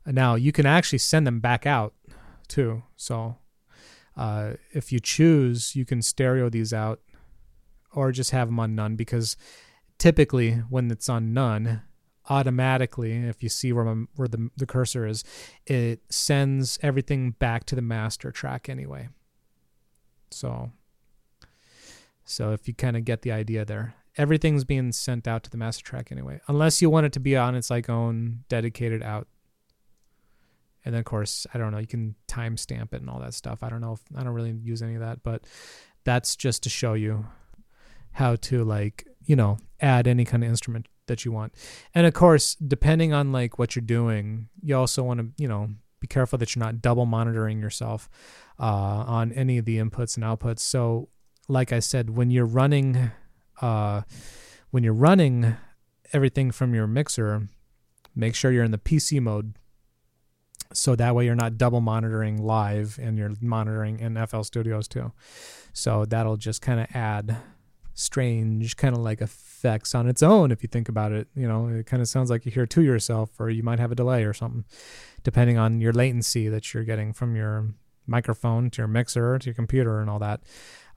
now 0.07 0.35
you 0.35 0.53
can 0.53 0.67
actually 0.67 0.99
send 0.99 1.27
them 1.27 1.41
back 1.41 1.67
out 1.67 1.95
too. 2.49 2.83
So 2.97 3.37
uh, 4.17 4.55
if 4.73 4.93
you 4.93 5.01
choose, 5.01 5.77
you 5.77 5.85
can 5.85 6.03
stereo 6.03 6.49
these 6.49 6.73
out 6.73 7.01
or 7.93 8.13
just 8.13 8.31
have 8.31 8.49
them 8.49 8.61
on 8.61 8.75
none 8.75 8.97
because 8.97 9.37
typically 9.99 10.53
when 10.69 10.91
it's 10.91 11.09
on 11.09 11.33
none, 11.33 11.83
automatically, 12.29 13.13
if 13.13 13.43
you 13.43 13.49
see 13.49 13.73
where, 13.73 13.85
my, 13.85 14.07
where 14.15 14.29
the, 14.29 14.51
the 14.57 14.67
cursor 14.67 15.07
is, 15.07 15.25
it 15.67 16.01
sends 16.11 16.79
everything 16.83 17.33
back 17.33 17.65
to 17.65 17.75
the 17.75 17.83
master 17.83 18.31
track 18.31 18.69
anyway. 18.69 19.09
So, 20.31 20.71
so 22.25 22.53
if 22.53 22.69
you 22.69 22.75
kind 22.75 22.97
of 22.97 23.05
get 23.05 23.23
the 23.23 23.33
idea 23.33 23.65
there, 23.65 23.95
everything's 24.17 24.65
being 24.65 24.93
sent 24.93 25.27
out 25.27 25.43
to 25.43 25.51
the 25.51 25.57
master 25.57 25.85
track 25.85 26.13
anyway, 26.13 26.41
unless 26.47 26.81
you 26.81 26.89
want 26.89 27.07
it 27.07 27.13
to 27.15 27.21
be 27.21 27.37
on 27.37 27.55
its 27.55 27.71
like 27.71 27.91
own 27.91 28.45
dedicated 28.49 29.03
out 29.03 29.27
and 30.85 30.95
then 30.95 31.01
of 31.01 31.05
course 31.05 31.47
I 31.53 31.59
don't 31.59 31.73
know 31.73 31.79
you 31.79 31.87
can 31.87 32.15
timestamp 32.29 32.93
it 32.93 33.01
and 33.01 33.11
all 33.11 33.21
that 33.21 33.35
stuff. 33.35 33.63
I 33.63 33.69
don't 33.69 33.81
know 33.81 33.93
if 33.93 34.01
I 34.17 34.23
don't 34.23 34.35
really 34.35 34.53
use 34.53 34.83
any 34.83 34.95
of 34.95 35.01
that, 35.01 35.23
but 35.23 35.45
that's 36.05 36.37
just 36.37 36.63
to 36.65 36.69
show 36.71 36.95
you 36.95 37.27
how 38.13 38.37
to 38.37 38.65
like 38.65 39.07
you 39.25 39.37
know 39.37 39.59
add 39.81 40.07
any 40.07 40.25
kind 40.25 40.43
of 40.43 40.51
instrument 40.51 40.87
that 41.07 41.25
you 41.25 41.33
want. 41.33 41.53
And 41.95 42.07
of 42.07 42.15
course, 42.15 42.55
depending 42.55 43.13
on 43.13 43.33
like 43.33 43.59
what 43.59 43.77
you're 43.77 43.83
doing, 43.85 44.49
you 44.63 44.77
also 44.77 45.03
want 45.03 45.21
to 45.21 45.43
you 45.43 45.49
know 45.49 45.71
be 46.01 46.07
careful 46.07 46.39
that 46.39 46.57
you're 46.57 46.65
not 46.65 46.81
double 46.81 47.07
monitoring 47.07 47.61
yourself 47.61 48.09
uh, 48.59 49.05
on 49.07 49.33
any 49.33 49.59
of 49.59 49.67
the 49.67 49.79
inputs 49.79 50.17
and 50.17 50.25
outputs. 50.25 50.61
So, 50.61 51.09
like 51.49 51.73
I 51.73 51.79
said, 51.79 52.11
when 52.17 52.31
you're 52.31 52.47
running, 52.47 53.11
uh, 53.61 54.03
when 54.71 54.83
you're 54.83 54.95
running 54.95 55.57
everything 56.13 56.51
from 56.51 56.75
your 56.75 56.87
mixer, 56.87 57.49
make 58.17 58.35
sure 58.35 58.51
you're 58.51 58.65
in 58.65 58.71
the 58.71 58.79
PC 58.79 59.21
mode 59.21 59.55
so 60.73 60.95
that 60.97 61.15
way 61.15 61.25
you're 61.25 61.35
not 61.35 61.59
double 61.59 61.81
monitoring 61.81 62.43
live 62.43 62.99
and 63.01 63.19
you're 63.19 63.33
monitoring 63.41 63.99
in 63.99 64.27
FL 64.27 64.43
Studios 64.43 64.87
too. 64.89 65.13
So 65.73 66.05
that'll 66.05 66.37
just 66.37 66.63
kind 66.63 66.81
of 66.81 66.87
add 66.95 67.37
strange 67.95 68.77
kind 68.77 68.95
of 68.95 69.03
like 69.03 69.21
effects 69.21 69.95
on 69.95 70.09
its 70.09 70.23
own 70.23 70.53
if 70.53 70.63
you 70.63 70.69
think 70.69 70.89
about 70.89 71.13
it. 71.13 71.29
You 71.35 71.49
know, 71.49 71.69
it 71.69 71.87
kind 71.87 72.01
of 72.01 72.09
sounds 72.09 72.31
like 72.31 72.47
you 72.47 72.53
hear 72.53 72.67
to 72.67 72.83
yourself 72.83 73.31
or 73.39 73.51
you 73.51 73.63
might 73.63 73.79
have 73.79 73.93
a 73.93 73.97
delay 73.97 74.25
or 74.25 74.33
something 74.33 74.65
depending 75.23 75.59
on 75.59 75.81
your 75.81 75.93
latency 75.93 76.49
that 76.49 76.73
you're 76.73 76.85
getting 76.85 77.13
from 77.13 77.37
your 77.37 77.75
microphone 78.07 78.71
to 78.71 78.83
your 78.83 78.89
mixer 78.89 79.39
to 79.39 79.47
your 79.47 79.55
computer 79.55 80.01
and 80.01 80.09
all 80.09 80.19
that. 80.19 80.41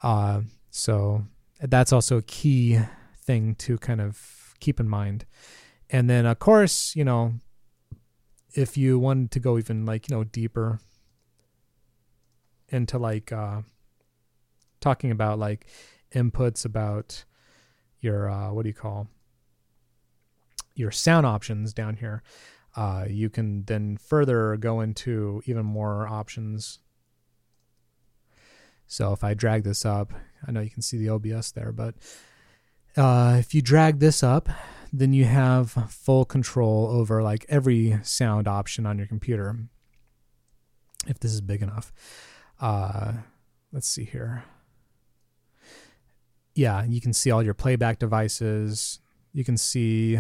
Uh, 0.01 0.41
so 0.69 1.26
that's 1.61 1.91
also 1.91 2.17
a 2.17 2.21
key 2.21 2.80
thing 3.17 3.55
to 3.55 3.78
kind 3.78 4.01
of 4.01 4.55
keep 4.59 4.80
in 4.80 4.88
mind. 4.88 5.26
And 5.89 6.09
then, 6.09 6.26
of 6.26 6.39
course, 6.39 6.95
you 6.95 7.03
know, 7.03 7.34
if 8.54 8.78
you 8.78 8.99
wanted 8.99 9.32
to 9.32 9.39
go 9.39 9.58
even 9.58 9.86
like 9.86 10.10
you 10.10 10.16
know 10.16 10.24
deeper 10.24 10.80
into 12.70 12.97
like 12.97 13.32
uh 13.32 13.62
talking 14.80 15.12
about 15.12 15.39
like 15.39 15.68
inputs 16.14 16.66
about 16.66 17.24
your 17.99 18.30
uh 18.30 18.51
what 18.51 18.64
do 18.64 18.70
you 18.70 18.74
call 18.74 19.08
your 20.76 20.91
sound 20.91 21.26
options 21.26 21.74
down 21.74 21.97
here, 21.97 22.24
uh, 22.76 23.06
you 23.08 23.30
can 23.30 23.64
then 23.66 23.97
further 23.97 24.58
go 24.58 24.82
into 24.82 25.41
even 25.45 25.66
more 25.66 26.08
options. 26.08 26.80
So 28.88 29.14
if 29.14 29.24
I 29.24 29.34
drag 29.34 29.64
this 29.64 29.86
up, 29.86 30.14
I 30.47 30.51
know 30.51 30.62
you 30.62 30.70
can 30.70 30.82
see 30.82 30.97
the 30.97 31.10
OBS 31.10 31.51
there, 31.51 31.72
but 31.72 31.95
uh, 32.97 33.38
if 33.39 33.54
you 33.54 33.62
drag 33.62 33.99
this 33.99 34.24
up, 34.24 34.49
then 34.96 35.12
you 35.12 35.26
have 35.26 35.72
full 35.89 36.24
control 36.24 36.88
over 36.88 37.24
like 37.24 37.46
every 37.50 38.00
sound 38.04 38.48
option 38.48 38.86
on 38.86 39.00
your 39.00 39.08
computer. 39.08 39.58
If 41.08 41.20
this 41.20 41.34
is 41.34 41.41
big 41.41 41.64
enough. 41.64 41.91
Uh, 42.62 43.14
let's 43.72 43.88
see 43.88 44.06
here. 44.06 44.44
Yeah, 46.54 46.86
you 46.86 47.02
can 47.02 47.12
see 47.12 47.32
all 47.32 47.41
your 47.41 47.56
playback 47.56 47.98
devices. 47.98 49.00
You 49.34 49.44
can 49.44 49.58
see, 49.58 50.18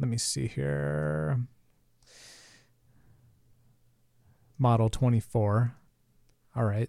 let 0.00 0.08
me 0.08 0.16
see 0.16 0.46
here. 0.46 1.38
Model 4.58 4.88
24. 4.88 5.76
All 6.56 6.64
right 6.64 6.88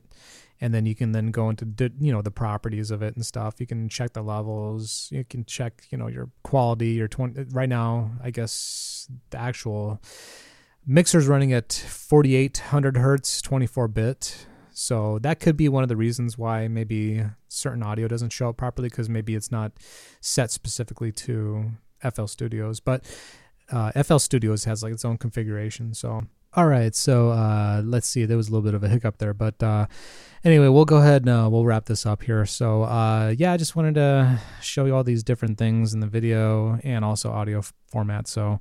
and 0.61 0.73
then 0.73 0.85
you 0.85 0.95
can 0.95 1.11
then 1.11 1.31
go 1.31 1.49
into 1.49 1.91
you 1.99 2.11
know 2.11 2.21
the 2.21 2.31
properties 2.31 2.91
of 2.91 3.01
it 3.01 3.15
and 3.15 3.25
stuff. 3.25 3.55
You 3.59 3.67
can 3.67 3.89
check 3.89 4.13
the 4.13 4.21
levels. 4.21 5.09
You 5.11 5.23
can 5.23 5.45
check 5.45 5.83
you 5.89 5.97
know 5.97 6.07
your 6.07 6.29
quality 6.43 6.89
your 6.89 7.07
20 7.07 7.45
right 7.51 7.69
now 7.69 8.11
i 8.23 8.29
guess 8.29 9.07
the 9.29 9.39
actual 9.39 10.01
mixer's 10.85 11.27
running 11.27 11.53
at 11.53 11.73
4800 11.73 12.97
hertz 12.97 13.41
24 13.41 13.87
bit. 13.87 14.47
So 14.71 15.19
that 15.19 15.39
could 15.39 15.55
be 15.55 15.69
one 15.69 15.83
of 15.83 15.89
the 15.89 15.95
reasons 15.95 16.37
why 16.37 16.67
maybe 16.67 17.23
certain 17.47 17.81
audio 17.81 18.07
doesn't 18.07 18.31
show 18.31 18.49
up 18.49 18.57
properly 18.57 18.89
because 18.89 19.09
maybe 19.09 19.33
it's 19.33 19.51
not 19.51 19.71
set 20.19 20.51
specifically 20.51 21.11
to 21.13 21.71
fl 22.13 22.25
studios. 22.25 22.79
But 22.79 23.05
uh, 23.71 24.03
fl 24.03 24.17
studios 24.17 24.65
has 24.65 24.83
like 24.83 24.93
its 24.93 25.05
own 25.05 25.17
configuration. 25.17 25.93
So 25.93 26.25
all 26.55 26.67
right, 26.67 26.95
so 26.95 27.31
uh, 27.31 27.81
let's 27.83 28.07
see. 28.07 28.25
There 28.25 28.37
was 28.37 28.47
a 28.47 28.51
little 28.51 28.63
bit 28.63 28.73
of 28.73 28.83
a 28.83 28.87
hiccup 28.87 29.17
there, 29.17 29.33
but 29.33 29.61
uh, 29.61 29.87
anyway, 30.45 30.69
we'll 30.69 30.85
go 30.85 30.97
ahead 30.97 31.23
and 31.23 31.29
uh, 31.29 31.49
we'll 31.51 31.65
wrap 31.65 31.85
this 31.85 32.05
up 32.05 32.23
here. 32.23 32.45
So 32.45 32.83
uh, 32.83 33.33
yeah, 33.37 33.51
I 33.51 33.57
just 33.57 33.75
wanted 33.75 33.95
to 33.95 34.39
show 34.61 34.85
you 34.85 34.95
all 34.95 35.03
these 35.03 35.21
different 35.21 35.57
things 35.57 35.93
in 35.93 35.99
the 35.99 36.07
video 36.07 36.79
and 36.83 37.03
also 37.03 37.29
audio 37.31 37.59
f- 37.59 37.73
format. 37.87 38.29
So 38.29 38.59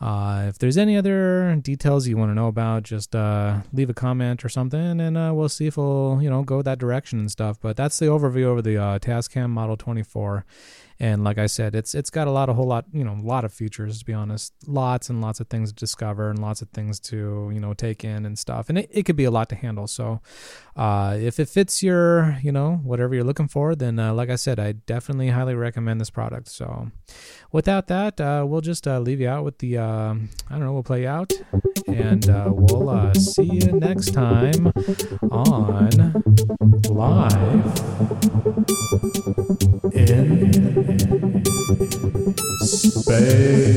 uh, 0.00 0.46
if 0.48 0.58
there's 0.58 0.76
any 0.76 0.96
other 0.96 1.56
details 1.60 2.06
you 2.06 2.16
want 2.16 2.30
to 2.30 2.34
know 2.34 2.46
about, 2.46 2.84
just 2.84 3.16
uh, 3.16 3.62
leave 3.72 3.90
a 3.90 3.94
comment 3.94 4.44
or 4.44 4.48
something, 4.48 5.00
and 5.00 5.36
we'll 5.36 5.48
see 5.48 5.66
if 5.66 5.76
we'll 5.76 6.20
you 6.22 6.30
know 6.30 6.44
go 6.44 6.62
that 6.62 6.78
direction 6.78 7.18
and 7.18 7.30
stuff. 7.30 7.58
But 7.60 7.76
that's 7.76 7.98
the 7.98 8.06
overview 8.06 8.44
over 8.44 8.62
the 8.62 8.76
Tascam 9.02 9.50
Model 9.50 9.76
24 9.76 10.44
and 11.02 11.24
like 11.24 11.36
I 11.36 11.46
said, 11.46 11.74
it's 11.74 11.96
it's 11.96 12.10
got 12.10 12.28
a 12.28 12.30
lot, 12.30 12.48
a 12.48 12.52
whole 12.52 12.68
lot, 12.68 12.84
you 12.92 13.02
know, 13.02 13.14
a 13.14 13.26
lot 13.26 13.44
of 13.44 13.52
features 13.52 13.98
to 13.98 14.04
be 14.04 14.12
honest. 14.12 14.52
Lots 14.68 15.10
and 15.10 15.20
lots 15.20 15.40
of 15.40 15.48
things 15.48 15.70
to 15.70 15.74
discover 15.74 16.30
and 16.30 16.38
lots 16.38 16.62
of 16.62 16.68
things 16.68 17.00
to 17.00 17.50
you 17.52 17.58
know 17.58 17.74
take 17.74 18.04
in 18.04 18.24
and 18.24 18.38
stuff. 18.38 18.68
And 18.68 18.78
it, 18.78 18.88
it 18.92 19.02
could 19.02 19.16
be 19.16 19.24
a 19.24 19.30
lot 19.32 19.48
to 19.48 19.56
handle. 19.56 19.88
So 19.88 20.20
uh, 20.76 21.16
if 21.20 21.38
it 21.38 21.48
fits 21.48 21.82
your 21.82 22.38
you 22.42 22.52
know 22.52 22.76
whatever 22.82 23.14
you're 23.14 23.24
looking 23.24 23.48
for, 23.48 23.74
then 23.74 23.98
uh, 23.98 24.14
like 24.14 24.30
I 24.30 24.36
said, 24.36 24.58
I 24.58 24.72
definitely 24.72 25.28
highly 25.28 25.54
recommend 25.54 26.00
this 26.00 26.10
product. 26.10 26.48
So 26.48 26.90
without 27.50 27.88
that, 27.88 28.20
uh, 28.20 28.44
we'll 28.46 28.62
just 28.62 28.88
uh, 28.88 28.98
leave 28.98 29.20
you 29.20 29.28
out 29.28 29.44
with 29.44 29.58
the 29.58 29.78
um, 29.78 30.30
I 30.48 30.54
don't 30.54 30.64
know, 30.64 30.72
we'll 30.72 30.82
play 30.82 31.06
out, 31.06 31.32
and 31.86 32.28
uh, 32.28 32.50
we'll 32.50 32.88
uh, 32.88 33.12
see 33.14 33.44
you 33.44 33.72
next 33.72 34.12
time 34.12 34.72
on 35.30 36.12
live 36.88 37.32
in 39.92 40.52
space. 42.64 43.72